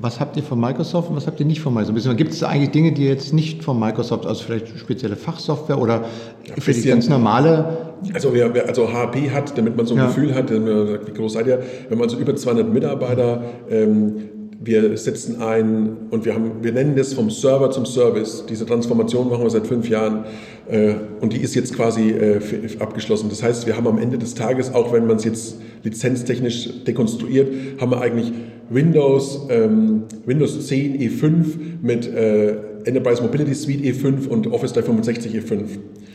was 0.00 0.20
habt 0.20 0.36
ihr 0.36 0.42
von 0.42 0.58
Microsoft 0.58 1.10
und 1.10 1.16
was 1.16 1.26
habt 1.26 1.40
ihr 1.40 1.46
nicht 1.46 1.60
von 1.60 1.74
Microsoft? 1.74 2.16
Gibt 2.16 2.32
es 2.32 2.42
eigentlich 2.42 2.70
Dinge, 2.70 2.92
die 2.92 3.04
jetzt 3.04 3.32
nicht 3.32 3.62
von 3.62 3.78
Microsoft, 3.78 4.26
also 4.26 4.44
vielleicht 4.44 4.78
spezielle 4.78 5.16
Fachsoftware 5.16 5.78
oder 5.78 6.04
ja, 6.46 6.54
für 6.58 6.72
die 6.72 6.82
ganz 6.82 7.08
normale? 7.08 7.94
Also, 8.12 8.34
wer, 8.34 8.52
wer, 8.54 8.68
also 8.68 8.92
HP 8.92 9.30
hat, 9.30 9.56
damit 9.56 9.76
man 9.76 9.86
so 9.86 9.94
ein 9.94 9.98
ja. 9.98 10.06
Gefühl 10.06 10.34
hat, 10.34 10.50
wie 10.50 11.12
groß 11.12 11.34
seid 11.34 11.46
ihr, 11.46 11.62
wenn 11.88 11.98
man 11.98 12.08
so 12.08 12.18
über 12.18 12.34
200 12.34 12.72
Mitarbeiter 12.72 13.42
ähm, 13.70 14.16
wir 14.64 14.96
setzen 14.96 15.42
ein 15.42 15.96
und 16.10 16.24
wir, 16.24 16.34
haben, 16.34 16.62
wir 16.62 16.72
nennen 16.72 16.96
das 16.96 17.12
vom 17.12 17.30
Server 17.30 17.70
zum 17.70 17.84
Service. 17.84 18.44
Diese 18.48 18.64
Transformation 18.64 19.28
machen 19.28 19.42
wir 19.42 19.50
seit 19.50 19.66
fünf 19.66 19.88
Jahren 19.88 20.24
äh, 20.68 20.94
und 21.20 21.32
die 21.32 21.38
ist 21.38 21.54
jetzt 21.54 21.74
quasi 21.74 22.10
äh, 22.10 22.40
abgeschlossen. 22.78 23.28
Das 23.28 23.42
heißt, 23.42 23.66
wir 23.66 23.76
haben 23.76 23.86
am 23.86 23.98
Ende 23.98 24.18
des 24.18 24.34
Tages, 24.34 24.72
auch 24.72 24.92
wenn 24.92 25.06
man 25.06 25.16
es 25.16 25.24
jetzt 25.24 25.56
lizenztechnisch 25.82 26.84
dekonstruiert, 26.84 27.80
haben 27.80 27.90
wir 27.90 28.00
eigentlich 28.00 28.32
Windows, 28.70 29.46
ähm, 29.50 30.04
Windows 30.24 30.66
10 30.66 30.98
E5 30.98 31.44
mit 31.82 32.06
äh, 32.06 32.56
Enterprise 32.84 33.22
Mobility 33.22 33.54
Suite 33.54 33.80
E5 33.80 34.28
und 34.28 34.46
Office 34.46 34.72
365 34.72 35.34
E5. 35.34 35.62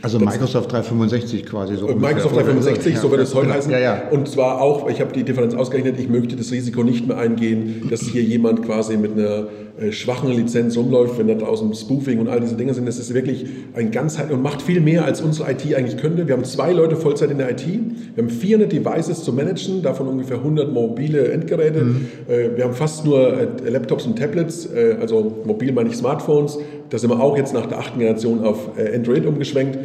Also 0.02 0.20
Microsoft 0.20 0.72
365 0.72 1.46
quasi 1.46 1.76
so. 1.76 1.88
Microsoft 1.88 2.36
365, 2.36 2.98
so 2.98 3.12
wird 3.12 3.22
es 3.22 3.36
heute 3.36 3.54
heißen. 3.54 3.72
Ja, 3.72 3.80
ja. 3.80 4.10
Und 4.12 4.28
zwar 4.30 4.62
auch, 4.62 4.90
ich 4.90 5.02
habe 5.02 5.12
die 5.12 5.24
Differenz 5.24 5.54
ausgerechnet, 5.54 6.00
ich 6.00 6.10
möchte 6.10 6.36
das 6.36 6.52
Risiko 6.52 6.84
nicht 6.84 7.08
mehr 7.08 7.18
eingehen, 7.18 7.88
dass 7.90 8.02
hier 8.02 8.24
jemand 8.24 8.64
quasi 8.64 8.96
mit 8.96 9.12
einer 9.14 9.48
äh, 9.80 9.92
schwachen 9.92 10.32
Lizenz 10.32 10.76
rumläuft, 10.78 11.18
wenn 11.18 11.28
da 11.28 11.36
draußen 11.36 11.74
Spoofing 11.74 12.20
und 12.20 12.28
all 12.28 12.40
diese 12.40 12.56
Dinge 12.56 12.74
sind. 12.74 12.86
Das 12.86 12.98
ist 12.98 13.14
wirklich 13.14 13.46
ein 13.74 13.92
Ganzheit 13.92 14.32
und 14.32 14.42
macht 14.42 14.62
viel 14.62 14.82
mehr, 14.82 15.06
als 15.06 15.22
unsere 15.22 15.52
IT 15.52 15.74
eigentlich 15.74 15.98
könnte. 15.98 16.28
Wir 16.28 16.36
haben 16.36 16.44
zwei 16.44 16.72
Leute 16.74 16.96
Vollzeit 16.96 17.32
in 17.32 17.38
der 17.38 17.52
IT. 17.52 17.66
Wir 17.68 18.24
haben 18.24 18.30
400 18.30 18.72
Devices 18.72 19.24
zu 19.24 19.32
managen, 19.32 19.82
davon 19.82 20.08
ungefähr 20.08 20.38
100 20.38 20.74
mobile 20.74 21.32
Endgeräte. 21.32 21.84
Mhm. 21.84 22.08
Äh, 22.28 22.58
wir 22.58 22.66
haben 22.66 22.74
fast 22.74 23.06
nur 23.06 23.34
äh, 23.34 23.70
Laptops 23.70 24.06
und 24.06 24.18
Tablets, 24.18 24.70
also 25.00 25.44
mobil 25.46 25.72
meine 25.72 25.90
ich 25.90 25.96
Smartphones. 25.96 26.58
Da 26.90 26.98
sind 26.98 27.12
wir 27.12 27.22
auch 27.22 27.38
jetzt 27.38 27.54
nach 27.54 27.68
der 27.68 27.80
achten 27.80 28.00
Generation 28.00 28.44
auf 28.44 28.72
Android 28.78 29.26
umgeschwenkt. 29.26 29.78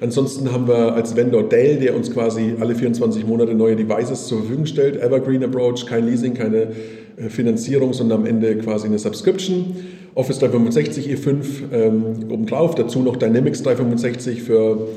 Ansonsten 0.00 0.52
haben 0.52 0.68
wir 0.68 0.94
als 0.94 1.16
Vendor 1.16 1.42
Dell, 1.42 1.76
der 1.76 1.96
uns 1.96 2.12
quasi 2.12 2.54
alle 2.60 2.74
24 2.74 3.26
Monate 3.26 3.54
neue 3.54 3.76
Devices 3.76 4.26
zur 4.26 4.40
Verfügung 4.40 4.66
stellt. 4.66 5.00
Evergreen 5.00 5.42
Approach, 5.42 5.86
kein 5.86 6.06
Leasing, 6.06 6.34
keine 6.34 6.68
äh, 7.16 7.28
Finanzierung, 7.28 7.92
sondern 7.92 8.20
am 8.20 8.26
Ende 8.26 8.56
quasi 8.56 8.86
eine 8.86 8.98
Subscription. 8.98 9.74
Office 10.14 10.38
365 10.40 11.08
E5 11.08 11.44
ähm, 11.72 12.02
obendrauf, 12.30 12.74
dazu 12.74 13.00
noch 13.00 13.16
Dynamics 13.16 13.62
365 13.62 14.42
für 14.42 14.88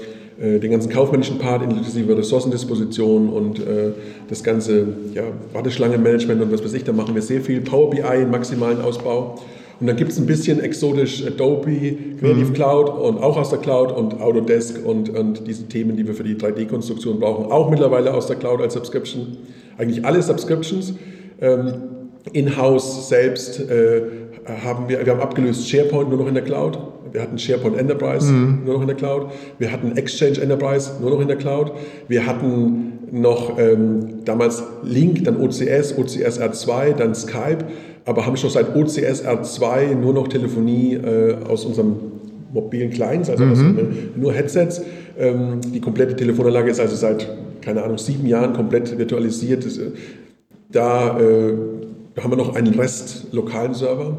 äh, 0.41 0.59
den 0.59 0.72
ganzen 0.72 0.91
kaufmännischen 0.91 1.38
Part 1.38 1.64
inklusive 1.64 2.18
Ressourcendisposition 2.18 3.30
und 3.30 3.59
äh, 3.59 3.91
das 4.28 4.43
ganze 4.43 4.88
ja, 5.14 5.24
Warteschlangenmanagement 5.53 6.41
und 6.41 6.51
was 6.51 6.64
weiß 6.64 6.74
ich, 6.74 6.84
da 6.84 6.93
machen 6.93 7.14
wir 7.14 7.22
sehr 7.22 7.41
viel. 7.41 7.61
Power 7.61 7.89
BI 7.89 8.22
in 8.22 8.32
maximalen 8.32 8.82
Ausbau. 8.82 9.39
Und 9.80 9.88
dann 9.88 9.95
gibt 9.95 10.11
es 10.11 10.17
ein 10.17 10.26
bisschen 10.26 10.59
exotisch 10.59 11.26
Adobe, 11.26 11.95
Creative 12.19 12.45
mhm. 12.45 12.53
Cloud 12.53 12.89
und 12.89 13.21
auch 13.21 13.38
aus 13.38 13.49
der 13.49 13.59
Cloud 13.59 13.91
und 13.91 14.21
Autodesk 14.21 14.86
und, 14.86 15.09
und 15.09 15.47
diese 15.47 15.67
Themen, 15.67 15.97
die 15.97 16.07
wir 16.07 16.13
für 16.13 16.24
die 16.24 16.36
3D-Konstruktion 16.36 17.19
brauchen, 17.19 17.51
auch 17.51 17.69
mittlerweile 17.69 18.13
aus 18.13 18.28
der 18.28 18.36
Cloud 18.36 18.61
als 18.61 18.74
Subscription. 18.76 19.38
Eigentlich 19.78 20.05
alle 20.05 20.21
Subscriptions. 20.21 20.93
Ähm, 21.41 21.74
in-house 22.32 23.09
selbst 23.09 23.59
äh, 23.59 24.03
haben 24.63 24.88
wir, 24.88 25.05
wir 25.05 25.13
haben 25.13 25.21
abgelöst 25.21 25.69
SharePoint 25.69 26.09
nur 26.09 26.19
noch 26.19 26.28
in 26.28 26.34
der 26.34 26.43
Cloud. 26.43 26.78
Wir 27.11 27.21
hatten 27.21 27.38
SharePoint 27.38 27.78
Enterprise 27.78 28.32
mhm. 28.32 28.61
nur 28.65 28.76
noch 28.76 28.82
in 28.82 28.88
der 28.88 28.95
Cloud. 28.95 29.28
Wir 29.59 29.71
hatten 29.71 29.95
Exchange 29.97 30.41
Enterprise 30.41 30.91
nur 30.99 31.11
noch 31.11 31.21
in 31.21 31.28
der 31.28 31.38
Cloud. 31.38 31.71
Wir 32.07 32.26
hatten 32.26 32.93
noch 33.11 33.59
ähm, 33.59 34.26
damals 34.26 34.63
Link, 34.82 35.24
dann 35.26 35.39
OCS, 35.39 35.97
OCS 35.97 36.41
R2, 36.41 36.93
dann 36.93 37.13
Skype, 37.13 37.65
aber 38.05 38.25
haben 38.25 38.37
schon 38.37 38.49
seit 38.49 38.75
OCS 38.75 39.25
R2 39.25 39.95
nur 39.95 40.13
noch 40.13 40.27
Telefonie 40.27 40.95
äh, 40.95 41.35
aus 41.47 41.65
unserem 41.65 41.95
mobilen 42.51 42.91
Clients, 42.91 43.29
also 43.29 43.43
mhm. 43.43 43.75
ne, 43.75 43.87
nur 44.15 44.33
Headsets. 44.33 44.81
Ähm, 45.17 45.59
die 45.73 45.79
komplette 45.79 46.15
Telefonanlage 46.15 46.69
ist 46.69 46.79
also 46.79 46.95
seit, 46.95 47.27
keine 47.61 47.83
Ahnung, 47.83 47.97
sieben 47.97 48.27
Jahren 48.27 48.53
komplett 48.53 48.97
virtualisiert. 48.97 49.65
Äh, 49.65 49.91
da 50.71 51.19
äh, 51.19 51.53
haben 52.21 52.31
wir 52.31 52.37
noch 52.37 52.55
einen 52.55 52.73
Rest 52.75 53.27
lokalen 53.31 53.73
Server. 53.73 54.17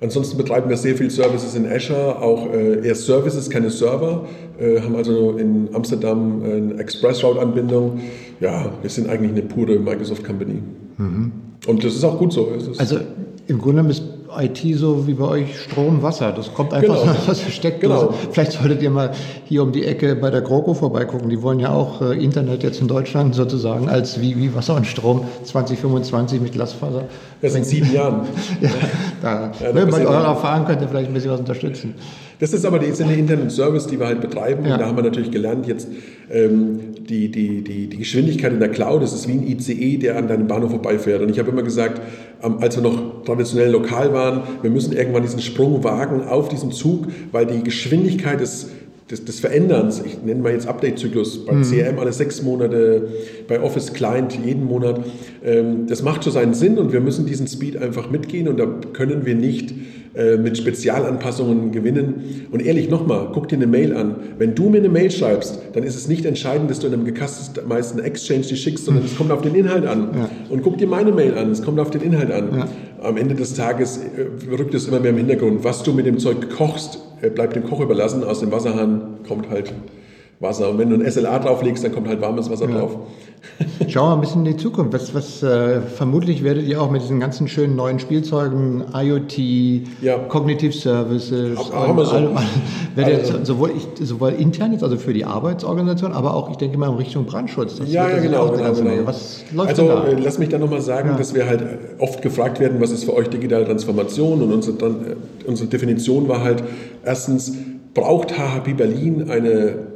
Ansonsten 0.00 0.36
betreiben 0.36 0.70
wir 0.70 0.76
sehr 0.76 0.94
viel 0.94 1.10
Services 1.10 1.56
in 1.56 1.66
Azure, 1.66 2.22
auch 2.22 2.52
äh, 2.52 2.86
eher 2.86 2.94
Services, 2.94 3.50
keine 3.50 3.70
Server. 3.70 4.26
Äh, 4.60 4.80
haben 4.80 4.94
also 4.94 5.32
in 5.32 5.68
Amsterdam 5.72 6.42
eine 6.44 6.78
Express-Route-Anbindung. 6.78 8.00
Ja, 8.38 8.70
wir 8.80 8.90
sind 8.90 9.08
eigentlich 9.08 9.32
eine 9.32 9.42
pure 9.42 9.80
Microsoft 9.80 10.24
Company. 10.24 10.62
Mhm. 10.98 11.32
Und 11.66 11.84
das 11.84 11.94
ist 11.94 12.04
auch 12.04 12.18
gut 12.18 12.32
so. 12.32 12.48
also 12.78 12.98
im 13.46 13.58
Grunde 13.58 13.88
ist 13.90 14.02
IT 14.36 14.60
so 14.76 15.06
wie 15.06 15.14
bei 15.14 15.24
euch 15.24 15.58
Strom, 15.58 16.02
Wasser. 16.02 16.32
Das 16.32 16.52
kommt 16.52 16.72
einfach 16.72 17.00
genau. 17.00 17.16
aus 17.28 17.42
der 17.42 17.50
Steckdose. 17.50 18.06
Genau. 18.06 18.14
Vielleicht 18.30 18.52
solltet 18.52 18.82
ihr 18.82 18.90
mal 18.90 19.12
hier 19.46 19.62
um 19.62 19.72
die 19.72 19.84
Ecke 19.84 20.14
bei 20.16 20.30
der 20.30 20.42
GroKo 20.42 20.74
vorbeigucken. 20.74 21.30
Die 21.30 21.40
wollen 21.42 21.60
ja 21.60 21.70
auch 21.70 22.02
äh, 22.02 22.22
Internet 22.22 22.62
jetzt 22.62 22.80
in 22.80 22.88
Deutschland 22.88 23.34
sozusagen 23.34 23.88
als 23.88 24.20
wie, 24.20 24.36
wie 24.36 24.54
Wasser 24.54 24.76
und 24.76 24.86
Strom 24.86 25.22
2025 25.44 26.40
mit 26.40 26.52
Glasfaser. 26.52 27.04
Das 27.40 27.54
in 27.54 27.64
sieben 27.64 27.92
Jahren. 27.92 28.26
ja, 28.60 28.70
da, 29.22 29.52
ja, 29.60 29.72
da 29.72 29.84
mit 29.84 29.94
eurer 29.94 30.24
Erfahrung 30.26 30.66
könnt 30.66 30.82
ihr 30.82 30.88
vielleicht 30.88 31.08
ein 31.08 31.14
bisschen 31.14 31.30
was 31.30 31.40
unterstützen. 31.40 31.94
Das 32.38 32.52
ist 32.52 32.64
aber 32.64 32.78
die, 32.78 32.86
ist 32.86 33.02
eine 33.02 33.16
Internet 33.16 33.50
Service, 33.50 33.86
die 33.86 33.98
wir 33.98 34.06
halt 34.06 34.20
betreiben. 34.20 34.64
Ja. 34.64 34.74
Und 34.74 34.80
da 34.80 34.86
haben 34.86 34.96
wir 34.96 35.02
natürlich 35.02 35.30
gelernt, 35.30 35.66
jetzt 35.66 35.88
ähm, 36.30 36.94
die, 37.08 37.30
die, 37.30 37.62
die, 37.62 37.88
die 37.88 37.96
Geschwindigkeit 37.96 38.52
in 38.52 38.60
der 38.60 38.70
Cloud, 38.70 39.02
das 39.02 39.12
ist 39.12 39.26
wie 39.28 39.32
ein 39.32 39.46
ICE, 39.46 39.98
der 39.98 40.16
an 40.16 40.28
deinem 40.28 40.46
Bahnhof 40.46 40.70
vorbeifährt. 40.70 41.22
Und 41.22 41.30
ich 41.30 41.38
habe 41.38 41.50
immer 41.50 41.62
gesagt, 41.62 42.00
ähm, 42.42 42.58
als 42.60 42.76
wir 42.76 42.82
noch 42.82 43.24
traditionell 43.24 43.70
lokal 43.70 44.12
waren, 44.12 44.42
wir 44.62 44.70
müssen 44.70 44.92
irgendwann 44.92 45.22
diesen 45.22 45.40
Sprung 45.40 45.82
wagen 45.82 46.22
auf 46.22 46.48
diesen 46.48 46.70
Zug, 46.70 47.08
weil 47.32 47.46
die 47.46 47.62
Geschwindigkeit 47.62 48.40
des 48.40 48.68
des, 49.10 49.24
des 49.24 49.40
Veränderns, 49.40 50.02
ich 50.04 50.22
nenne 50.22 50.42
mal 50.42 50.52
jetzt 50.52 50.68
Update-Zyklus, 50.68 51.46
bei 51.46 51.54
mhm. 51.54 51.62
CRM 51.62 51.98
alle 51.98 52.12
sechs 52.12 52.42
Monate, 52.42 53.08
bei 53.46 53.60
Office 53.60 53.92
Client 53.92 54.38
jeden 54.44 54.64
Monat, 54.64 55.00
ähm, 55.44 55.86
das 55.86 56.02
macht 56.02 56.22
so 56.22 56.30
seinen 56.30 56.54
Sinn 56.54 56.78
und 56.78 56.92
wir 56.92 57.00
müssen 57.00 57.26
diesen 57.26 57.46
Speed 57.46 57.76
einfach 57.76 58.10
mitgehen 58.10 58.48
und 58.48 58.58
da 58.58 58.66
können 58.92 59.24
wir 59.24 59.34
nicht 59.34 59.74
äh, 60.18 60.36
mit 60.36 60.58
Spezialanpassungen 60.58 61.70
gewinnen. 61.70 62.48
Und 62.50 62.60
ehrlich 62.60 62.90
nochmal, 62.90 63.28
guck 63.32 63.46
dir 63.46 63.54
eine 63.54 63.68
Mail 63.68 63.94
an. 63.94 64.16
Wenn 64.36 64.56
du 64.56 64.68
mir 64.68 64.78
eine 64.78 64.88
Mail 64.88 65.12
schreibst, 65.12 65.60
dann 65.74 65.84
ist 65.84 65.94
es 65.94 66.08
nicht 66.08 66.24
entscheidend, 66.24 66.68
dass 66.68 66.80
du 66.80 66.88
in 66.88 66.94
einem 66.94 67.04
gecustomized 67.04 68.00
Exchange 68.00 68.40
die 68.40 68.56
schickst, 68.56 68.84
sondern 68.84 69.04
es 69.04 69.16
kommt 69.16 69.30
auf 69.30 69.42
den 69.42 69.54
Inhalt 69.54 69.86
an. 69.86 70.10
Ja. 70.12 70.28
Und 70.50 70.64
guck 70.64 70.76
dir 70.76 70.88
meine 70.88 71.12
Mail 71.12 71.38
an, 71.38 71.52
es 71.52 71.62
kommt 71.62 71.78
auf 71.78 71.90
den 71.90 72.00
Inhalt 72.00 72.32
an. 72.32 72.48
Ja. 72.52 72.68
Am 73.00 73.16
Ende 73.16 73.36
des 73.36 73.54
Tages 73.54 73.98
äh, 73.98 74.52
rückt 74.52 74.74
es 74.74 74.88
immer 74.88 74.98
mehr 74.98 75.10
im 75.10 75.18
Hintergrund. 75.18 75.62
Was 75.62 75.84
du 75.84 75.92
mit 75.92 76.04
dem 76.04 76.18
Zeug 76.18 76.50
kochst, 76.50 76.98
äh, 77.22 77.30
bleibt 77.30 77.54
dem 77.54 77.62
Koch 77.62 77.78
überlassen. 77.78 78.24
Aus 78.24 78.40
dem 78.40 78.50
Wasserhahn 78.50 79.20
kommt 79.28 79.48
halt 79.50 79.72
Wasser. 80.40 80.70
Und 80.70 80.78
wenn 80.78 80.90
du 80.90 80.96
ein 80.96 81.10
SLA 81.10 81.40
drauflegst, 81.40 81.82
dann 81.82 81.92
kommt 81.92 82.06
halt 82.06 82.20
warmes 82.20 82.48
Wasser 82.48 82.68
ja. 82.68 82.78
drauf. 82.78 82.96
Schauen 83.88 84.10
wir 84.10 84.14
ein 84.14 84.20
bisschen 84.20 84.46
in 84.46 84.52
die 84.52 84.56
Zukunft. 84.56 84.92
Was, 84.92 85.14
was 85.14 85.42
äh, 85.42 85.80
vermutlich 85.80 86.44
werdet 86.44 86.66
ihr 86.66 86.80
auch 86.80 86.90
mit 86.90 87.02
diesen 87.02 87.18
ganzen 87.18 87.48
schönen 87.48 87.76
neuen 87.76 87.98
Spielzeugen, 87.98 88.84
IoT, 88.92 89.38
ja. 90.00 90.18
Cognitive 90.28 90.72
Services, 90.72 91.58
auch, 91.58 91.72
auch 91.72 92.04
so. 92.04 92.12
allem, 92.12 92.30
werdet 92.94 93.32
also, 93.32 93.44
sowohl, 93.44 93.72
ich, 93.76 94.06
sowohl 94.06 94.30
intern 94.30 94.72
jetzt, 94.72 94.84
also 94.84 94.96
für 94.96 95.12
die 95.12 95.24
Arbeitsorganisation, 95.24 96.12
aber 96.12 96.34
auch, 96.34 96.50
ich 96.50 96.56
denke 96.56 96.78
mal, 96.78 96.88
in 96.88 96.96
Richtung 96.96 97.24
Brandschutz. 97.26 97.76
Das 97.76 97.90
ja, 97.90 98.08
ja, 98.08 98.18
genau. 98.18 98.50
genau, 98.50 98.72
genau. 98.74 98.90
Was 99.06 99.44
läuft 99.52 99.70
also, 99.70 99.88
da? 99.88 100.04
Äh, 100.04 100.20
lass 100.20 100.38
mich 100.38 100.48
da 100.50 100.58
nochmal 100.58 100.80
sagen, 100.80 101.10
ja. 101.10 101.16
dass 101.16 101.34
wir 101.34 101.46
halt 101.46 101.64
oft 101.98 102.22
gefragt 102.22 102.60
werden, 102.60 102.80
was 102.80 102.90
ist 102.90 103.04
für 103.04 103.14
euch 103.14 103.28
digitale 103.28 103.64
Transformation? 103.64 104.42
Und 104.42 104.52
unsere, 104.52 104.76
äh, 104.86 105.16
unsere 105.46 105.68
Definition 105.68 106.28
war 106.28 106.42
halt, 106.42 106.62
erstens, 107.04 107.52
braucht 107.94 108.38
HHP 108.38 108.74
Berlin 108.74 109.28
eine 109.30 109.87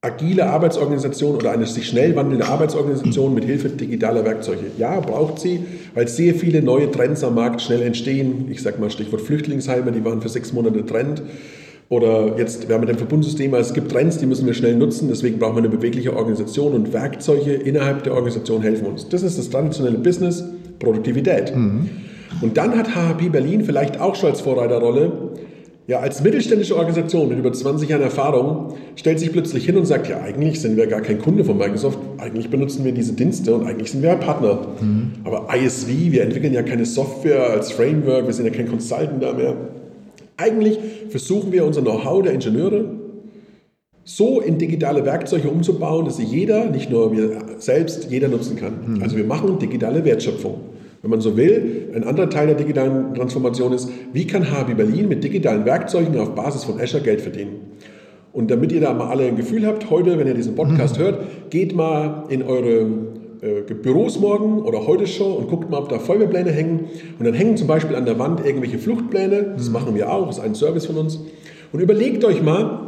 agile 0.00 0.46
Arbeitsorganisation 0.46 1.34
oder 1.34 1.50
eine 1.50 1.66
sich 1.66 1.88
schnell 1.88 2.14
wandelnde 2.14 2.46
Arbeitsorganisation 2.46 3.34
mit 3.34 3.44
Hilfe 3.44 3.68
digitaler 3.68 4.24
Werkzeuge. 4.24 4.66
Ja, 4.78 5.00
braucht 5.00 5.40
sie, 5.40 5.64
weil 5.94 6.06
sehr 6.06 6.34
viele 6.34 6.62
neue 6.62 6.88
Trends 6.88 7.24
am 7.24 7.34
Markt 7.34 7.60
schnell 7.60 7.82
entstehen. 7.82 8.46
Ich 8.48 8.62
sage 8.62 8.80
mal 8.80 8.90
Stichwort 8.90 9.22
Flüchtlingsheime, 9.22 9.90
die 9.90 10.04
waren 10.04 10.22
für 10.22 10.28
sechs 10.28 10.52
Monate 10.52 10.86
Trend. 10.86 11.22
Oder 11.88 12.38
jetzt, 12.38 12.68
wir 12.68 12.74
haben 12.74 12.82
mit 12.82 12.90
dem 12.90 12.98
Verbundsystem, 12.98 13.52
also 13.54 13.70
es 13.70 13.74
gibt 13.74 13.90
Trends, 13.90 14.18
die 14.18 14.26
müssen 14.26 14.46
wir 14.46 14.54
schnell 14.54 14.76
nutzen, 14.76 15.08
deswegen 15.08 15.38
brauchen 15.38 15.56
wir 15.56 15.64
eine 15.64 15.70
bewegliche 15.70 16.14
Organisation 16.14 16.74
und 16.74 16.92
Werkzeuge 16.92 17.54
innerhalb 17.54 18.04
der 18.04 18.12
Organisation 18.12 18.62
helfen 18.62 18.86
uns. 18.86 19.08
Das 19.08 19.22
ist 19.22 19.38
das 19.38 19.50
traditionelle 19.50 19.98
Business, 19.98 20.44
Produktivität. 20.78 21.56
Mhm. 21.56 21.88
Und 22.40 22.56
dann 22.56 22.76
hat 22.76 22.94
HHP 22.94 23.30
Berlin 23.30 23.64
vielleicht 23.64 24.00
auch 24.00 24.14
schon 24.14 24.30
als 24.30 24.42
Vorreiterrolle 24.42 25.10
ja, 25.88 26.00
als 26.00 26.22
mittelständische 26.22 26.76
Organisation 26.76 27.30
mit 27.30 27.38
über 27.38 27.50
20 27.50 27.88
Jahren 27.88 28.02
Erfahrung 28.02 28.74
stellt 28.94 29.18
sich 29.18 29.32
plötzlich 29.32 29.64
hin 29.64 29.78
und 29.78 29.86
sagt, 29.86 30.06
ja, 30.06 30.20
eigentlich 30.20 30.60
sind 30.60 30.76
wir 30.76 30.86
gar 30.86 31.00
kein 31.00 31.18
Kunde 31.18 31.46
von 31.46 31.56
Microsoft, 31.56 31.98
eigentlich 32.18 32.50
benutzen 32.50 32.84
wir 32.84 32.92
diese 32.92 33.14
Dienste 33.14 33.54
und 33.54 33.66
eigentlich 33.66 33.90
sind 33.90 34.02
wir 34.02 34.12
ein 34.12 34.20
Partner. 34.20 34.66
Mhm. 34.82 35.12
Aber 35.24 35.48
ISV, 35.56 35.88
wir 35.88 36.24
entwickeln 36.24 36.52
ja 36.52 36.62
keine 36.62 36.84
Software 36.84 37.42
als 37.48 37.72
Framework, 37.72 38.26
wir 38.26 38.34
sind 38.34 38.44
ja 38.44 38.52
kein 38.52 38.68
Consultant 38.68 39.22
da 39.22 39.32
mehr. 39.32 39.56
Eigentlich 40.36 40.78
versuchen 41.08 41.52
wir 41.52 41.64
unser 41.64 41.80
Know-how 41.80 42.22
der 42.22 42.34
Ingenieure 42.34 42.84
so 44.04 44.42
in 44.42 44.58
digitale 44.58 45.06
Werkzeuge 45.06 45.48
umzubauen, 45.48 46.04
dass 46.04 46.18
sie 46.18 46.24
jeder, 46.24 46.66
nicht 46.66 46.90
nur 46.90 47.16
wir 47.16 47.30
selbst, 47.60 48.10
jeder 48.10 48.28
nutzen 48.28 48.56
kann. 48.56 48.96
Mhm. 48.96 49.02
Also 49.02 49.16
wir 49.16 49.24
machen 49.24 49.58
digitale 49.58 50.04
Wertschöpfung 50.04 50.60
wenn 51.08 51.10
man 51.10 51.20
so 51.22 51.38
will. 51.38 51.88
Ein 51.94 52.04
anderer 52.04 52.28
Teil 52.28 52.48
der 52.48 52.56
digitalen 52.56 53.14
Transformation 53.14 53.72
ist, 53.72 53.88
wie 54.12 54.26
kann 54.26 54.50
HB 54.50 54.76
Berlin 54.76 55.08
mit 55.08 55.24
digitalen 55.24 55.64
Werkzeugen 55.64 56.18
auf 56.18 56.34
Basis 56.34 56.64
von 56.64 56.78
Azure 56.78 57.02
Geld 57.02 57.22
verdienen? 57.22 57.72
Und 58.34 58.50
damit 58.50 58.72
ihr 58.72 58.82
da 58.82 58.92
mal 58.92 59.08
alle 59.08 59.24
ein 59.24 59.36
Gefühl 59.36 59.66
habt, 59.66 59.88
heute, 59.88 60.18
wenn 60.18 60.26
ihr 60.26 60.34
diesen 60.34 60.54
Podcast 60.54 60.98
mhm. 60.98 61.02
hört, 61.02 61.18
geht 61.48 61.74
mal 61.74 62.24
in 62.28 62.42
eure 62.42 62.86
äh, 63.40 63.74
Büros 63.74 64.20
morgen 64.20 64.60
oder 64.60 64.86
heute 64.86 65.06
schon 65.06 65.34
und 65.34 65.48
guckt 65.48 65.70
mal, 65.70 65.78
ob 65.78 65.88
da 65.88 65.98
Feuerwehrpläne 65.98 66.50
hängen. 66.50 66.90
Und 67.18 67.24
dann 67.24 67.32
hängen 67.32 67.56
zum 67.56 67.66
Beispiel 67.66 67.96
an 67.96 68.04
der 68.04 68.18
Wand 68.18 68.44
irgendwelche 68.44 68.78
Fluchtpläne. 68.78 69.54
Das 69.56 69.68
mhm. 69.68 69.72
machen 69.72 69.94
wir 69.94 70.12
auch, 70.12 70.28
ist 70.28 70.40
ein 70.40 70.54
Service 70.54 70.84
von 70.84 70.98
uns. 70.98 71.20
Und 71.72 71.80
überlegt 71.80 72.22
euch 72.26 72.42
mal, 72.42 72.87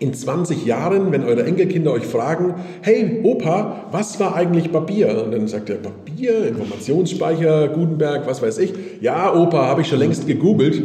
in 0.00 0.14
20 0.14 0.64
Jahren, 0.64 1.12
wenn 1.12 1.22
eure 1.24 1.44
Enkelkinder 1.44 1.92
euch 1.92 2.06
fragen, 2.06 2.54
hey 2.80 3.20
Opa, 3.22 3.84
was 3.92 4.18
war 4.18 4.34
eigentlich 4.34 4.72
Papier? 4.72 5.24
Und 5.24 5.32
dann 5.32 5.46
sagt 5.46 5.68
er, 5.68 5.76
Papier, 5.76 6.48
Informationsspeicher, 6.48 7.68
Gutenberg, 7.68 8.26
was 8.26 8.40
weiß 8.40 8.58
ich. 8.58 8.72
Ja, 9.02 9.34
Opa, 9.34 9.66
habe 9.66 9.82
ich 9.82 9.88
schon 9.88 9.98
längst 9.98 10.26
gegoogelt. 10.26 10.82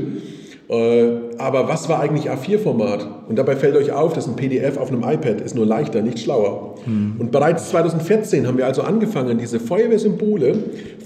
Äh, 0.68 1.12
aber 1.38 1.70
was 1.70 1.88
war 1.88 2.02
eigentlich 2.02 2.30
A4-Format? 2.30 3.08
Und 3.30 3.38
dabei 3.38 3.56
fällt 3.56 3.78
euch 3.78 3.94
auf, 3.94 4.14
dass 4.14 4.28
ein 4.28 4.36
PDF 4.36 4.78
auf 4.78 4.92
einem 4.92 5.04
iPad 5.04 5.40
ist 5.40 5.56
nur 5.56 5.66
leichter, 5.66 6.02
nicht 6.02 6.20
schlauer. 6.20 6.76
Hm. 6.84 7.16
Und 7.18 7.32
bereits 7.32 7.70
2014 7.70 8.46
haben 8.48 8.58
wir 8.58 8.66
also 8.66 8.82
angefangen, 8.82 9.38
diese 9.38 9.62
Feuerwehrsymbole 9.62 10.56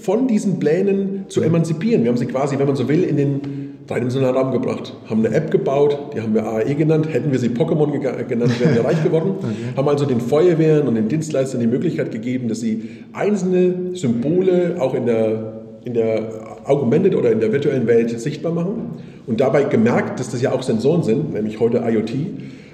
von 0.00 0.26
diesen 0.26 0.58
Plänen 0.58 1.26
zu 1.28 1.42
emanzipieren. 1.42 2.02
Wir 2.02 2.10
haben 2.10 2.18
sie 2.18 2.26
quasi, 2.26 2.58
wenn 2.58 2.66
man 2.66 2.76
so 2.76 2.88
will, 2.88 3.04
in 3.04 3.16
den 3.16 3.59
dreidimensionalen 3.90 4.36
Raum 4.36 4.52
gebracht. 4.52 4.94
Haben 5.08 5.24
eine 5.24 5.34
App 5.34 5.50
gebaut, 5.50 5.98
die 6.14 6.20
haben 6.20 6.32
wir 6.32 6.46
AAE 6.46 6.76
genannt. 6.76 7.12
Hätten 7.12 7.32
wir 7.32 7.38
sie 7.40 7.48
Pokémon 7.48 7.90
genannt, 8.24 8.60
wären 8.60 8.74
wir 8.74 8.84
reich 8.84 9.02
geworden. 9.02 9.34
Okay. 9.40 9.76
Haben 9.76 9.88
also 9.88 10.04
den 10.04 10.20
Feuerwehren 10.20 10.86
und 10.86 10.94
den 10.94 11.08
Dienstleistern 11.08 11.60
die 11.60 11.66
Möglichkeit 11.66 12.12
gegeben, 12.12 12.48
dass 12.48 12.60
sie 12.60 12.88
einzelne 13.12 13.96
Symbole 13.96 14.76
auch 14.78 14.94
in 14.94 15.06
der, 15.06 15.62
in 15.84 15.94
der 15.94 16.28
Augmented 16.66 17.14
oder 17.16 17.32
in 17.32 17.40
der 17.40 17.52
virtuellen 17.52 17.86
Welt 17.86 18.20
sichtbar 18.20 18.52
machen. 18.52 18.90
Und 19.26 19.40
dabei 19.40 19.64
gemerkt, 19.64 20.20
dass 20.20 20.30
das 20.30 20.42
ja 20.42 20.52
auch 20.52 20.62
Sensoren 20.62 21.02
sind, 21.02 21.32
nämlich 21.32 21.58
heute 21.58 21.78
IoT, 21.78 22.12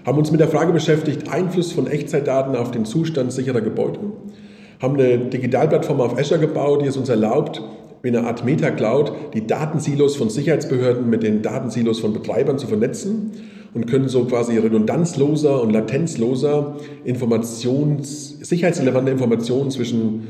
haben 0.05 0.19
uns 0.19 0.31
mit 0.31 0.41
der 0.41 0.49
Frage 0.49 0.73
beschäftigt, 0.73 1.31
Einfluss 1.33 1.73
von 1.73 1.87
Echtzeitdaten 1.87 2.57
auf 2.57 2.73
den 2.73 2.85
Zustand 2.85 3.33
sicherer 3.33 3.61
Gebäude. 3.61 4.01
Haben 4.83 4.95
eine 4.95 5.19
Digitalplattform 5.19 6.01
auf 6.01 6.19
Azure 6.19 6.41
gebaut, 6.41 6.83
die 6.83 6.89
es 6.89 6.97
uns 6.97 7.09
erlaubt, 7.09 7.63
wie 8.07 8.17
eine 8.17 8.25
Art 8.25 8.45
Meta-Cloud 8.45 9.35
die 9.35 9.49
Datensilos 9.49 10.15
von 10.15 10.31
Sicherheitsbehörden 10.31 11.11
mit 11.11 11.25
den 11.25 11.43
Datensilos 11.43 11.99
von 11.99 12.13
Betreibern 12.13 12.57
zu 12.57 12.69
vernetzen 12.69 13.33
und 13.75 13.87
können 13.89 14.09
so 14.09 14.25
quasi 14.27 14.57
redundanzloser 14.57 15.61
und 15.61 15.73
latenzloser 15.73 16.77
Informations, 17.05 18.39
sicherheitsrelevante 18.41 19.11
Informationen 19.11 19.73
zwischen 19.73 20.29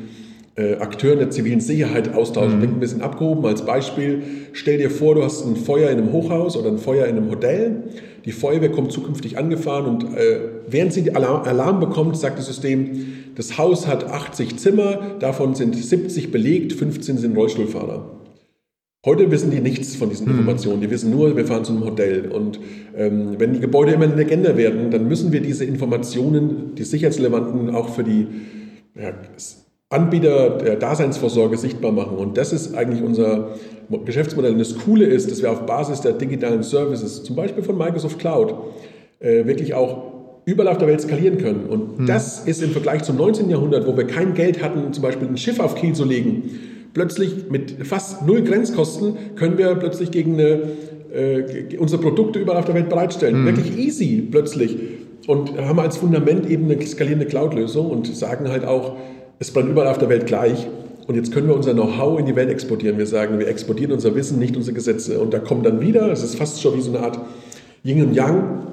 äh, 0.57 0.77
Akteuren 0.77 1.19
der 1.19 1.29
zivilen 1.29 1.61
Sicherheit 1.61 2.15
austauschen. 2.15 2.57
Mhm. 2.57 2.61
Denk 2.63 2.73
ein 2.73 2.81
bisschen 2.81 3.03
abgehoben 3.03 3.45
als 3.45 3.67
Beispiel. 3.67 4.23
Stell 4.55 4.79
dir 4.79 4.91
vor, 4.91 5.15
du 5.15 5.23
hast 5.23 5.45
ein 5.45 5.57
Feuer 5.57 5.91
in 5.91 5.99
einem 5.99 6.13
Hochhaus 6.13 6.57
oder 6.57 6.71
ein 6.71 6.79
Feuer 6.79 7.07
in 7.07 7.19
einem 7.19 7.31
Hotel. 7.31 7.83
Die 8.25 8.33
Feuerwehr 8.33 8.73
kommt 8.73 8.91
zukünftig 8.91 9.37
angefahren 9.37 9.85
und 9.85 10.05
äh, 10.17 10.39
während 10.67 10.95
sie 10.95 11.15
Alarm, 11.15 11.43
Alarm 11.43 11.79
bekommt, 11.79 12.17
sagt 12.17 12.39
das 12.39 12.47
System, 12.47 13.26
das 13.37 13.59
Haus 13.59 13.87
hat 13.87 14.05
80 14.05 14.59
Zimmer, 14.59 15.17
davon 15.21 15.55
sind 15.55 15.77
70 15.77 16.33
belegt, 16.33 16.73
15 16.73 17.19
sind 17.19 17.37
Rollstuhlfahrer. 17.37 18.17
Heute 19.05 19.31
wissen 19.31 19.53
die 19.53 19.61
nichts 19.61 19.95
von 19.95 20.09
diesen 20.09 20.27
mhm. 20.27 20.41
Informationen. 20.41 20.81
Die 20.81 20.91
wissen 20.91 21.11
nur, 21.13 21.37
wir 21.37 21.47
fahren 21.47 21.65
zu 21.65 21.73
einem 21.73 21.85
Hotel. 21.85 22.29
Und 22.33 22.59
ähm, 22.97 23.37
wenn 23.39 23.53
die 23.53 23.61
Gebäude 23.61 23.93
immer 23.93 24.07
eine 24.07 24.17
Legende 24.17 24.57
werden, 24.57 24.91
dann 24.91 25.07
müssen 25.07 25.31
wir 25.31 25.41
diese 25.41 25.65
Informationen, 25.65 26.75
die 26.75 26.83
sicherheitsrelevanten, 26.83 27.73
auch 27.73 27.91
für 27.91 28.03
die 28.03 28.27
ja, 29.01 29.13
Anbieter 29.91 30.59
der 30.59 30.75
Daseinsvorsorge 30.77 31.57
sichtbar 31.57 31.93
machen. 31.93 32.17
Und 32.17 32.37
das 32.37 32.53
ist 32.53 32.75
eigentlich 32.75 33.03
unser 33.03 33.55
Geschäftsmodell. 34.05 34.53
Und 34.53 34.59
das 34.59 34.77
Coole 34.77 35.05
ist, 35.05 35.31
dass 35.31 35.41
wir 35.41 35.53
auf 35.53 35.67
Basis 35.67 36.01
der 36.01 36.15
digitalen 36.15 36.65
Services, 36.65 37.23
zum 37.23 37.37
Beispiel 37.37 37.63
von 37.63 37.79
Microsoft 37.79 38.19
Cloud, 38.19 38.55
äh, 39.21 39.47
wirklich 39.47 39.75
auch 39.75 40.16
überall 40.47 40.69
auf 40.69 40.79
der 40.79 40.89
Welt 40.89 41.01
skalieren 41.01 41.39
können. 41.39 41.67
Und 41.67 41.99
hm. 41.99 42.07
das 42.07 42.47
ist 42.47 42.63
im 42.63 42.71
Vergleich 42.71 43.03
zum 43.03 43.17
19. 43.17 43.51
Jahrhundert, 43.51 43.87
wo 43.87 43.97
wir 43.97 44.07
kein 44.07 44.33
Geld 44.33 44.63
hatten, 44.63 44.93
zum 44.93 45.03
Beispiel 45.03 45.29
ein 45.29 45.37
Schiff 45.37 45.61
auf 45.61 45.75
Kiel 45.75 45.93
zu 45.93 46.05
legen, 46.05 46.45
plötzlich 46.95 47.51
mit 47.51 47.75
fast 47.85 48.27
null 48.27 48.43
Grenzkosten 48.43 49.17
können 49.35 49.59
wir 49.59 49.75
plötzlich 49.75 50.13
gegen 50.13 50.35
eine, 50.35 50.61
äh, 51.13 51.77
unsere 51.79 52.01
Produkte 52.01 52.39
überall 52.39 52.59
auf 52.59 52.65
der 52.65 52.77
Welt 52.77 52.89
bereitstellen. 52.89 53.39
Hm. 53.39 53.47
Wirklich 53.47 53.77
easy 53.77 54.27
plötzlich. 54.31 54.77
Und 55.27 55.59
haben 55.59 55.81
als 55.81 55.97
Fundament 55.97 56.49
eben 56.49 56.71
eine 56.71 56.81
skalierende 56.87 57.27
Cloud-Lösung 57.27 57.91
und 57.91 58.07
sagen 58.17 58.49
halt 58.49 58.65
auch, 58.65 58.97
es 59.41 59.51
brennt 59.51 59.69
überall 59.69 59.89
auf 59.89 59.99
der 59.99 60.09
Welt 60.09 60.27
gleich. 60.27 60.69
Und 61.09 61.17
jetzt 61.17 61.33
können 61.33 61.49
wir 61.49 61.57
unser 61.57 61.73
Know-how 61.73 62.21
in 62.21 62.27
die 62.27 62.37
Welt 62.37 62.51
exportieren. 62.51 62.99
Wir 62.99 63.07
sagen, 63.07 63.41
wir 63.41 63.49
exportieren 63.49 63.93
unser 63.93 64.15
Wissen, 64.15 64.39
nicht 64.39 64.57
unsere 64.57 64.75
Gesetze. 64.75 65.19
Und 65.19 65.35
da 65.35 65.41
kommt 65.41 65.67
dann 65.67 65.81
wieder, 65.81 66.11
es 66.13 66.23
ist 66.23 66.37
fast 66.37 66.63
schon 66.63 66.77
wie 66.77 66.81
so 66.81 66.91
eine 66.91 67.01
Art 67.01 67.19
Yin 67.85 68.03
und 68.03 68.15
Yang, 68.15 68.66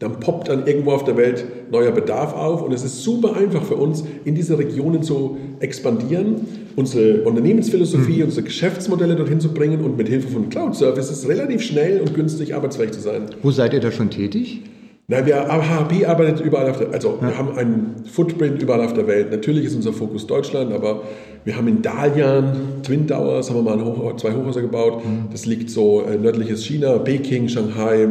dann 0.00 0.18
poppt 0.18 0.48
dann 0.48 0.66
irgendwo 0.66 0.92
auf 0.92 1.04
der 1.04 1.16
Welt 1.16 1.44
neuer 1.70 1.92
Bedarf 1.92 2.34
auf. 2.34 2.62
Und 2.62 2.72
es 2.72 2.82
ist 2.82 3.02
super 3.04 3.36
einfach 3.36 3.62
für 3.62 3.76
uns, 3.76 4.02
in 4.24 4.34
diese 4.34 4.58
Regionen 4.58 5.02
zu 5.02 5.36
expandieren, 5.60 6.36
unsere 6.74 7.22
Unternehmensphilosophie, 7.22 8.18
mhm. 8.18 8.24
unsere 8.24 8.42
Geschäftsmodelle 8.42 9.14
dorthin 9.14 9.40
zu 9.40 9.52
bringen 9.52 9.84
und 9.84 9.98
mit 9.98 10.08
Hilfe 10.08 10.28
von 10.28 10.48
Cloud-Services 10.48 11.28
relativ 11.28 11.60
schnell 11.60 12.00
und 12.00 12.14
günstig 12.14 12.54
arbeitsfähig 12.54 12.92
zu 12.92 13.00
sein. 13.00 13.26
Wo 13.42 13.50
seid 13.50 13.74
ihr 13.74 13.80
da 13.80 13.92
schon 13.92 14.08
tätig? 14.08 14.62
Nein, 15.06 15.26
wir, 15.26 15.36
HHP 15.48 16.06
arbeitet 16.06 16.40
überall 16.40 16.70
auf 16.70 16.78
der. 16.78 16.92
Also 16.92 17.18
ja. 17.20 17.28
wir 17.28 17.36
haben 17.36 17.58
einen 17.58 18.04
Footprint 18.10 18.62
überall 18.62 18.80
auf 18.80 18.94
der 18.94 19.06
Welt. 19.06 19.30
Natürlich 19.30 19.66
ist 19.66 19.74
unser 19.74 19.92
Fokus 19.92 20.26
Deutschland, 20.26 20.72
aber 20.72 21.02
wir 21.44 21.56
haben 21.56 21.68
in 21.68 21.82
Dalian, 21.82 22.52
Twin 22.84 23.06
Towers, 23.06 23.50
haben 23.50 23.64
wir 23.64 23.76
mal 23.76 23.84
Hoch, 23.84 24.16
zwei 24.16 24.32
Hochhäuser 24.32 24.62
gebaut. 24.62 25.04
Mhm. 25.04 25.24
Das 25.32 25.46
liegt 25.46 25.68
so 25.68 26.02
äh, 26.02 26.16
nördliches 26.16 26.64
China, 26.64 26.96
Peking, 26.98 27.48
Shanghai, 27.48 28.06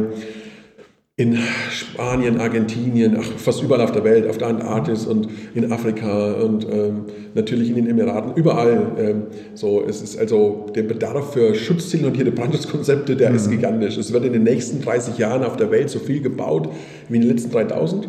in 1.20 1.36
Spanien, 1.70 2.40
Argentinien, 2.40 3.14
ach, 3.20 3.26
fast 3.36 3.62
überall 3.62 3.82
auf 3.82 3.92
der 3.92 4.04
Welt, 4.04 4.26
auf 4.26 4.38
der 4.38 4.48
Antarktis 4.48 5.06
und 5.06 5.28
in 5.54 5.70
Afrika 5.70 6.32
und 6.32 6.64
ähm, 6.64 7.04
natürlich 7.34 7.68
in 7.68 7.74
den 7.74 7.90
Emiraten, 7.90 8.32
überall. 8.36 8.92
Ähm, 8.98 9.22
so, 9.54 9.84
es 9.86 10.00
ist 10.00 10.18
also 10.18 10.64
der 10.74 10.84
Bedarf 10.84 11.34
für 11.34 11.54
schutzzielorientierte 11.54 12.32
Brandschutzkonzepte, 12.32 13.16
der 13.16 13.30
mhm. 13.30 13.36
ist 13.36 13.50
gigantisch. 13.50 13.98
Es 13.98 14.14
wird 14.14 14.24
in 14.24 14.32
den 14.32 14.44
nächsten 14.44 14.80
30 14.80 15.18
Jahren 15.18 15.44
auf 15.44 15.58
der 15.58 15.70
Welt 15.70 15.90
so 15.90 15.98
viel 15.98 16.22
gebaut 16.22 16.70
wie 17.10 17.16
in 17.16 17.20
den 17.20 17.30
letzten 17.32 17.50
3000. 17.50 18.08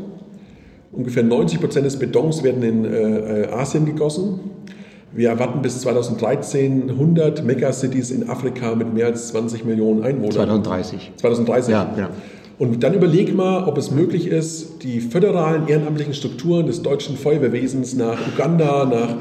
Ungefähr 0.94 1.24
90 1.24 1.60
Prozent 1.60 1.86
des 1.86 2.00
Betons 2.00 2.44
werden 2.44 2.64
in 2.64 2.86
äh, 2.86 3.48
Asien 3.52 3.86
gegossen. 3.86 4.40
Wir 5.12 5.28
erwarten 5.28 5.62
bis 5.62 5.82
2013 5.82 6.90
100 6.92 7.44
Megacities 7.44 8.12
in 8.12 8.30
Afrika 8.30 8.74
mit 8.74 8.94
mehr 8.94 9.08
als 9.08 9.28
20 9.30 9.66
Millionen 9.66 10.02
Einwohnern. 10.02 10.32
2030. 10.32 11.12
2030. 11.18 11.72
Ja, 11.74 11.94
ja. 11.98 12.10
Und 12.62 12.84
dann 12.84 12.94
überleg 12.94 13.34
mal, 13.36 13.64
ob 13.64 13.80
es 13.80 13.90
möglich 13.90 14.28
ist, 14.28 14.84
die 14.84 15.00
föderalen 15.00 15.68
ehrenamtlichen 15.68 16.14
Strukturen 16.14 16.68
des 16.68 16.84
deutschen 16.84 17.18
Feuerwehrwesens 17.18 17.96
nach 17.96 18.20
Uganda, 18.32 18.86
nach 18.86 19.16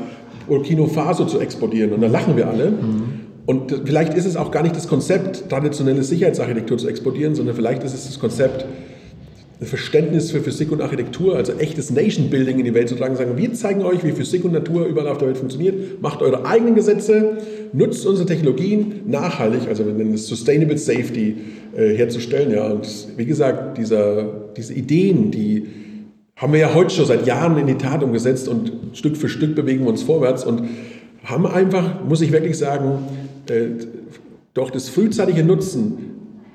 Burkina 0.47 0.87
Faso 0.87 1.25
zu 1.25 1.41
exportieren. 1.41 1.95
Und 1.95 2.03
da 2.03 2.09
lachen 2.09 2.37
wir 2.37 2.49
alle. 2.49 2.73
Mhm. 2.73 3.03
Und 3.47 3.81
vielleicht 3.87 4.13
ist 4.13 4.27
es 4.27 4.37
auch 4.37 4.51
gar 4.51 4.63
nicht 4.63 4.77
das 4.77 4.89
Konzept, 4.89 5.49
traditionelle 5.49 6.03
Sicherheitsarchitektur 6.03 6.77
zu 6.77 6.87
exportieren, 6.87 7.35
sondern 7.35 7.57
vielleicht 7.57 7.83
ist 7.83 7.95
es 7.95 8.09
das 8.09 8.21
Konzept, 8.21 8.67
ein 9.59 9.67
Verständnis 9.67 10.31
für 10.31 10.41
Physik 10.41 10.71
und 10.71 10.83
Architektur, 10.83 11.37
also 11.37 11.53
echtes 11.55 11.91
Nation 11.91 12.29
Building 12.29 12.59
in 12.59 12.67
die 12.67 12.75
Welt 12.75 12.91
zu 12.91 12.95
tragen, 12.95 13.17
sagen, 13.17 13.39
wir 13.39 13.53
zeigen 13.55 13.83
euch, 13.83 14.05
wie 14.05 14.13
Physik 14.13 14.45
und 14.45 14.53
Natur 14.53 14.85
überall 14.85 15.09
auf 15.09 15.19
der 15.19 15.29
Welt 15.29 15.39
funktioniert, 15.39 16.03
macht 16.03 16.21
eure 16.21 16.47
eigenen 16.47 16.75
Gesetze, 16.75 17.39
nutzt 17.73 18.07
unsere 18.07 18.27
Technologien 18.27 19.03
nachhaltig, 19.07 19.69
also 19.69 19.85
wir 19.85 19.93
nennen 19.93 20.15
es 20.15 20.27
Sustainable 20.27 20.79
Safety 20.79 21.37
äh, 21.77 21.95
herzustellen. 21.97 22.53
Ja. 22.53 22.67
Und 22.67 22.89
wie 23.17 23.27
gesagt, 23.27 23.79
dieser, 23.79 24.25
diese 24.57 24.75
Ideen, 24.75 25.31
die 25.31 25.67
haben 26.37 26.53
wir 26.53 26.61
ja 26.61 26.75
heute 26.75 26.91
schon 26.91 27.07
seit 27.07 27.27
Jahren 27.27 27.59
in 27.59 27.67
die 27.67 27.75
Tat 27.75 28.03
umgesetzt 28.03 28.49
und 28.49 28.73
Stück 28.95 29.17
für 29.17 29.29
Stück 29.29 29.55
bewegen 29.55 29.85
wir 29.85 29.91
uns 29.91 30.03
vorwärts 30.03 30.45
und 30.45 30.63
haben 31.25 31.47
einfach, 31.47 32.03
muss 32.03 32.23
ich 32.23 32.33
wirklich 32.33 32.57
sagen, 32.57 33.05
äh, 33.49 33.85
durch 34.55 34.71
das 34.71 34.89
frühzeitige 34.89 35.45
Nutzen 35.45 35.99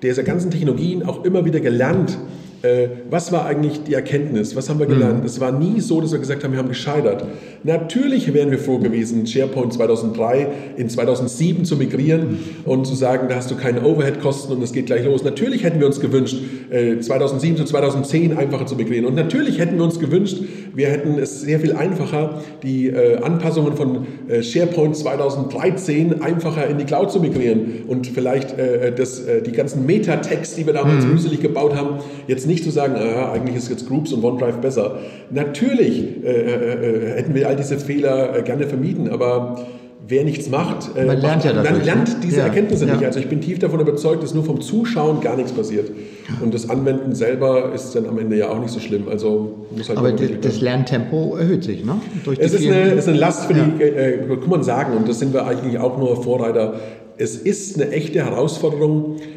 dieser 0.02 0.24
ganzen 0.24 0.52
Technologien 0.52 1.04
auch 1.04 1.24
immer 1.24 1.46
wieder 1.46 1.60
gelernt, 1.60 2.18
äh, 2.62 2.90
was 3.10 3.32
war 3.32 3.46
eigentlich 3.46 3.84
die 3.84 3.94
Erkenntnis? 3.94 4.56
Was 4.56 4.70
haben 4.70 4.80
wir 4.80 4.86
gelernt? 4.86 5.20
Mhm. 5.20 5.26
Es 5.26 5.40
war 5.40 5.52
nie 5.52 5.80
so, 5.82 6.02
dass 6.02 6.12
wir 6.12 6.20
gesagt 6.20 6.44
haben, 6.44 6.52
wir 6.52 6.60
haben 6.60 6.68
gescheitert. 6.68 7.24
Natürlich 7.64 8.34
wären 8.34 8.52
wir 8.52 8.60
froh 8.60 8.80
gewesen, 8.80 9.26
SharePoint 9.26 9.74
2003 9.74 10.48
in 10.78 10.90
2007 10.90 11.66
zu 11.66 11.78
migrieren 11.78 12.22
mhm. 12.22 12.40
und 12.66 12.86
zu 12.86 12.96
sagen, 12.96 13.28
da 13.30 13.36
hast 13.36 13.52
du 13.52 13.56
keine 13.56 13.84
Overhead-Kosten 13.84 14.54
und 14.54 14.62
es 14.64 14.72
geht 14.72 14.88
gleich 14.88 15.06
los. 15.06 15.24
Natürlich 15.24 15.64
hätten 15.64 15.80
wir 15.80 15.88
uns 15.88 16.00
gewünscht, 16.00 16.38
2007 17.00 17.56
äh, 17.56 17.58
zu 17.58 17.66
2010 17.66 18.38
einfacher 18.38 18.66
zu 18.66 18.76
migrieren. 18.76 19.06
Und 19.06 19.16
natürlich 19.16 19.60
hätten 19.60 19.78
wir 19.78 19.84
uns 19.84 20.00
gewünscht, 20.00 20.38
wir 20.74 20.88
hätten 20.88 21.18
es 21.20 21.42
sehr 21.42 21.60
viel 21.60 21.74
einfacher, 21.74 22.42
die 22.64 22.88
äh, 22.88 23.18
Anpassungen 23.18 23.74
von 23.76 24.08
SharePoint 24.42 24.96
2013 24.96 26.22
einfacher 26.22 26.68
in 26.68 26.78
die 26.78 26.86
Cloud 26.86 27.12
zu 27.12 27.20
migrieren 27.20 27.84
und 27.88 28.08
vielleicht 28.08 28.56
das, 28.98 29.22
die 29.46 29.52
ganzen 29.52 29.86
Metatext, 29.86 30.58
die 30.58 30.66
wir 30.66 30.74
damals 30.74 31.06
mhm. 31.06 31.14
mühselig 31.14 31.42
gebaut 31.42 31.76
haben, 31.76 32.00
jetzt 32.28 32.45
nicht 32.46 32.64
zu 32.64 32.72
sagen, 32.72 32.96
ah, 32.98 33.32
eigentlich 33.32 33.56
ist 33.56 33.70
jetzt 33.70 33.88
Groups 33.88 34.12
und 34.14 34.24
OneDrive 34.24 34.58
besser. 34.58 35.00
Natürlich 35.30 36.24
äh, 36.24 36.30
äh, 36.30 37.16
hätten 37.16 37.34
wir 37.36 37.48
all 37.48 37.56
diese 37.56 37.78
Fehler 37.78 38.38
äh, 38.38 38.42
gerne 38.44 38.68
vermieden, 38.68 39.10
aber 39.10 39.66
wer 40.08 40.24
nichts 40.24 40.50
macht, 40.50 40.96
äh, 40.96 41.06
Man 41.06 41.20
lernt 41.20 41.44
ja 41.44 41.54
dann 41.54 41.84
lernt 41.84 42.24
diese 42.24 42.38
ja. 42.38 42.44
Erkenntnisse 42.44 42.86
ja. 42.86 42.94
nicht. 42.94 43.06
Also 43.06 43.20
ich 43.20 43.28
bin 43.28 43.42
tief 43.42 43.60
davon 43.60 43.80
überzeugt, 43.80 44.24
dass 44.24 44.34
nur 44.34 44.44
vom 44.44 44.62
Zuschauen 44.62 45.22
gar 45.22 45.36
nichts 45.36 45.52
passiert. 45.52 45.90
Und 46.42 46.54
das 46.54 46.70
Anwenden 46.70 47.16
selber 47.16 47.74
ist 47.74 47.96
dann 47.96 48.08
am 48.08 48.18
Ende 48.20 48.38
ja 48.38 48.50
auch 48.50 48.60
nicht 48.60 48.72
so 48.72 48.80
schlimm. 48.80 49.08
Also 49.10 49.66
muss 49.76 49.90
halt 49.90 49.98
Aber 49.98 50.12
das 50.12 50.62
Lerntempo 50.62 51.36
erhöht 51.36 51.64
sich, 51.64 51.84
ne? 51.84 52.00
Durch 52.24 52.40
es 52.40 52.54
ist 52.54 52.68
eine, 52.68 52.92
ist 52.92 53.08
eine, 53.08 53.18
Last 53.18 53.46
für 53.46 53.54
ja. 53.54 53.66
die, 53.66 53.84
äh, 53.84 54.18
kann 54.28 54.50
man 54.50 54.64
sagen, 54.64 54.96
und 54.96 55.08
das 55.08 55.20
sind 55.20 55.34
wir 55.34 55.46
eigentlich 55.48 55.80
auch 55.80 55.98
nur 55.98 56.22
Vorreiter. 56.22 56.76
Es 57.18 57.38
ist 57.38 57.80
eine 57.80 57.92
echte 57.92 58.26
Herausforderung, 58.26 59.18
äh, 59.18 59.35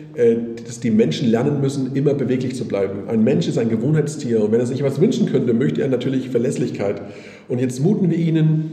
dass 0.66 0.80
die 0.80 0.90
Menschen 0.90 1.30
lernen 1.30 1.60
müssen, 1.60 1.94
immer 1.94 2.12
beweglich 2.12 2.56
zu 2.56 2.64
bleiben. 2.64 3.08
Ein 3.08 3.22
Mensch 3.22 3.46
ist 3.46 3.56
ein 3.56 3.68
Gewohnheitstier 3.68 4.42
und 4.42 4.50
wenn 4.50 4.58
er 4.58 4.66
sich 4.66 4.82
was 4.82 5.00
wünschen 5.00 5.26
könnte, 5.26 5.54
möchte 5.54 5.80
er 5.80 5.88
natürlich 5.88 6.30
Verlässlichkeit. 6.30 7.00
Und 7.48 7.60
jetzt 7.60 7.80
muten 7.80 8.10
wir 8.10 8.18
ihnen 8.18 8.72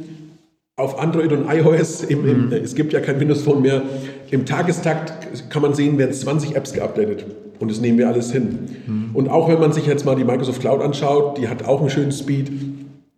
auf 0.75 0.99
Android 0.99 1.31
und 1.31 1.45
iOS, 1.47 2.03
im, 2.03 2.27
im, 2.27 2.45
mhm. 2.47 2.53
es 2.53 2.73
gibt 2.73 2.93
ja 2.93 2.99
kein 2.99 3.19
Windows 3.19 3.43
Phone 3.43 3.61
mehr, 3.61 3.83
im 4.31 4.45
Tagestakt 4.45 5.49
kann 5.51 5.61
man 5.61 5.75
sehen, 5.75 5.97
werden 5.99 6.13
20 6.13 6.55
Apps 6.55 6.73
geupdatet. 6.73 7.25
Und 7.59 7.69
das 7.69 7.79
nehmen 7.79 7.97
wir 7.97 8.07
alles 8.07 8.31
hin. 8.31 8.59
Mhm. 8.87 9.09
Und 9.13 9.29
auch 9.29 9.47
wenn 9.47 9.59
man 9.59 9.71
sich 9.71 9.85
jetzt 9.85 10.03
mal 10.03 10.15
die 10.15 10.23
Microsoft 10.23 10.61
Cloud 10.61 10.81
anschaut, 10.81 11.37
die 11.37 11.47
hat 11.47 11.63
auch 11.63 11.79
einen 11.79 11.91
schönen 11.91 12.11
Speed, 12.11 12.51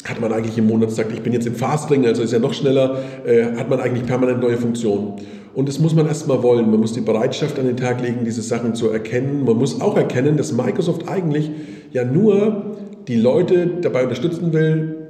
hat 0.03 0.21
man 0.21 0.32
eigentlich 0.34 0.57
im 0.57 0.67
Monatstakt, 0.67 1.11
ich 1.11 1.21
bin 1.21 1.34
jetzt 1.34 1.47
im 1.47 1.55
Fastring, 1.55 2.05
also 2.05 2.21
ist 2.21 2.34
ja 2.34 2.39
noch 2.39 2.53
schneller, 2.53 2.99
äh, 3.25 3.55
hat 3.55 3.69
man 3.69 3.80
eigentlich 3.80 4.05
permanent 4.05 4.41
neue 4.41 4.57
Funktionen. 4.57 5.13
Und 5.57 5.67
das 5.67 5.79
muss 5.79 5.95
man 5.95 6.05
erstmal 6.05 6.43
wollen. 6.43 6.69
Man 6.69 6.79
muss 6.79 6.93
die 6.93 7.01
Bereitschaft 7.01 7.57
an 7.57 7.65
den 7.65 7.77
Tag 7.77 7.99
legen, 7.99 8.19
diese 8.23 8.43
Sachen 8.43 8.75
zu 8.75 8.91
erkennen. 8.91 9.43
Man 9.43 9.57
muss 9.57 9.81
auch 9.81 9.97
erkennen, 9.97 10.37
dass 10.37 10.51
Microsoft 10.51 11.09
eigentlich 11.09 11.49
ja 11.91 12.05
nur 12.05 12.77
die 13.07 13.15
Leute 13.15 13.65
dabei 13.81 14.03
unterstützen 14.03 14.53
will, 14.53 15.07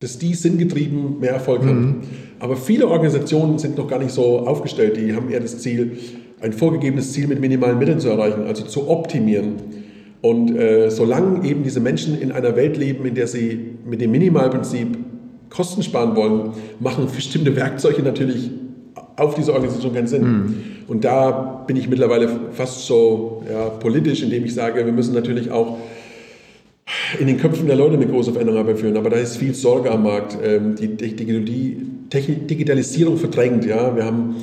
dass 0.00 0.18
die 0.18 0.34
sinngetrieben 0.34 1.20
mehr 1.20 1.30
Erfolg 1.30 1.62
haben. 1.62 1.80
Mhm. 1.80 1.96
Aber 2.38 2.56
viele 2.56 2.86
Organisationen 2.86 3.58
sind 3.58 3.78
noch 3.78 3.88
gar 3.88 3.98
nicht 3.98 4.10
so 4.10 4.40
aufgestellt. 4.40 4.98
Die 4.98 5.14
haben 5.14 5.30
eher 5.30 5.40
das 5.40 5.56
Ziel, 5.60 5.96
ein 6.42 6.52
vorgegebenes 6.52 7.14
Ziel 7.14 7.26
mit 7.26 7.40
minimalen 7.40 7.78
Mitteln 7.78 7.98
zu 7.98 8.10
erreichen, 8.10 8.42
also 8.46 8.64
zu 8.64 8.90
optimieren. 8.90 9.54
Und 10.20 10.54
äh, 10.54 10.90
solange 10.90 11.48
eben 11.48 11.62
diese 11.62 11.80
Menschen 11.80 12.20
in 12.20 12.30
einer 12.30 12.56
Welt 12.56 12.76
leben, 12.76 13.06
in 13.06 13.14
der 13.14 13.26
sie 13.26 13.78
mit 13.86 14.02
dem 14.02 14.10
Minimalprinzip 14.10 14.98
Kosten 15.48 15.82
sparen 15.82 16.14
wollen, 16.14 16.50
machen 16.78 17.06
bestimmte 17.06 17.56
Werkzeuge 17.56 18.02
natürlich 18.02 18.50
auf 19.18 19.34
diese 19.34 19.52
Organisation 19.52 19.94
keinen 19.94 20.06
Sinn. 20.06 20.22
Mhm. 20.22 20.54
Und 20.86 21.04
da 21.04 21.64
bin 21.66 21.76
ich 21.76 21.88
mittlerweile 21.88 22.28
fast 22.52 22.86
so 22.86 23.42
ja, 23.50 23.68
politisch, 23.68 24.22
indem 24.22 24.44
ich 24.44 24.54
sage, 24.54 24.84
wir 24.84 24.92
müssen 24.92 25.14
natürlich 25.14 25.50
auch 25.50 25.78
in 27.18 27.26
den 27.26 27.38
Köpfen 27.38 27.66
der 27.66 27.76
Leute 27.76 27.94
eine 27.94 28.06
große 28.06 28.32
Veränderung 28.32 28.64
herbeiführen. 28.64 28.96
Aber 28.96 29.10
da 29.10 29.16
ist 29.16 29.36
viel 29.36 29.54
Sorge 29.54 29.90
am 29.90 30.04
Markt. 30.04 30.38
Ähm, 30.42 30.74
die, 30.76 30.96
die, 30.96 31.14
die 31.14 31.76
Digitalisierung 32.10 33.16
verdrängt. 33.16 33.64
Ja? 33.64 33.94
Wir 33.94 34.04
haben 34.04 34.36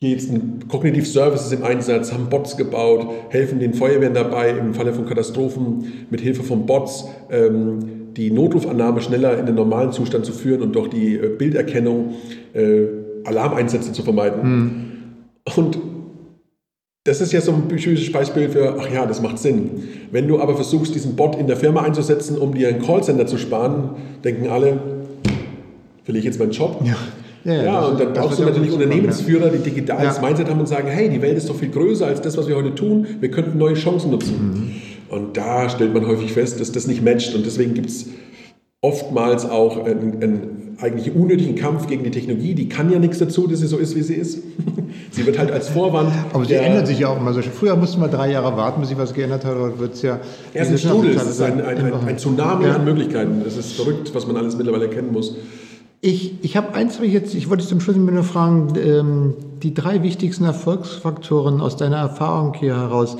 hier 0.00 0.10
jetzt 0.10 0.30
Cognitive 0.68 1.04
Services 1.04 1.52
im 1.52 1.62
Einsatz, 1.62 2.12
haben 2.12 2.28
Bots 2.30 2.56
gebaut, 2.56 3.06
helfen 3.28 3.60
den 3.60 3.74
Feuerwehren 3.74 4.14
dabei, 4.14 4.50
im 4.50 4.72
Falle 4.72 4.94
von 4.94 5.06
Katastrophen 5.06 6.06
mit 6.10 6.20
Hilfe 6.20 6.42
von 6.42 6.64
Bots 6.64 7.06
ähm, 7.30 8.14
die 8.16 8.30
Notrufannahme 8.30 9.00
schneller 9.02 9.38
in 9.38 9.46
den 9.46 9.54
normalen 9.54 9.92
Zustand 9.92 10.24
zu 10.24 10.32
führen 10.32 10.62
und 10.62 10.74
doch 10.74 10.88
die 10.88 11.16
äh, 11.16 11.28
Bilderkennung 11.36 12.14
äh, 12.54 12.84
Alarmeinsätze 13.24 13.92
zu 13.92 14.02
vermeiden. 14.02 14.42
Mhm. 14.42 14.74
Und 15.56 15.78
das 17.04 17.20
ist 17.20 17.32
ja 17.32 17.40
so 17.40 17.52
ein 17.52 17.68
typisches 17.68 18.12
Beispiel 18.12 18.50
für, 18.50 18.76
ach 18.78 18.90
ja, 18.92 19.06
das 19.06 19.22
macht 19.22 19.38
Sinn. 19.38 19.82
Wenn 20.10 20.28
du 20.28 20.40
aber 20.40 20.54
versuchst, 20.54 20.94
diesen 20.94 21.16
Bot 21.16 21.36
in 21.36 21.46
der 21.46 21.56
Firma 21.56 21.82
einzusetzen, 21.82 22.36
um 22.36 22.54
dir 22.54 22.68
einen 22.68 22.82
Callcenter 22.82 23.26
zu 23.26 23.38
sparen, 23.38 23.96
denken 24.22 24.48
alle, 24.48 24.78
will 26.04 26.16
ich 26.16 26.24
jetzt 26.24 26.38
meinen 26.38 26.52
Job? 26.52 26.80
Ja. 26.84 26.96
Ja, 27.44 27.54
ja, 27.54 27.64
ja 27.64 27.80
und 27.86 27.98
dann 27.98 28.12
brauchst 28.12 28.38
du 28.38 28.42
natürlich 28.42 28.70
Unternehmensführer, 28.70 29.48
die 29.48 29.58
digitales 29.58 30.16
ja. 30.16 30.22
Mindset 30.22 30.50
haben 30.50 30.60
und 30.60 30.68
sagen, 30.68 30.88
hey, 30.88 31.08
die 31.08 31.22
Welt 31.22 31.38
ist 31.38 31.48
doch 31.48 31.56
viel 31.56 31.70
größer 31.70 32.06
als 32.06 32.20
das, 32.20 32.36
was 32.36 32.46
wir 32.48 32.56
heute 32.56 32.74
tun. 32.74 33.06
Wir 33.20 33.30
könnten 33.30 33.56
neue 33.56 33.74
Chancen 33.74 34.10
nutzen. 34.10 34.34
Mhm. 35.08 35.16
Und 35.16 35.36
da 35.38 35.70
stellt 35.70 35.94
man 35.94 36.06
häufig 36.06 36.32
fest, 36.32 36.60
dass 36.60 36.70
das 36.70 36.86
nicht 36.86 37.02
matcht. 37.02 37.34
Und 37.34 37.46
deswegen 37.46 37.72
gibt 37.72 37.88
es 37.88 38.06
oftmals 38.82 39.48
auch 39.48 39.84
einen, 39.84 40.22
einen 40.22 40.78
eigentlich 40.80 41.14
unnötigen 41.14 41.54
Kampf 41.54 41.86
gegen 41.86 42.02
die 42.02 42.10
Technologie. 42.10 42.54
Die 42.54 42.68
kann 42.68 42.90
ja 42.90 42.98
nichts 42.98 43.18
dazu, 43.18 43.46
dass 43.46 43.60
sie 43.60 43.66
so 43.66 43.76
ist, 43.76 43.94
wie 43.94 44.02
sie 44.02 44.14
ist. 44.14 44.42
sie 45.10 45.26
wird 45.26 45.38
halt 45.38 45.50
als 45.50 45.68
Vorwand. 45.68 46.10
Aber 46.32 46.46
sie 46.46 46.54
ändert 46.54 46.86
sich 46.86 47.00
ja 47.00 47.08
auch 47.08 47.18
immer 47.18 47.34
so. 47.34 47.42
Früher 47.42 47.76
musste 47.76 48.00
man 48.00 48.10
drei 48.10 48.30
Jahre 48.30 48.56
warten, 48.56 48.80
bis 48.80 48.88
sich 48.88 48.98
was 48.98 49.12
geändert 49.12 49.44
hat. 49.44 49.58
Heute 49.58 49.78
wird 49.78 49.94
es 49.94 50.02
ja. 50.02 50.20
Er 50.54 50.62
ist 50.62 50.70
ein 50.70 50.78
Strudel, 50.78 51.14
es 51.14 51.26
ist 51.26 51.42
ein, 51.42 51.60
ein, 51.60 51.78
ein, 51.78 51.92
ein 51.92 52.18
Tsunami 52.18 52.64
ja. 52.64 52.76
an 52.76 52.84
Möglichkeiten. 52.84 53.42
Es 53.46 53.58
ist 53.58 53.72
verrückt, 53.72 54.14
was 54.14 54.26
man 54.26 54.36
alles 54.38 54.56
mittlerweile 54.56 54.86
erkennen 54.86 55.12
muss. 55.12 55.36
Ich, 56.00 56.42
ich 56.42 56.56
habe 56.56 56.72
eins, 56.72 56.98
ich 57.00 57.12
jetzt, 57.12 57.34
ich 57.34 57.50
wollte 57.50 57.66
zum 57.66 57.80
Schluss 57.80 57.96
nur 57.96 58.24
fragen, 58.24 58.72
ähm, 58.82 59.34
die 59.62 59.74
drei 59.74 60.02
wichtigsten 60.02 60.44
Erfolgsfaktoren 60.44 61.60
aus 61.60 61.76
deiner 61.76 61.98
Erfahrung 61.98 62.54
hier 62.54 62.74
heraus 62.74 63.18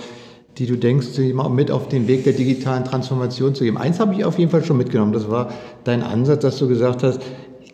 die 0.61 0.67
du 0.67 0.77
denkst, 0.77 1.19
mit 1.51 1.71
auf 1.71 1.89
den 1.89 2.07
Weg 2.07 2.25
der 2.25 2.35
digitalen 2.35 2.85
Transformation 2.85 3.55
zu 3.55 3.65
geben. 3.65 3.79
Eins 3.79 3.99
habe 3.99 4.15
ich 4.15 4.27
auf 4.27 4.39
jeden 4.39 4.51
Fall 4.51 4.63
schon 4.63 4.77
mitgenommen. 4.77 5.15
Das 5.15 5.31
war 5.31 5.55
dein 5.85 6.03
Ansatz, 6.03 6.43
dass 6.43 6.59
du 6.59 6.69
gesagt 6.69 7.03
hast, 7.03 7.23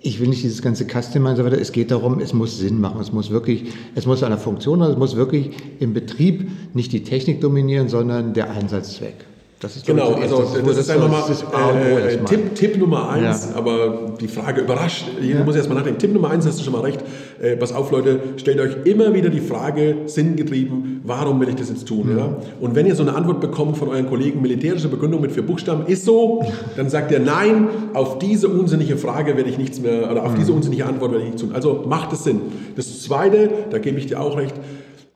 ich 0.02 0.20
will 0.20 0.28
nicht 0.28 0.44
dieses 0.44 0.62
ganze 0.62 0.84
Customer 0.84 1.30
und 1.30 1.36
so 1.36 1.44
weiter. 1.44 1.60
Es 1.60 1.72
geht 1.72 1.90
darum, 1.90 2.20
es 2.20 2.32
muss 2.32 2.58
Sinn 2.58 2.80
machen. 2.80 3.00
Es 3.00 3.12
muss 3.12 3.30
wirklich, 3.30 3.64
es 3.96 4.06
muss 4.06 4.22
eine 4.22 4.38
Funktion 4.38 4.84
haben. 4.84 4.92
Es 4.92 4.98
muss 4.98 5.16
wirklich 5.16 5.50
im 5.80 5.94
Betrieb 5.94 6.48
nicht 6.74 6.92
die 6.92 7.02
Technik 7.02 7.40
dominieren, 7.40 7.88
sondern 7.88 8.34
der 8.34 8.52
Einsatzzweck. 8.52 9.16
Das 9.58 9.74
ist 9.74 9.86
genau, 9.86 10.12
also 10.12 10.42
das, 10.42 10.62
das, 10.62 10.76
ist 10.76 10.90
einfach 10.90 11.10
mal 11.10 11.76
äh, 11.80 12.14
äh, 12.14 12.24
Tipp, 12.24 12.54
Tipp 12.54 12.76
Nummer 12.76 13.08
eins, 13.08 13.48
ja. 13.50 13.56
aber 13.56 14.12
die 14.20 14.28
Frage 14.28 14.60
überrascht. 14.60 15.06
Jeder 15.18 15.38
ja. 15.38 15.44
muss 15.46 15.56
erst 15.56 15.70
mal 15.70 15.76
nachdenken. 15.76 15.98
Tipp 15.98 16.12
Nummer 16.12 16.28
eins, 16.28 16.46
hast 16.46 16.60
du 16.60 16.64
schon 16.64 16.74
mal 16.74 16.82
recht. 16.82 17.00
Äh, 17.40 17.56
pass 17.56 17.72
auf, 17.72 17.90
Leute, 17.90 18.20
stellt 18.36 18.60
euch 18.60 18.76
immer 18.84 19.14
wieder 19.14 19.30
die 19.30 19.40
Frage, 19.40 19.96
sinngetrieben, 20.04 21.00
warum 21.04 21.40
will 21.40 21.48
ich 21.48 21.54
das 21.54 21.70
jetzt 21.70 21.88
tun? 21.88 22.12
Mhm. 22.12 22.18
Ja? 22.18 22.36
Und 22.60 22.74
wenn 22.74 22.84
ihr 22.84 22.94
so 22.94 23.02
eine 23.02 23.14
Antwort 23.14 23.40
bekommt 23.40 23.78
von 23.78 23.88
euren 23.88 24.06
Kollegen, 24.06 24.42
militärische 24.42 24.88
Begründung 24.88 25.22
mit 25.22 25.32
vier 25.32 25.46
Buchstaben, 25.46 25.86
ist 25.86 26.04
so, 26.04 26.44
dann 26.76 26.90
sagt 26.90 27.10
ihr 27.10 27.20
nein, 27.20 27.68
auf 27.94 28.18
diese 28.18 28.48
unsinnige 28.48 28.98
Frage 28.98 29.38
werde 29.38 29.48
ich 29.48 29.56
nichts 29.56 29.80
mehr, 29.80 30.10
oder 30.10 30.22
auf 30.22 30.32
mhm. 30.32 30.38
diese 30.38 30.52
unsinnige 30.52 30.84
Antwort 30.84 31.12
werde 31.12 31.24
ich 31.24 31.30
nichts 31.30 31.40
tun. 31.40 31.54
Also 31.54 31.84
macht 31.88 32.12
es 32.12 32.24
Sinn. 32.24 32.40
Das 32.76 33.00
zweite, 33.00 33.48
da 33.70 33.78
gebe 33.78 33.98
ich 33.98 34.04
dir 34.04 34.20
auch 34.20 34.36
recht, 34.36 34.54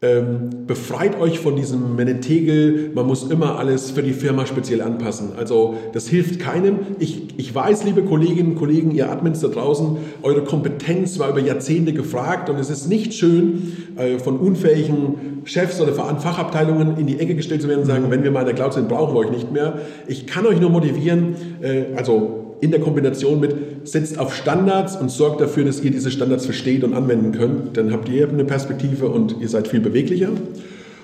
ähm, 0.02 0.66
befreit 0.66 1.20
euch 1.20 1.40
von 1.40 1.56
diesem 1.56 1.94
Menetegel, 1.94 2.90
man 2.94 3.06
muss 3.06 3.30
immer 3.30 3.58
alles 3.58 3.90
für 3.90 4.02
die 4.02 4.14
Firma 4.14 4.46
speziell 4.46 4.80
anpassen. 4.80 5.32
Also 5.36 5.74
das 5.92 6.08
hilft 6.08 6.40
keinem. 6.40 6.78
Ich, 6.98 7.38
ich 7.38 7.54
weiß, 7.54 7.84
liebe 7.84 8.02
Kolleginnen 8.02 8.52
und 8.52 8.54
Kollegen, 8.54 8.92
ihr 8.92 9.10
Admins 9.10 9.40
da 9.40 9.48
draußen, 9.48 9.98
eure 10.22 10.42
Kompetenz 10.42 11.18
war 11.18 11.28
über 11.28 11.40
Jahrzehnte 11.40 11.92
gefragt 11.92 12.48
und 12.48 12.58
es 12.58 12.70
ist 12.70 12.88
nicht 12.88 13.12
schön, 13.12 13.76
äh, 13.96 14.18
von 14.18 14.38
unfähigen 14.38 15.42
Chefs 15.44 15.78
oder 15.82 15.92
Fachabteilungen 15.92 16.96
in 16.96 17.06
die 17.06 17.20
Ecke 17.20 17.34
gestellt 17.34 17.60
zu 17.60 17.68
werden 17.68 17.80
und 17.80 17.86
sagen, 17.86 18.06
wenn 18.08 18.22
wir 18.22 18.30
mal 18.30 18.40
in 18.40 18.46
der 18.46 18.54
Cloud 18.54 18.72
sind, 18.72 18.88
brauchen 18.88 19.14
wir 19.14 19.20
euch 19.20 19.30
nicht 19.30 19.52
mehr. 19.52 19.80
Ich 20.06 20.26
kann 20.26 20.46
euch 20.46 20.60
nur 20.60 20.70
motivieren, 20.70 21.34
äh, 21.60 21.94
also 21.94 22.49
in 22.60 22.70
der 22.70 22.80
Kombination 22.80 23.40
mit 23.40 23.54
setzt 23.84 24.18
auf 24.18 24.34
Standards 24.34 24.96
und 24.96 25.10
sorgt 25.10 25.40
dafür, 25.40 25.64
dass 25.64 25.82
ihr 25.82 25.90
diese 25.90 26.10
Standards 26.10 26.44
versteht 26.44 26.84
und 26.84 26.94
anwenden 26.94 27.32
könnt. 27.32 27.76
Dann 27.76 27.92
habt 27.92 28.08
ihr 28.08 28.28
eine 28.28 28.44
Perspektive 28.44 29.08
und 29.08 29.36
ihr 29.40 29.48
seid 29.48 29.68
viel 29.68 29.80
beweglicher. 29.80 30.30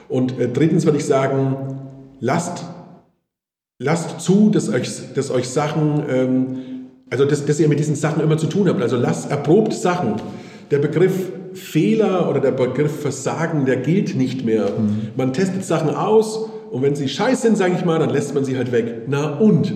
Und 0.09 0.38
äh, 0.38 0.48
drittens 0.48 0.84
würde 0.84 0.98
ich 0.98 1.04
sagen, 1.04 1.57
lasst, 2.20 2.64
lasst 3.78 4.20
zu, 4.20 4.50
dass 4.50 4.68
euch, 4.68 4.88
dass 5.14 5.30
euch 5.30 5.48
Sachen, 5.48 6.02
ähm, 6.09 6.57
also 7.11 7.24
dass, 7.24 7.44
dass 7.44 7.59
ihr 7.59 7.68
mit 7.68 7.78
diesen 7.78 7.96
Sachen 7.96 8.22
immer 8.22 8.36
zu 8.36 8.46
tun 8.46 8.68
habt. 8.68 8.82
Also 8.82 8.96
lasst 8.96 9.30
erprobt 9.30 9.72
Sachen. 9.72 10.14
Der 10.70 10.78
Begriff 10.78 11.32
Fehler 11.54 12.28
oder 12.28 12.40
der 12.40 12.50
Begriff 12.52 13.00
Versagen, 13.00 13.64
der 13.64 13.76
gilt 13.76 14.14
nicht 14.14 14.44
mehr. 14.44 14.64
Mhm. 14.64 15.09
Man 15.16 15.32
testet 15.32 15.64
Sachen 15.64 15.90
aus 15.90 16.50
und 16.70 16.82
wenn 16.82 16.94
sie 16.94 17.09
scheiße 17.09 17.42
sind, 17.42 17.57
sage 17.57 17.74
ich 17.78 17.84
mal, 17.84 17.98
dann 17.98 18.11
lässt 18.11 18.34
man 18.34 18.44
sie 18.44 18.57
halt 18.57 18.72
weg. 18.72 19.02
Na 19.07 19.38
und? 19.38 19.72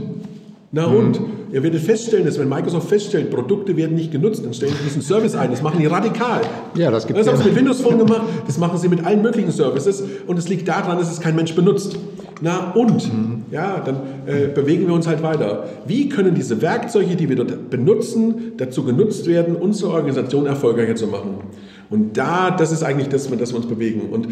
Na 0.72 0.86
mhm. 0.86 0.96
und? 0.96 1.20
Ihr 1.52 1.64
werdet 1.64 1.80
feststellen, 1.80 2.24
dass 2.24 2.38
wenn 2.38 2.48
Microsoft 2.48 2.88
feststellt, 2.88 3.28
Produkte 3.30 3.76
werden 3.76 3.96
nicht 3.96 4.12
genutzt, 4.12 4.44
dann 4.44 4.54
stellen 4.54 4.72
sie 4.78 4.84
diesen 4.84 5.02
Service 5.02 5.34
ein. 5.34 5.50
Das 5.50 5.62
machen 5.62 5.80
die 5.80 5.86
radikal. 5.86 6.42
Ja, 6.76 6.92
das 6.92 7.08
gibt 7.08 7.18
Das 7.18 7.26
haben 7.26 7.38
sie 7.38 7.44
mit 7.44 7.56
Windows 7.56 7.80
Phone 7.80 7.98
gemacht, 7.98 8.22
das 8.46 8.56
machen 8.56 8.78
sie 8.78 8.88
mit 8.88 9.04
allen 9.04 9.20
möglichen 9.20 9.50
Services 9.50 10.04
und 10.28 10.38
es 10.38 10.48
liegt 10.48 10.68
daran, 10.68 10.98
dass 10.98 11.10
es 11.10 11.20
kein 11.20 11.34
Mensch 11.34 11.56
benutzt. 11.56 11.98
Na 12.40 12.72
und? 12.72 13.12
Mhm. 13.12 13.42
Ja, 13.50 13.82
dann 13.84 13.96
äh, 14.26 14.46
bewegen 14.46 14.86
wir 14.86 14.94
uns 14.94 15.08
halt 15.08 15.22
weiter. 15.24 15.64
Wie 15.86 16.08
können 16.08 16.36
diese 16.36 16.62
Werkzeuge, 16.62 17.16
die 17.16 17.28
wir 17.28 17.36
dort 17.36 17.68
benutzen, 17.68 18.52
dazu 18.56 18.84
genutzt 18.84 19.26
werden, 19.26 19.56
unsere 19.56 19.90
Organisation 19.90 20.46
erfolgreicher 20.46 20.94
zu 20.94 21.08
machen? 21.08 21.38
Und 21.90 22.16
da, 22.16 22.52
das 22.52 22.70
ist 22.70 22.84
eigentlich 22.84 23.08
das, 23.08 23.28
dass 23.28 23.50
wir 23.50 23.56
uns 23.56 23.66
bewegen. 23.66 24.10
Und 24.12 24.28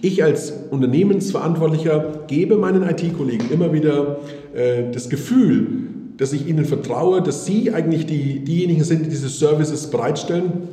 ich 0.00 0.24
als 0.24 0.52
Unternehmensverantwortlicher 0.70 2.24
gebe 2.26 2.56
meinen 2.56 2.82
IT-Kollegen 2.82 3.50
immer 3.50 3.72
wieder 3.72 4.18
äh, 4.54 4.90
das 4.90 5.10
Gefühl, 5.10 5.68
dass 6.16 6.32
ich 6.32 6.48
ihnen 6.48 6.64
vertraue, 6.64 7.22
dass 7.22 7.44
sie 7.44 7.72
eigentlich 7.72 8.06
die, 8.06 8.40
diejenigen 8.40 8.84
sind, 8.84 9.06
die 9.06 9.10
diese 9.10 9.28
Services 9.28 9.90
bereitstellen 9.90 10.68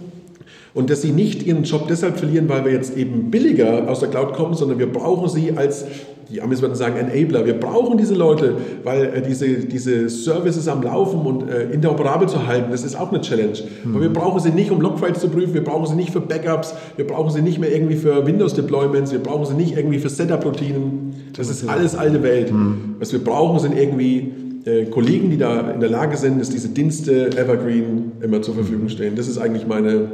und 0.73 0.89
dass 0.89 1.01
sie 1.01 1.11
nicht 1.11 1.43
ihren 1.43 1.63
Job 1.63 1.87
deshalb 1.87 2.17
verlieren, 2.17 2.47
weil 2.47 2.65
wir 2.65 2.71
jetzt 2.71 2.95
eben 2.95 3.31
billiger 3.31 3.89
aus 3.89 3.99
der 3.99 4.09
Cloud 4.09 4.33
kommen, 4.33 4.53
sondern 4.53 4.79
wir 4.79 4.91
brauchen 4.91 5.27
sie 5.27 5.53
als, 5.55 5.85
die 6.31 6.41
Amis 6.41 6.61
würden 6.61 6.75
sagen, 6.75 6.95
Enabler. 6.97 7.45
Wir 7.45 7.59
brauchen 7.59 7.97
diese 7.97 8.13
Leute, 8.13 8.53
weil 8.83 9.05
äh, 9.05 9.21
diese, 9.21 9.47
diese 9.47 10.09
Services 10.09 10.67
am 10.67 10.83
Laufen 10.83 11.21
und 11.21 11.49
äh, 11.49 11.71
interoperabel 11.71 12.29
zu 12.29 12.45
halten, 12.45 12.71
das 12.71 12.83
ist 12.83 12.95
auch 12.99 13.11
eine 13.11 13.21
Challenge. 13.21 13.57
Mhm. 13.83 13.95
Aber 13.95 14.01
wir 14.03 14.13
brauchen 14.13 14.39
sie 14.39 14.51
nicht, 14.51 14.69
um 14.69 14.79
Logfiles 14.79 15.19
zu 15.19 15.29
prüfen, 15.29 15.55
wir 15.55 15.63
brauchen 15.63 15.87
sie 15.87 15.95
nicht 15.95 16.11
für 16.11 16.21
Backups, 16.21 16.75
wir 16.97 17.07
brauchen 17.07 17.31
sie 17.31 17.41
nicht 17.41 17.57
mehr 17.59 17.73
irgendwie 17.73 17.95
für 17.95 18.25
Windows-Deployments, 18.25 19.11
wir 19.11 19.19
brauchen 19.19 19.45
sie 19.45 19.55
nicht 19.55 19.75
irgendwie 19.75 19.97
für 19.97 20.09
Setup-Routinen. 20.09 21.31
Das 21.35 21.49
ist 21.49 21.67
alles 21.67 21.95
alte 21.95 22.21
Welt. 22.21 22.51
Mhm. 22.53 22.95
Was 22.99 23.11
wir 23.11 23.23
brauchen, 23.23 23.59
sind 23.59 23.75
irgendwie 23.75 24.31
äh, 24.65 24.85
Kollegen, 24.85 25.29
die 25.31 25.37
da 25.37 25.71
in 25.71 25.79
der 25.79 25.89
Lage 25.89 26.17
sind, 26.17 26.39
dass 26.39 26.49
diese 26.49 26.69
Dienste 26.69 27.27
Evergreen 27.37 28.11
immer 28.21 28.41
zur 28.41 28.55
Verfügung 28.55 28.89
stehen. 28.89 29.15
Das 29.15 29.27
ist 29.27 29.37
eigentlich 29.37 29.65
meine, 29.65 30.09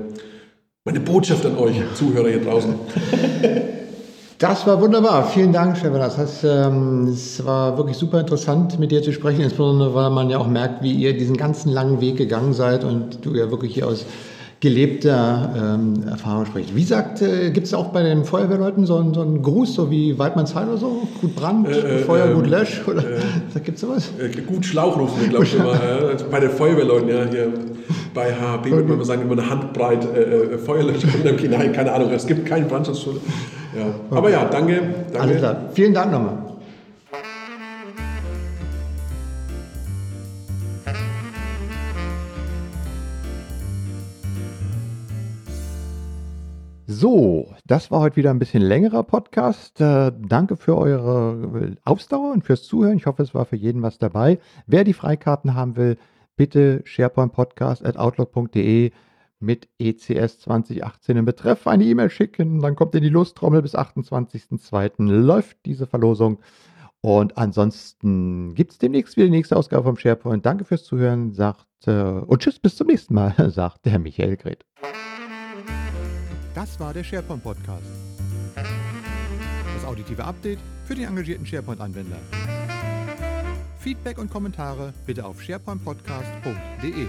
meine 0.87 0.99
Botschaft 0.99 1.43
an 1.47 1.57
euch, 1.57 1.75
Zuhörer 1.95 2.29
hier 2.29 2.43
draußen. 2.43 2.75
Das 4.37 4.67
war 4.67 4.81
wunderbar. 4.81 5.29
Vielen 5.29 5.53
Dank, 5.53 5.77
Stefan. 5.77 6.01
Das 6.01 6.17
heißt, 6.17 6.43
ähm, 6.43 7.07
es 7.07 7.43
war 7.45 7.77
wirklich 7.77 7.95
super 7.95 8.19
interessant, 8.19 8.77
mit 8.77 8.91
dir 8.91 9.01
zu 9.01 9.13
sprechen, 9.13 9.39
insbesondere 9.39 9.95
weil 9.95 10.09
man 10.09 10.29
ja 10.29 10.39
auch 10.39 10.47
merkt, 10.47 10.83
wie 10.83 10.91
ihr 10.91 11.17
diesen 11.17 11.37
ganzen 11.37 11.71
langen 11.71 12.01
Weg 12.01 12.17
gegangen 12.17 12.51
seid 12.51 12.83
und 12.83 13.25
du 13.25 13.33
ja 13.33 13.49
wirklich 13.49 13.75
hier 13.75 13.87
aus 13.87 14.05
gelebter 14.59 15.77
ähm, 15.77 16.07
Erfahrung 16.07 16.45
spricht. 16.45 16.75
Wie 16.75 16.83
sagt, 16.83 17.21
äh, 17.21 17.51
gibt 17.51 17.67
es 17.67 17.73
auch 17.73 17.87
bei 17.87 18.03
den 18.03 18.23
Feuerwehrleuten 18.23 18.85
so, 18.85 18.97
einen, 18.97 19.13
so 19.13 19.21
einen 19.21 19.41
Gruß, 19.41 19.75
so 19.75 19.91
wie 19.91 20.17
Weidmannsheil 20.17 20.67
oder 20.67 20.77
so? 20.77 21.07
Gut 21.21 21.35
Brand, 21.35 21.67
äh, 21.67 21.71
äh 21.71 21.97
Feuer, 21.99 22.33
gut 22.33 22.45
ähm, 22.45 22.51
Lösch? 22.51 22.81
Oder 22.87 23.01
äh, 23.01 23.59
gibt 23.63 23.75
es 23.75 23.81
sowas? 23.81 24.11
Äh, 24.19 24.41
gut 24.41 24.65
Schlauch 24.65 24.97
rufen 24.97 25.21
wir, 25.21 25.29
glaube 25.29 25.45
ich, 25.45 25.55
immer. 25.55 25.79
Also 26.09 26.25
bei 26.31 26.39
den 26.39 26.51
Feuerwehrleuten, 26.51 27.09
ja, 27.09 27.25
hier 27.29 27.53
bei 28.13 28.31
HHB 28.33 28.71
würde 28.71 28.95
man 28.95 29.03
sagen, 29.03 29.23
immer 29.23 29.33
eine 29.33 29.49
Handbreit 29.49 30.05
äh, 30.05 30.57
Feuerlöscher 30.57 31.07
hinein, 31.37 31.73
keine 31.73 31.91
Ahnung, 31.91 32.11
es 32.11 32.25
gibt 32.25 32.45
keinen 32.45 32.67
Brandschutzschule. 32.67 33.19
Ja. 33.75 33.81
Okay. 34.09 34.17
Aber 34.17 34.29
ja, 34.29 34.45
danke. 34.45 34.81
danke. 35.11 35.19
Alles 35.19 35.37
klar. 35.37 35.57
Vielen 35.73 35.93
Dank 35.93 36.11
nochmal. 36.11 36.44
So, 46.97 47.53
das 47.65 47.91
war 47.91 47.99
heute 47.99 48.15
wieder 48.15 48.29
ein 48.29 48.39
bisschen 48.39 48.61
längerer 48.61 49.03
Podcast. 49.03 49.81
Äh, 49.81 50.13
danke 50.17 50.55
für 50.55 50.77
eure 50.77 51.75
Ausdauer 51.83 52.31
und 52.31 52.45
fürs 52.45 52.63
Zuhören. 52.63 52.95
Ich 52.95 53.05
hoffe, 53.05 53.21
es 53.21 53.35
war 53.35 53.43
für 53.43 53.57
jeden 53.57 53.81
was 53.81 53.97
dabei. 53.97 54.39
Wer 54.65 54.85
die 54.85 54.93
Freikarten 54.93 55.55
haben 55.55 55.75
will, 55.75 55.97
bitte 56.37 56.83
sharepointpodcast.outlook.de 56.85 58.91
mit 59.41 59.67
ECS 59.77 60.39
2018 60.39 61.17
im 61.17 61.25
Betreff 61.25 61.67
eine 61.67 61.83
E-Mail 61.83 62.09
schicken. 62.09 62.61
Dann 62.61 62.77
kommt 62.77 62.95
in 62.95 63.03
die 63.03 63.09
Lusttrommel 63.09 63.61
bis 63.61 63.75
28.02. 63.75 65.03
läuft 65.03 65.57
diese 65.65 65.87
Verlosung. 65.87 66.39
Und 67.01 67.37
ansonsten 67.37 68.55
gibt 68.55 68.71
es 68.71 68.77
demnächst 68.77 69.17
wieder 69.17 69.25
die 69.25 69.31
nächste 69.31 69.57
Ausgabe 69.57 69.83
vom 69.83 69.97
SharePoint. 69.97 70.45
Danke 70.45 70.63
fürs 70.63 70.85
Zuhören, 70.85 71.33
sagt 71.33 71.67
äh, 71.87 71.91
und 71.91 72.41
tschüss, 72.41 72.57
bis 72.57 72.77
zum 72.77 72.87
nächsten 72.87 73.15
Mal, 73.15 73.35
sagt 73.51 73.85
der 73.85 73.99
Michael 73.99 74.37
Gret. 74.37 74.63
Das 76.55 76.79
war 76.79 76.93
der 76.93 77.03
SharePoint 77.03 77.43
Podcast. 77.43 77.83
Das 78.55 79.83
auditive 79.83 80.23
Update 80.23 80.59
für 80.85 80.95
den 80.95 81.03
engagierten 81.03 81.45
SharePoint-Anwender. 81.45 82.17
Feedback 83.77 84.17
und 84.17 84.31
Kommentare 84.31 84.93
bitte 85.05 85.25
auf 85.25 85.41
sharepointpodcast.de. 85.41 87.07